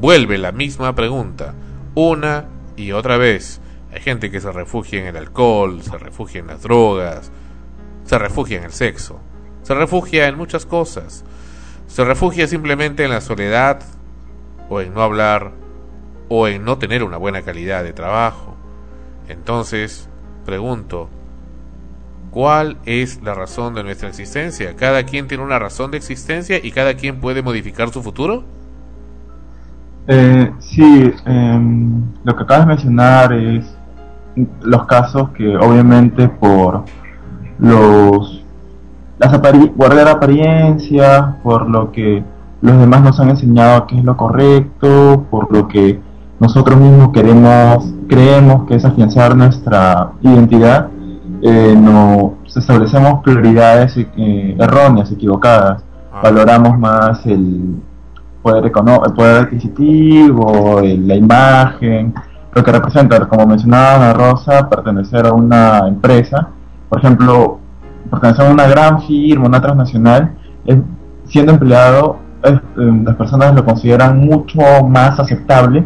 [0.00, 1.54] Vuelve la misma pregunta,
[1.94, 2.46] una
[2.76, 3.60] y otra vez.
[3.92, 7.30] Hay gente que se refugia en el alcohol, se refugia en las drogas,
[8.04, 9.20] se refugia en el sexo,
[9.62, 11.24] se refugia en muchas cosas,
[11.86, 13.82] se refugia simplemente en la soledad
[14.68, 15.52] o en no hablar
[16.28, 18.56] o en no tener una buena calidad de trabajo.
[19.28, 20.08] Entonces,
[20.44, 21.08] pregunto,
[22.32, 24.74] ¿cuál es la razón de nuestra existencia?
[24.74, 28.44] ¿Cada quien tiene una razón de existencia y cada quien puede modificar su futuro?
[30.06, 33.76] Eh, sí, em, lo que acabas de mencionar es
[34.62, 36.84] los casos que obviamente por
[37.58, 38.42] los
[39.18, 42.22] las apari- guardar apariencias, por lo que
[42.60, 46.00] los demás nos han enseñado que es lo correcto, por lo que
[46.40, 50.88] nosotros mismos queremos, creemos que es afianzar nuestra identidad,
[51.42, 55.84] eh, nos establecemos prioridades eh, erróneas, equivocadas.
[56.22, 57.76] Valoramos más el
[58.44, 62.14] poder, el poder adquisitivo, la imagen,
[62.52, 66.48] lo que representa, como mencionaba Ana Rosa, pertenecer a una empresa,
[66.90, 67.58] por ejemplo,
[68.10, 70.34] pertenecer a una gran firma, una transnacional,
[71.24, 75.82] siendo empleado, eh, las personas lo consideran mucho más aceptable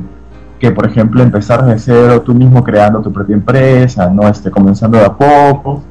[0.59, 4.99] que, por ejemplo, empezar de cero tú mismo creando tu propia empresa, no este, comenzando
[4.99, 5.85] de a poco.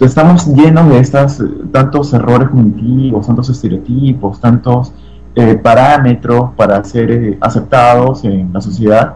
[0.00, 1.40] Estamos llenos de estas
[1.70, 4.94] tantos errores cognitivos, tantos estereotipos, tantos
[5.34, 9.14] eh, parámetros para ser eh, aceptados en la sociedad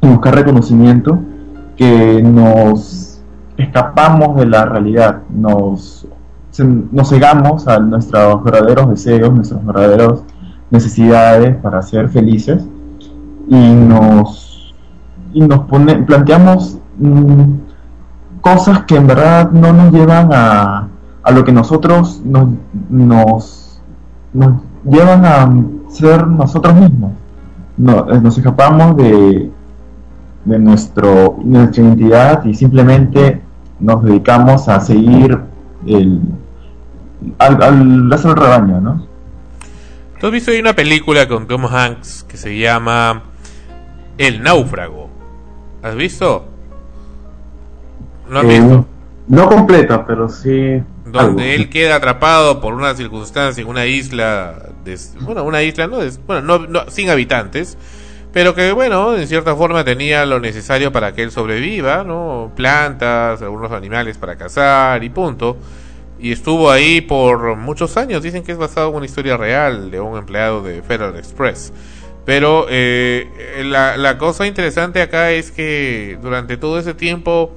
[0.00, 1.18] y buscar reconocimiento
[1.76, 3.20] que nos
[3.56, 6.06] escapamos de la realidad, nos,
[6.58, 10.22] nos cegamos a nuestros verdaderos deseos, nuestras verdaderas
[10.70, 12.66] necesidades para ser felices
[13.48, 14.74] y nos,
[15.32, 17.52] y nos pone, planteamos mm,
[18.40, 20.88] cosas que en verdad no nos llevan a,
[21.22, 22.48] a lo que nosotros nos,
[22.88, 23.80] nos,
[24.32, 25.50] nos llevan a
[25.90, 27.12] ser nosotros mismos.
[27.76, 29.50] No, eh, nos escapamos de,
[30.44, 33.42] de nuestro, nuestra identidad y simplemente
[33.80, 35.40] nos dedicamos a seguir
[35.86, 36.20] el,
[37.38, 39.06] al, al del rebaño, ¿no?
[40.20, 43.22] ¿Tú has visto hay una película con Tom Hanks que se llama
[44.16, 45.10] El náufrago?
[45.82, 46.44] ¿Has visto?
[48.30, 48.86] ¿No has Eh, visto?
[49.26, 50.82] No completa, pero sí.
[51.22, 54.70] Donde él queda atrapado por una circunstancia en una isla,
[55.20, 57.78] bueno, una isla no, bueno, no, no- sin habitantes,
[58.32, 62.52] pero que bueno, en cierta forma tenía lo necesario para que él sobreviva, ¿no?
[62.56, 65.56] Plantas, algunos animales para cazar y punto.
[66.18, 68.22] Y estuvo ahí por muchos años.
[68.22, 71.72] Dicen que es basado en una historia real de un empleado de Federal Express.
[72.24, 77.54] Pero eh, la, la cosa interesante acá es que durante todo ese tiempo,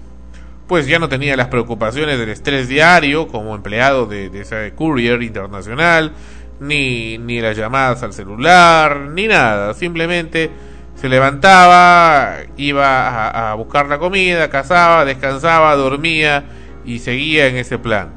[0.67, 5.21] pues ya no tenía las preocupaciones del estrés diario como empleado de, de ese courier
[5.23, 6.11] internacional,
[6.59, 9.73] ni, ni las llamadas al celular, ni nada.
[9.73, 10.49] Simplemente
[10.95, 16.43] se levantaba, iba a, buscar la comida, cazaba, descansaba, dormía
[16.85, 18.11] y seguía en ese plan.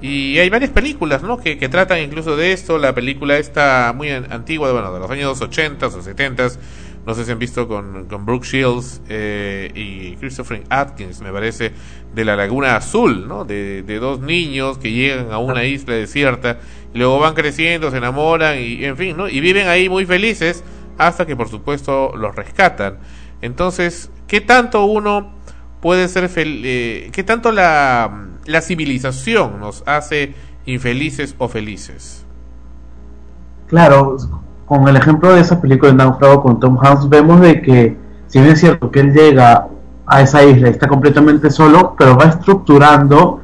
[0.00, 1.38] Y hay varias películas, ¿no?
[1.38, 2.78] Que, que tratan incluso de esto.
[2.78, 6.48] La película esta muy an- antigua, bueno, de los años 80 o 70
[7.06, 11.72] no sé si han visto con, con Brooke Shields eh, y Christopher Atkins, me parece,
[12.14, 13.44] de la Laguna Azul, ¿no?
[13.44, 16.58] De, de dos niños que llegan a una isla desierta
[16.94, 19.28] y luego van creciendo, se enamoran y, en fin, ¿no?
[19.28, 20.64] Y viven ahí muy felices
[20.96, 22.98] hasta que, por supuesto, los rescatan.
[23.42, 25.34] Entonces, ¿qué tanto uno
[25.82, 30.34] puede ser fel eh, qué tanto la, la civilización nos hace
[30.64, 32.24] infelices o felices?
[33.66, 34.16] Claro,
[34.66, 37.96] con el ejemplo de esa película de Náufrago con Tom Hanks, vemos de que,
[38.28, 39.68] si bien es cierto que él llega
[40.06, 43.40] a esa isla y está completamente solo, pero va estructurando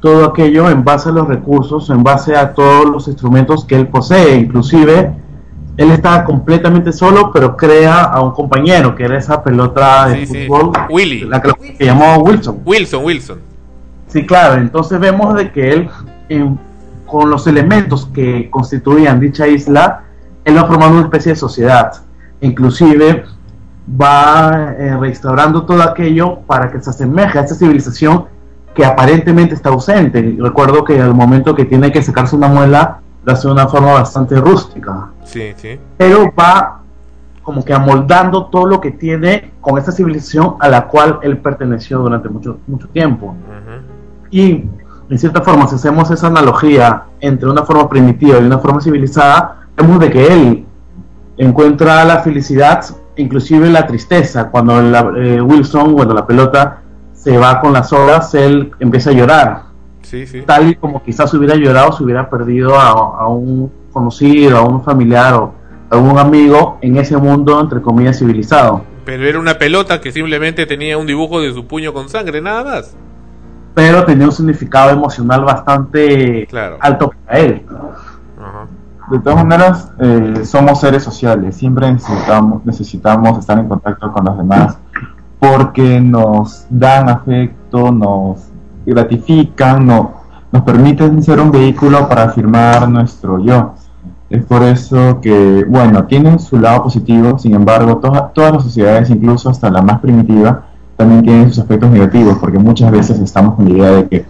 [0.00, 3.88] todo aquello en base a los recursos, en base a todos los instrumentos que él
[3.88, 5.12] posee, inclusive
[5.76, 10.72] él está completamente solo, pero crea a un compañero, que era esa pelota de fútbol,
[10.90, 11.20] Willy.
[11.24, 11.52] la que,
[11.84, 12.60] llamó Wilson.
[12.64, 13.38] Wilson, Wilson.
[14.06, 15.88] Sí, claro, entonces vemos de que él,
[16.28, 16.58] en-
[17.06, 20.04] con los elementos que constituían dicha isla,
[20.44, 21.92] él va formando una especie de sociedad.
[22.40, 23.24] Inclusive
[24.00, 28.26] va eh, restaurando todo aquello para que se asemeje a esta civilización
[28.74, 30.36] que aparentemente está ausente.
[30.38, 33.92] Recuerdo que al momento que tiene que sacarse una muela, lo hace de una forma
[33.94, 35.78] bastante rústica Sí, sí.
[35.96, 36.80] pero va
[37.42, 41.98] como que amoldando todo lo que tiene con esta civilización a la cual él perteneció
[41.98, 43.34] durante mucho, mucho tiempo.
[44.30, 44.64] Y
[45.10, 49.63] en cierta forma, si hacemos esa analogía entre una forma primitiva y una forma civilizada,
[49.76, 50.64] vemos de que él
[51.36, 52.84] encuentra la felicidad,
[53.16, 54.50] inclusive la tristeza.
[54.50, 56.80] Cuando la- eh, Wilson, cuando la pelota
[57.12, 59.62] se va con las olas, él empieza a llorar
[60.02, 60.42] Sí, sí.
[60.42, 64.82] tal y como quizás hubiera llorado si hubiera perdido a, a un conocido, a un
[64.82, 65.54] familiar o
[65.90, 68.82] a un amigo en ese mundo, entre comillas, civilizado.
[69.04, 72.64] Pero era una pelota que simplemente tenía un dibujo de su puño con sangre, nada
[72.64, 72.96] más.
[73.74, 76.46] Pero tenía un significado emocional bastante
[76.80, 77.62] alto para él.
[79.10, 84.36] De todas maneras, eh, somos seres sociales, siempre necesitamos, necesitamos estar en contacto con los
[84.38, 84.78] demás
[85.38, 88.38] porque nos dan afecto, nos
[88.86, 90.12] gratifican, no-
[90.50, 93.74] nos permiten ser un vehículo para afirmar nuestro yo.
[94.30, 99.10] Es por eso que, bueno, tienen su lado positivo, sin embargo, toda- todas las sociedades,
[99.10, 100.62] incluso hasta la más primitiva,
[100.96, 104.24] también tienen sus aspectos negativos, porque muchas veces estamos con la idea de que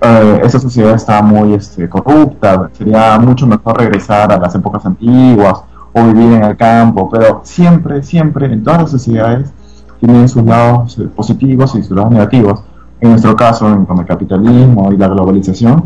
[0.00, 5.62] eh, esa sociedad está muy este, corrupta, sería mucho mejor regresar a las épocas antiguas
[5.92, 9.52] o vivir en el campo, pero siempre, siempre, en todas las sociedades
[10.00, 12.62] tienen sus lados eh, positivos y sus lados negativos.
[13.00, 15.84] En nuestro caso, en- con el capitalismo y la globalización,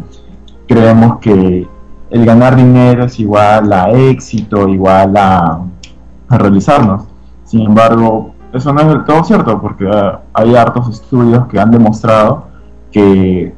[0.67, 1.69] creemos que
[2.11, 5.61] el ganar dinero es igual a éxito, igual a,
[6.29, 7.05] a realizarnos.
[7.45, 11.71] Sin embargo, eso no es del todo cierto, porque eh, hay hartos estudios que han
[11.71, 12.47] demostrado
[12.91, 13.55] que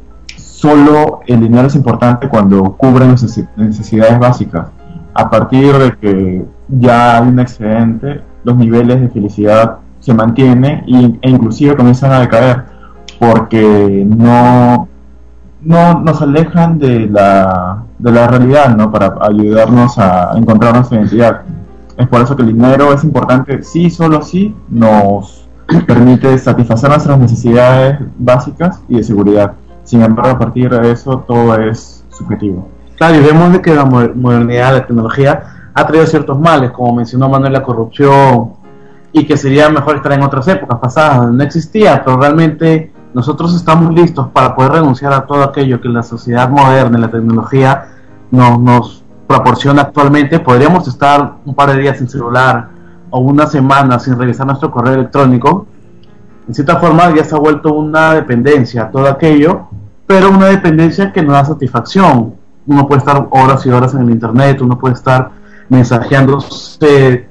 [0.62, 4.68] solo el dinero es importante cuando cubre necesi- necesidades básicas.
[5.12, 10.84] A partir de que ya hay un excedente, los niveles de felicidad se mantienen
[11.23, 12.65] e inclusive comienzan a decaer
[13.18, 14.86] porque no,
[15.62, 18.92] no nos alejan de la, de la realidad ¿no?
[18.92, 21.42] para ayudarnos a encontrar nuestra identidad.
[21.97, 25.49] Es por eso que el dinero es importante, sí, solo sí, nos
[25.89, 29.55] permite satisfacer nuestras necesidades básicas y de seguridad.
[29.92, 32.66] Sin embargo, a partir de eso todo es subjetivo.
[32.96, 35.42] Claro, y vemos de que la mo- modernidad, la tecnología,
[35.74, 38.54] ha traído ciertos males, como mencionó Manuel, la corrupción,
[39.12, 43.92] y que sería mejor estar en otras épocas pasadas, no existía, pero realmente nosotros estamos
[43.92, 47.88] listos para poder renunciar a todo aquello que la sociedad moderna y la tecnología
[48.30, 50.40] nos, nos proporciona actualmente.
[50.40, 52.68] Podríamos estar un par de días sin celular
[53.10, 55.66] o una semana sin revisar nuestro correo electrónico.
[56.48, 59.68] En cierta forma ya se ha vuelto una dependencia todo aquello,
[60.12, 62.34] pero una dependencia que no da satisfacción.
[62.66, 65.31] Uno puede estar horas y horas en el internet, uno puede estar
[65.70, 67.26] mensajeándose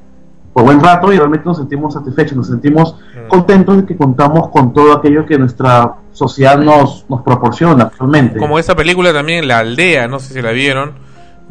[0.52, 2.96] por buen rato y realmente nos sentimos satisfechos, nos sentimos
[3.28, 8.40] contentos de que contamos con todo aquello que nuestra sociedad nos, nos proporciona actualmente.
[8.40, 10.94] Como esa película también, La Aldea, no sé si la vieron,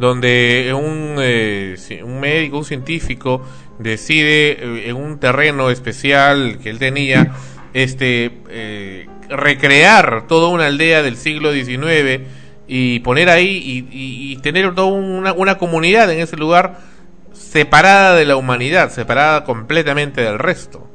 [0.00, 3.40] donde un, eh, un médico, un científico,
[3.78, 7.30] decide eh, en un terreno especial que él tenía,
[7.72, 12.22] este, eh, recrear toda una aldea del siglo XIX
[12.66, 16.78] y poner ahí y, tener toda una, una comunidad en ese lugar
[17.32, 20.86] separada de la humanidad, separada completamente del resto.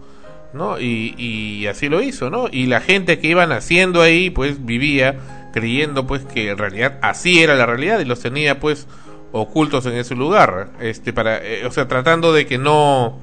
[0.54, 0.80] ¿no?
[0.80, 2.48] Y, y así lo hizo, ¿no?
[2.50, 5.20] Y la gente que iba naciendo ahí, pues vivía
[5.54, 8.88] creyendo, pues que en realidad así era la realidad y los tenía, pues
[9.34, 13.20] ocultos en ese lugar, este, para, eh, o sea, tratando de que no,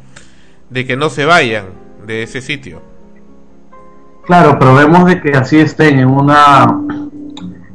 [0.69, 1.71] de que no se vayan
[2.07, 2.83] de ese sitio.
[4.25, 6.67] Claro, pero vemos de que así estén en una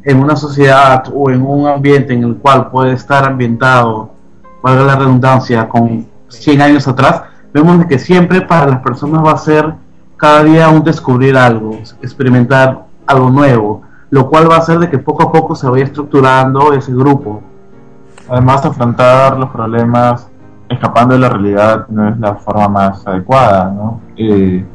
[0.08, 4.11] en una sociedad o en un ambiente en el cual puede estar ambientado,
[4.64, 9.34] valga la redundancia, con 100 años atrás, vemos de que siempre para las personas va
[9.34, 9.74] a ser
[10.16, 14.98] cada día un descubrir algo, experimentar algo nuevo, lo cual va a hacer de que
[14.98, 17.42] poco a poco se vaya estructurando ese grupo.
[18.30, 20.30] Además, afrontar los problemas
[20.69, 24.00] escapando de la realidad no es la forma más adecuada, ¿no?
[24.16, 24.66] Eh,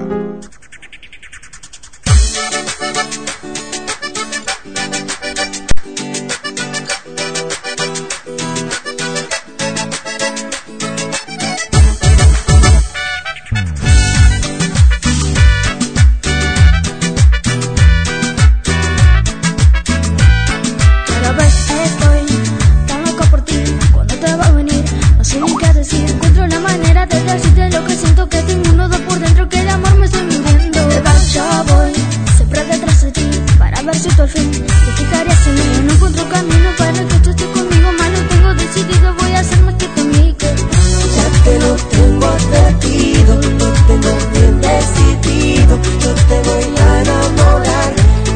[31.34, 31.92] Ya voy
[32.36, 35.94] Siempre detrás de ti Para ver si tú al fin Te fijarías en mí No
[35.94, 39.76] encuentro camino para que tú estés conmigo Más lo tengo decidido Voy a ser más
[39.76, 45.80] que tu amigo Ya te lo tengo advertido, lo tengo bien decidido.
[46.02, 47.94] Yo te voy a enamorar,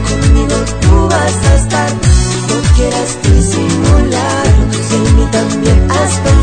[0.08, 1.90] conmigo tú vas a estar.
[2.50, 6.43] No quieras disimularlo, si en mí también has pensado.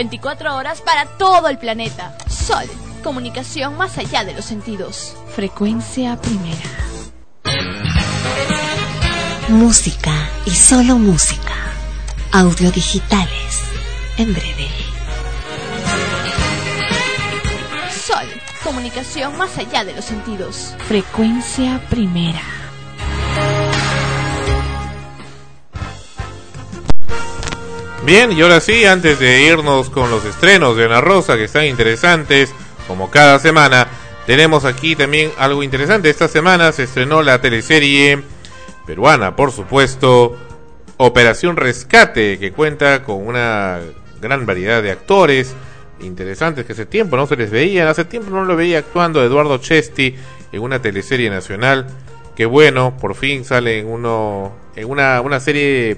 [0.00, 2.16] 24 horas para todo el planeta.
[2.26, 2.64] Sol,
[3.04, 5.14] comunicación más allá de los sentidos.
[5.34, 6.70] Frecuencia primera.
[9.48, 10.10] Música
[10.46, 11.52] y solo música.
[12.32, 13.60] Audio digitales.
[14.16, 14.68] En breve.
[17.92, 18.26] Sol,
[18.64, 20.74] comunicación más allá de los sentidos.
[20.88, 22.59] Frecuencia primera.
[28.10, 31.66] Bien, y ahora sí, antes de irnos con los estrenos de Ana Rosa, que están
[31.66, 32.52] interesantes,
[32.88, 33.86] como cada semana,
[34.26, 36.10] tenemos aquí también algo interesante.
[36.10, 38.20] Esta semana se estrenó la teleserie
[38.84, 40.36] peruana, por supuesto,
[40.96, 43.78] Operación Rescate, que cuenta con una
[44.20, 45.54] gran variedad de actores
[46.00, 47.86] interesantes que hace tiempo no se les veían.
[47.86, 50.16] Hace tiempo no lo veía actuando Eduardo Chesti
[50.50, 51.86] en una teleserie nacional.
[52.34, 55.96] Que bueno, por fin sale en, uno, en una, una serie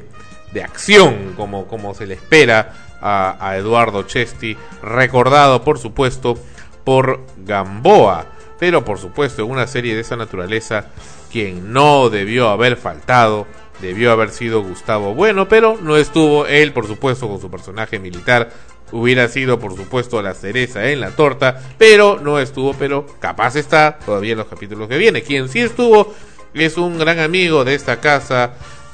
[0.52, 6.38] de acción, como, como se le espera a, a Eduardo Chesti, recordado por supuesto
[6.84, 8.26] por Gamboa,
[8.58, 10.86] pero por supuesto en una serie de esa naturaleza,
[11.30, 13.46] quien no debió haber faltado,
[13.80, 18.50] debió haber sido Gustavo Bueno, pero no estuvo él, por supuesto, con su personaje militar,
[18.92, 23.98] hubiera sido por supuesto la cereza en la torta, pero no estuvo, pero capaz está
[24.04, 25.22] todavía en los capítulos que viene.
[25.22, 26.14] Quien sí estuvo
[26.54, 28.52] es un gran amigo de esta casa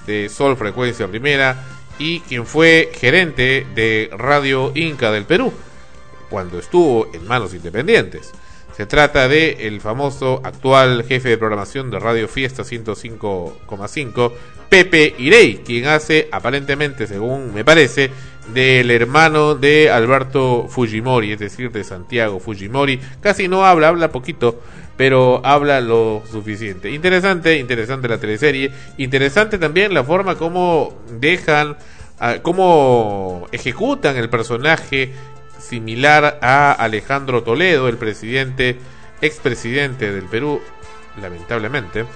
[0.08, 1.64] de Sol Frecuencia Primera
[1.98, 5.52] y quien fue gerente de Radio Inca del Perú
[6.30, 8.32] cuando estuvo en manos independientes.
[8.76, 14.32] Se trata de el famoso actual jefe de programación de Radio Fiesta 105,5,
[14.68, 18.10] Pepe Irey, quien hace aparentemente, según me parece,
[18.54, 23.00] del hermano de Alberto Fujimori, es decir, de Santiago Fujimori.
[23.20, 24.60] Casi no habla, habla poquito,
[24.96, 26.90] pero habla lo suficiente.
[26.90, 28.72] Interesante, interesante la teleserie.
[28.96, 31.76] Interesante también la forma como dejan,
[32.18, 35.12] ah, cómo ejecutan el personaje
[35.58, 38.78] similar a Alejandro Toledo, el presidente,
[39.20, 40.60] expresidente del Perú,
[41.20, 42.06] lamentablemente,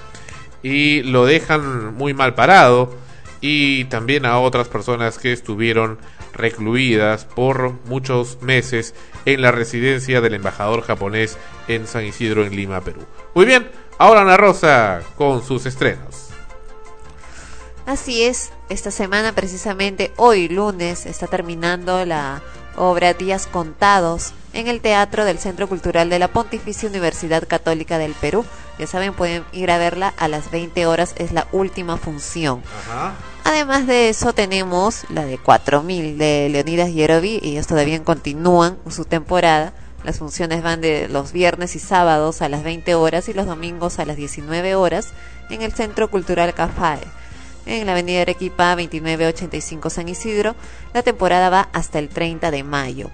[0.63, 2.97] y lo dejan muy mal parado,
[3.41, 5.97] y también a otras personas que estuvieron
[6.33, 8.93] recluidas por muchos meses
[9.25, 11.37] en la residencia del embajador japonés
[11.67, 13.01] en San Isidro, en Lima, Perú.
[13.33, 16.29] Muy bien, ahora Ana Rosa con sus estrenos.
[17.85, 22.41] Así es, esta semana precisamente hoy lunes está terminando la
[22.75, 28.13] obra Días Contados en el Teatro del Centro Cultural de la Pontificia Universidad Católica del
[28.13, 28.45] Perú.
[28.79, 32.63] Ya saben, pueden ir a verla a las 20 horas, es la última función.
[33.43, 39.05] Además de eso tenemos la de 4000 de Leonidas Yerovi y ellos todavía continúan su
[39.05, 39.73] temporada.
[40.03, 43.99] Las funciones van de los viernes y sábados a las 20 horas y los domingos
[43.99, 45.09] a las 19 horas
[45.49, 46.99] en el Centro Cultural Cafae
[47.65, 50.55] en la avenida Arequipa 2985 San Isidro.
[50.93, 53.09] La temporada va hasta el 30 de mayo.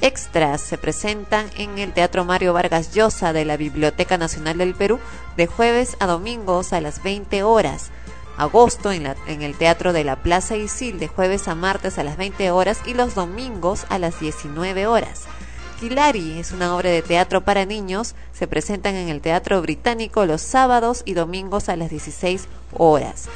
[0.00, 4.98] Extras se presentan en el Teatro Mario Vargas Llosa de la Biblioteca Nacional del Perú
[5.36, 7.90] de jueves a domingos a las 20 horas.
[8.36, 12.50] Agosto en, el Teatro de la Plaza Isil de jueves a martes a las 20
[12.50, 15.24] horas y los domingos a las 19 horas.
[15.78, 18.14] Kilari es una obra de teatro para niños.
[18.32, 23.28] Se presentan en el Teatro Británico los sábados y domingos a las 16 horas.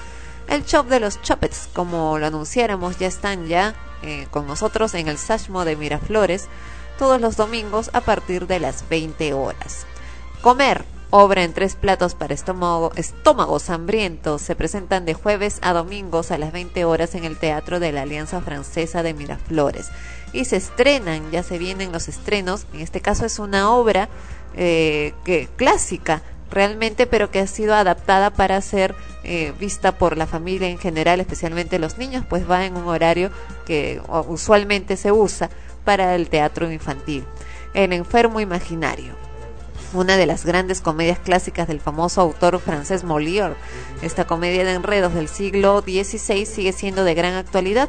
[0.48, 5.08] El Shop de los Chopets, como lo anunciáramos, ya están ya eh, con nosotros en
[5.08, 6.48] el Sashmo de Miraflores
[6.98, 9.86] todos los domingos a partir de las 20 horas.
[10.40, 16.30] Comer, obra en tres platos para estómago, estómagos hambrientos, se presentan de jueves a domingos
[16.30, 19.90] a las 20 horas en el Teatro de la Alianza Francesa de Miraflores.
[20.32, 24.08] Y se estrenan, ya se vienen los estrenos, en este caso es una obra
[24.54, 30.26] eh, que, clásica realmente, pero que ha sido adaptada para ser eh, vista por la
[30.26, 33.30] familia en general, especialmente los niños, pues va en un horario
[33.66, 35.50] que usualmente se usa
[35.84, 37.24] para el teatro infantil.
[37.74, 39.27] El enfermo imaginario
[39.92, 43.54] una de las grandes comedias clásicas del famoso autor francés Molière.
[44.02, 47.88] Esta comedia de enredos del siglo XVI sigue siendo de gran actualidad,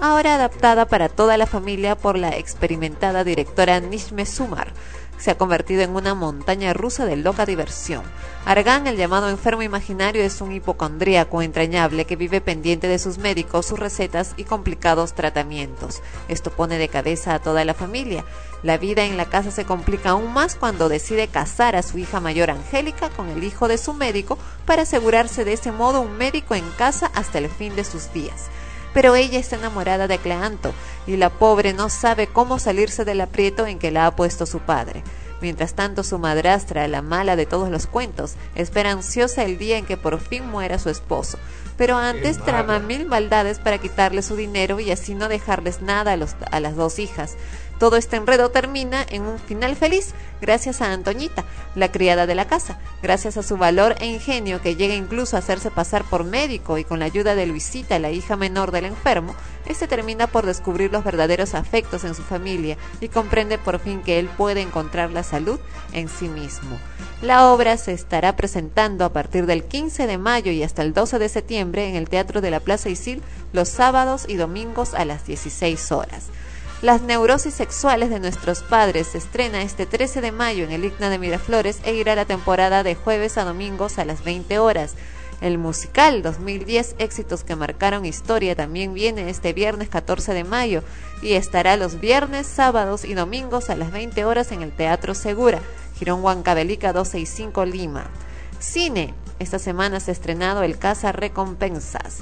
[0.00, 4.72] ahora adaptada para toda la familia por la experimentada directora Nishme Sumar.
[5.18, 8.02] Se ha convertido en una montaña rusa de loca diversión.
[8.44, 13.66] Argan, el llamado enfermo imaginario, es un hipocondríaco entrañable que vive pendiente de sus médicos,
[13.66, 16.02] sus recetas y complicados tratamientos.
[16.28, 18.24] Esto pone de cabeza a toda la familia.
[18.62, 22.18] La vida en la casa se complica aún más cuando decide casar a su hija
[22.18, 26.56] mayor Angélica con el hijo de su médico para asegurarse de ese modo un médico
[26.56, 28.46] en casa hasta el fin de sus días.
[28.92, 30.72] Pero ella está enamorada de Cleanto
[31.06, 34.58] y la pobre no sabe cómo salirse del aprieto en que la ha puesto su
[34.58, 35.04] padre.
[35.40, 39.86] Mientras tanto, su madrastra, la mala de todos los cuentos, espera ansiosa el día en
[39.86, 41.38] que por fin muera su esposo.
[41.78, 46.16] Pero antes trama mil maldades para quitarle su dinero y así no dejarles nada a,
[46.16, 47.36] los, a las dos hijas.
[47.78, 51.44] Todo este enredo termina en un final feliz, gracias a Antoñita,
[51.76, 55.38] la criada de la casa, gracias a su valor e ingenio que llega incluso a
[55.38, 59.36] hacerse pasar por médico y con la ayuda de Luisita, la hija menor del enfermo,
[59.68, 64.18] este termina por descubrir los verdaderos afectos en su familia y comprende por fin que
[64.18, 65.60] él puede encontrar la salud
[65.92, 66.78] en sí mismo.
[67.22, 71.18] La obra se estará presentando a partir del 15 de mayo y hasta el 12
[71.18, 73.22] de septiembre en el Teatro de la Plaza Isil
[73.52, 76.26] los sábados y domingos a las 16 horas.
[76.80, 81.10] Las neurosis sexuales de nuestros padres se estrena este 13 de mayo en el Igna
[81.10, 84.94] de Miraflores e irá la temporada de jueves a domingos a las 20 horas.
[85.40, 90.82] El musical 2010 Éxitos que marcaron historia también viene este viernes 14 de mayo
[91.22, 95.60] y estará los viernes, sábados y domingos a las 20 horas en el Teatro Segura,
[95.96, 98.10] Girón Huancavelica 265 Lima.
[98.58, 99.14] Cine.
[99.38, 102.18] Esta semana se ha estrenado El Casa Recompensas.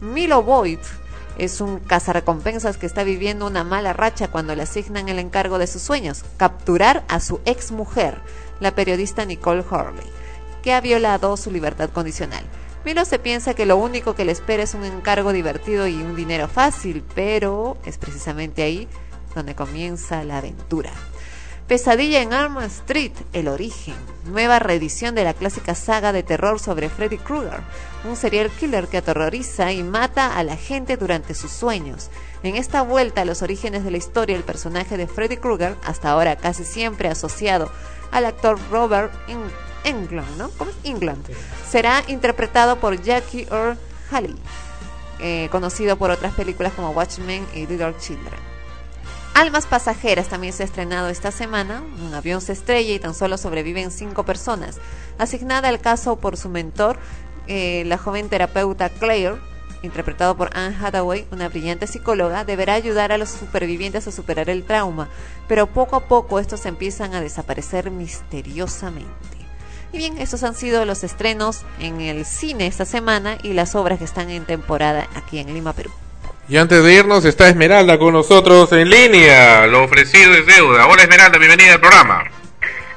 [0.00, 0.78] Milo Boyd
[1.36, 5.66] es un cazarrecompensas que está viviendo una mala racha cuando le asignan el encargo de
[5.66, 8.18] sus sueños, capturar a su ex mujer,
[8.60, 10.06] la periodista Nicole Hurley,
[10.64, 12.42] que ha violado su libertad condicional.
[12.86, 16.16] Milo se piensa que lo único que le espera es un encargo divertido y un
[16.16, 18.88] dinero fácil, pero es precisamente ahí
[19.34, 20.90] donde comienza la aventura.
[21.68, 23.94] Pesadilla en Arm Street, El Origen,
[24.24, 27.60] nueva reedición de la clásica saga de terror sobre Freddy Krueger,
[28.04, 32.08] un serial killer que aterroriza y mata a la gente durante sus sueños.
[32.42, 36.10] En esta vuelta a los orígenes de la historia, el personaje de Freddy Krueger, hasta
[36.10, 37.70] ahora casi siempre asociado
[38.12, 39.12] al actor Robert
[39.84, 40.50] Englund, ¿no?
[40.50, 40.76] ¿Cómo es?
[40.84, 41.24] England,
[41.68, 43.78] será interpretado por Jackie Earl
[44.10, 44.36] Haley,
[45.20, 48.54] eh, conocido por otras películas como Watchmen y Little Children.
[49.34, 51.82] Almas Pasajeras también se ha estrenado esta semana.
[52.04, 54.78] Un avión se estrella y tan solo sobreviven cinco personas.
[55.18, 56.98] Asignada al caso por su mentor,
[57.48, 59.34] eh, la joven terapeuta Claire,
[59.82, 64.64] interpretado por Anne Hathaway, una brillante psicóloga, deberá ayudar a los supervivientes a superar el
[64.64, 65.08] trauma,
[65.48, 69.33] pero poco a poco estos empiezan a desaparecer misteriosamente.
[69.94, 73.98] Y bien, estos han sido los estrenos en el cine esta semana y las obras
[73.98, 75.92] que están en temporada aquí en Lima, Perú.
[76.48, 79.68] Y antes de irnos está Esmeralda con nosotros en línea.
[79.68, 80.88] Lo ofrecido es deuda.
[80.88, 82.24] Hola Esmeralda, bienvenida al programa.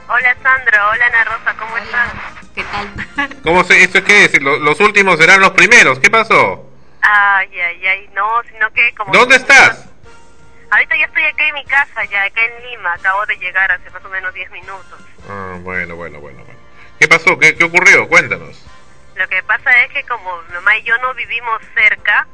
[0.09, 2.13] Hola Sandro, hola Ana Rosa, ¿cómo estás?
[2.55, 3.41] ¿Qué tal?
[3.43, 4.41] ¿Cómo se, ¿Esto qué es?
[4.41, 5.99] Lo- Los, últimos serán los primeros.
[5.99, 6.67] ¿Qué pasó?
[7.01, 9.13] Ay, ay, ay, no, sino que como...
[9.13, 9.85] ¿Dónde estás?
[10.71, 13.87] Ahorita ya estoy acá en mi casa, ya acá en Lima, acabo de llegar hace
[13.91, 14.99] más o menos 10 minutos.
[15.29, 16.46] Ah, bueno, bueno, bueno.
[16.99, 17.37] ¿Qué pasó?
[17.37, 18.07] ¿Qué, qué ocurrió?
[18.07, 18.65] Cuéntanos.
[19.15, 22.27] Lo que pasa es que como mi mamá y yo no vivimos cerca,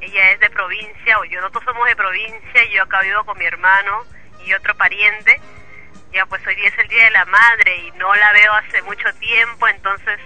[0.00, 3.38] ella es de provincia, o yo nosotros somos de provincia, y yo acá vivo con
[3.38, 4.04] mi hermano
[4.44, 5.40] y otro pariente,
[6.12, 8.80] ya pues hoy día es el Día de la Madre y no la veo hace
[8.82, 10.18] mucho tiempo, entonces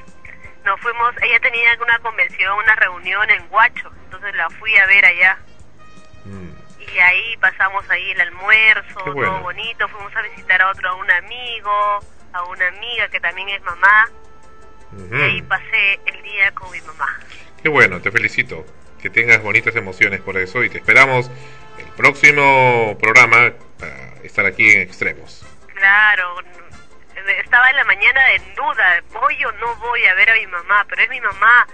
[0.64, 5.04] nos fuimos, ella tenía una convención, una reunión en Huacho, entonces la fui a ver
[5.04, 5.38] allá.
[6.78, 9.32] Y ahí pasamos ahí el almuerzo, bueno.
[9.32, 12.00] todo bonito, fuimos a visitar a otro, a un amigo,
[12.32, 14.08] a una amiga que también es mamá,
[15.10, 17.20] y ahí pasé el día con mi mamá.
[17.62, 18.66] Qué bueno, te felicito.
[19.00, 21.30] Que tengas bonitas emociones por eso y te esperamos
[21.78, 25.46] el próximo programa para estar aquí en Extremos.
[25.74, 26.36] Claro,
[27.42, 30.84] estaba en la mañana en duda, voy o no voy a ver a mi mamá,
[30.86, 31.66] pero es mi mamá,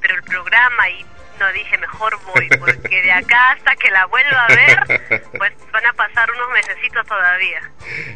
[0.00, 1.06] pero el programa y
[1.38, 5.86] no dije mejor voy, porque de acá hasta que la vuelva a ver, pues van
[5.86, 7.70] a pasar unos mesecitos todavía.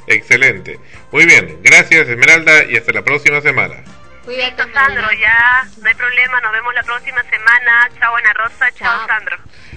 [0.07, 0.78] Excelente.
[1.10, 3.76] Muy bien, gracias Esmeralda y hasta la próxima semana.
[4.25, 7.91] Cuídate, Sandro, ya, no hay problema, nos vemos la próxima semana.
[7.99, 9.36] Chao, Ana Rosa, chao, Sandro.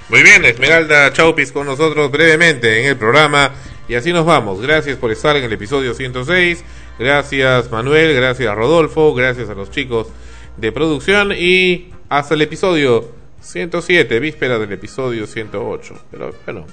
[0.09, 3.51] Muy bien, Esmeralda Chaupis con nosotros brevemente en el programa
[3.87, 4.61] y así nos vamos.
[4.61, 6.63] Gracias por estar en el episodio 106.
[6.99, 10.07] Gracias Manuel, gracias Rodolfo, gracias a los chicos
[10.57, 13.11] de producción y hasta el episodio
[13.45, 15.95] 107, víspera del episodio 108.
[16.11, 16.65] Pero bueno,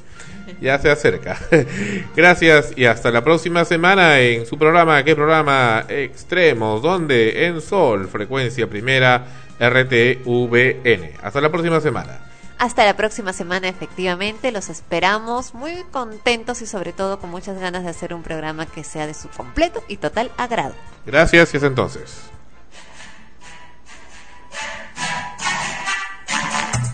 [0.60, 1.38] ya se acerca.
[2.16, 5.84] Gracias y hasta la próxima semana en su programa, ¿qué programa?
[5.88, 9.26] Extremos, donde en Sol, frecuencia primera,
[9.60, 11.12] RTVN.
[11.22, 12.20] Hasta la próxima semana.
[12.58, 17.82] Hasta la próxima semana, efectivamente, los esperamos muy contentos y sobre todo con muchas ganas
[17.82, 20.74] de hacer un programa que sea de su completo y total agrado.
[21.04, 22.22] Gracias y hasta entonces.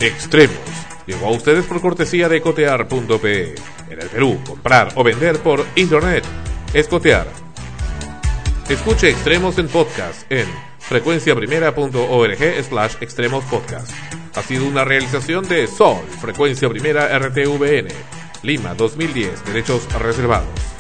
[0.01, 0.57] Extremos.
[1.07, 3.55] Llegó a ustedes por cortesía de cotear.pe.
[3.91, 6.25] En el Perú, comprar o vender por internet
[6.73, 7.27] es cotear.
[8.69, 10.47] Escuche Extremos en podcast en
[10.79, 13.91] frecuenciaprimera.org slash extremos podcast.
[14.37, 17.89] Ha sido una realización de Sol, Frecuencia Primera RTVN,
[18.43, 20.78] Lima 2010, derechos reservados.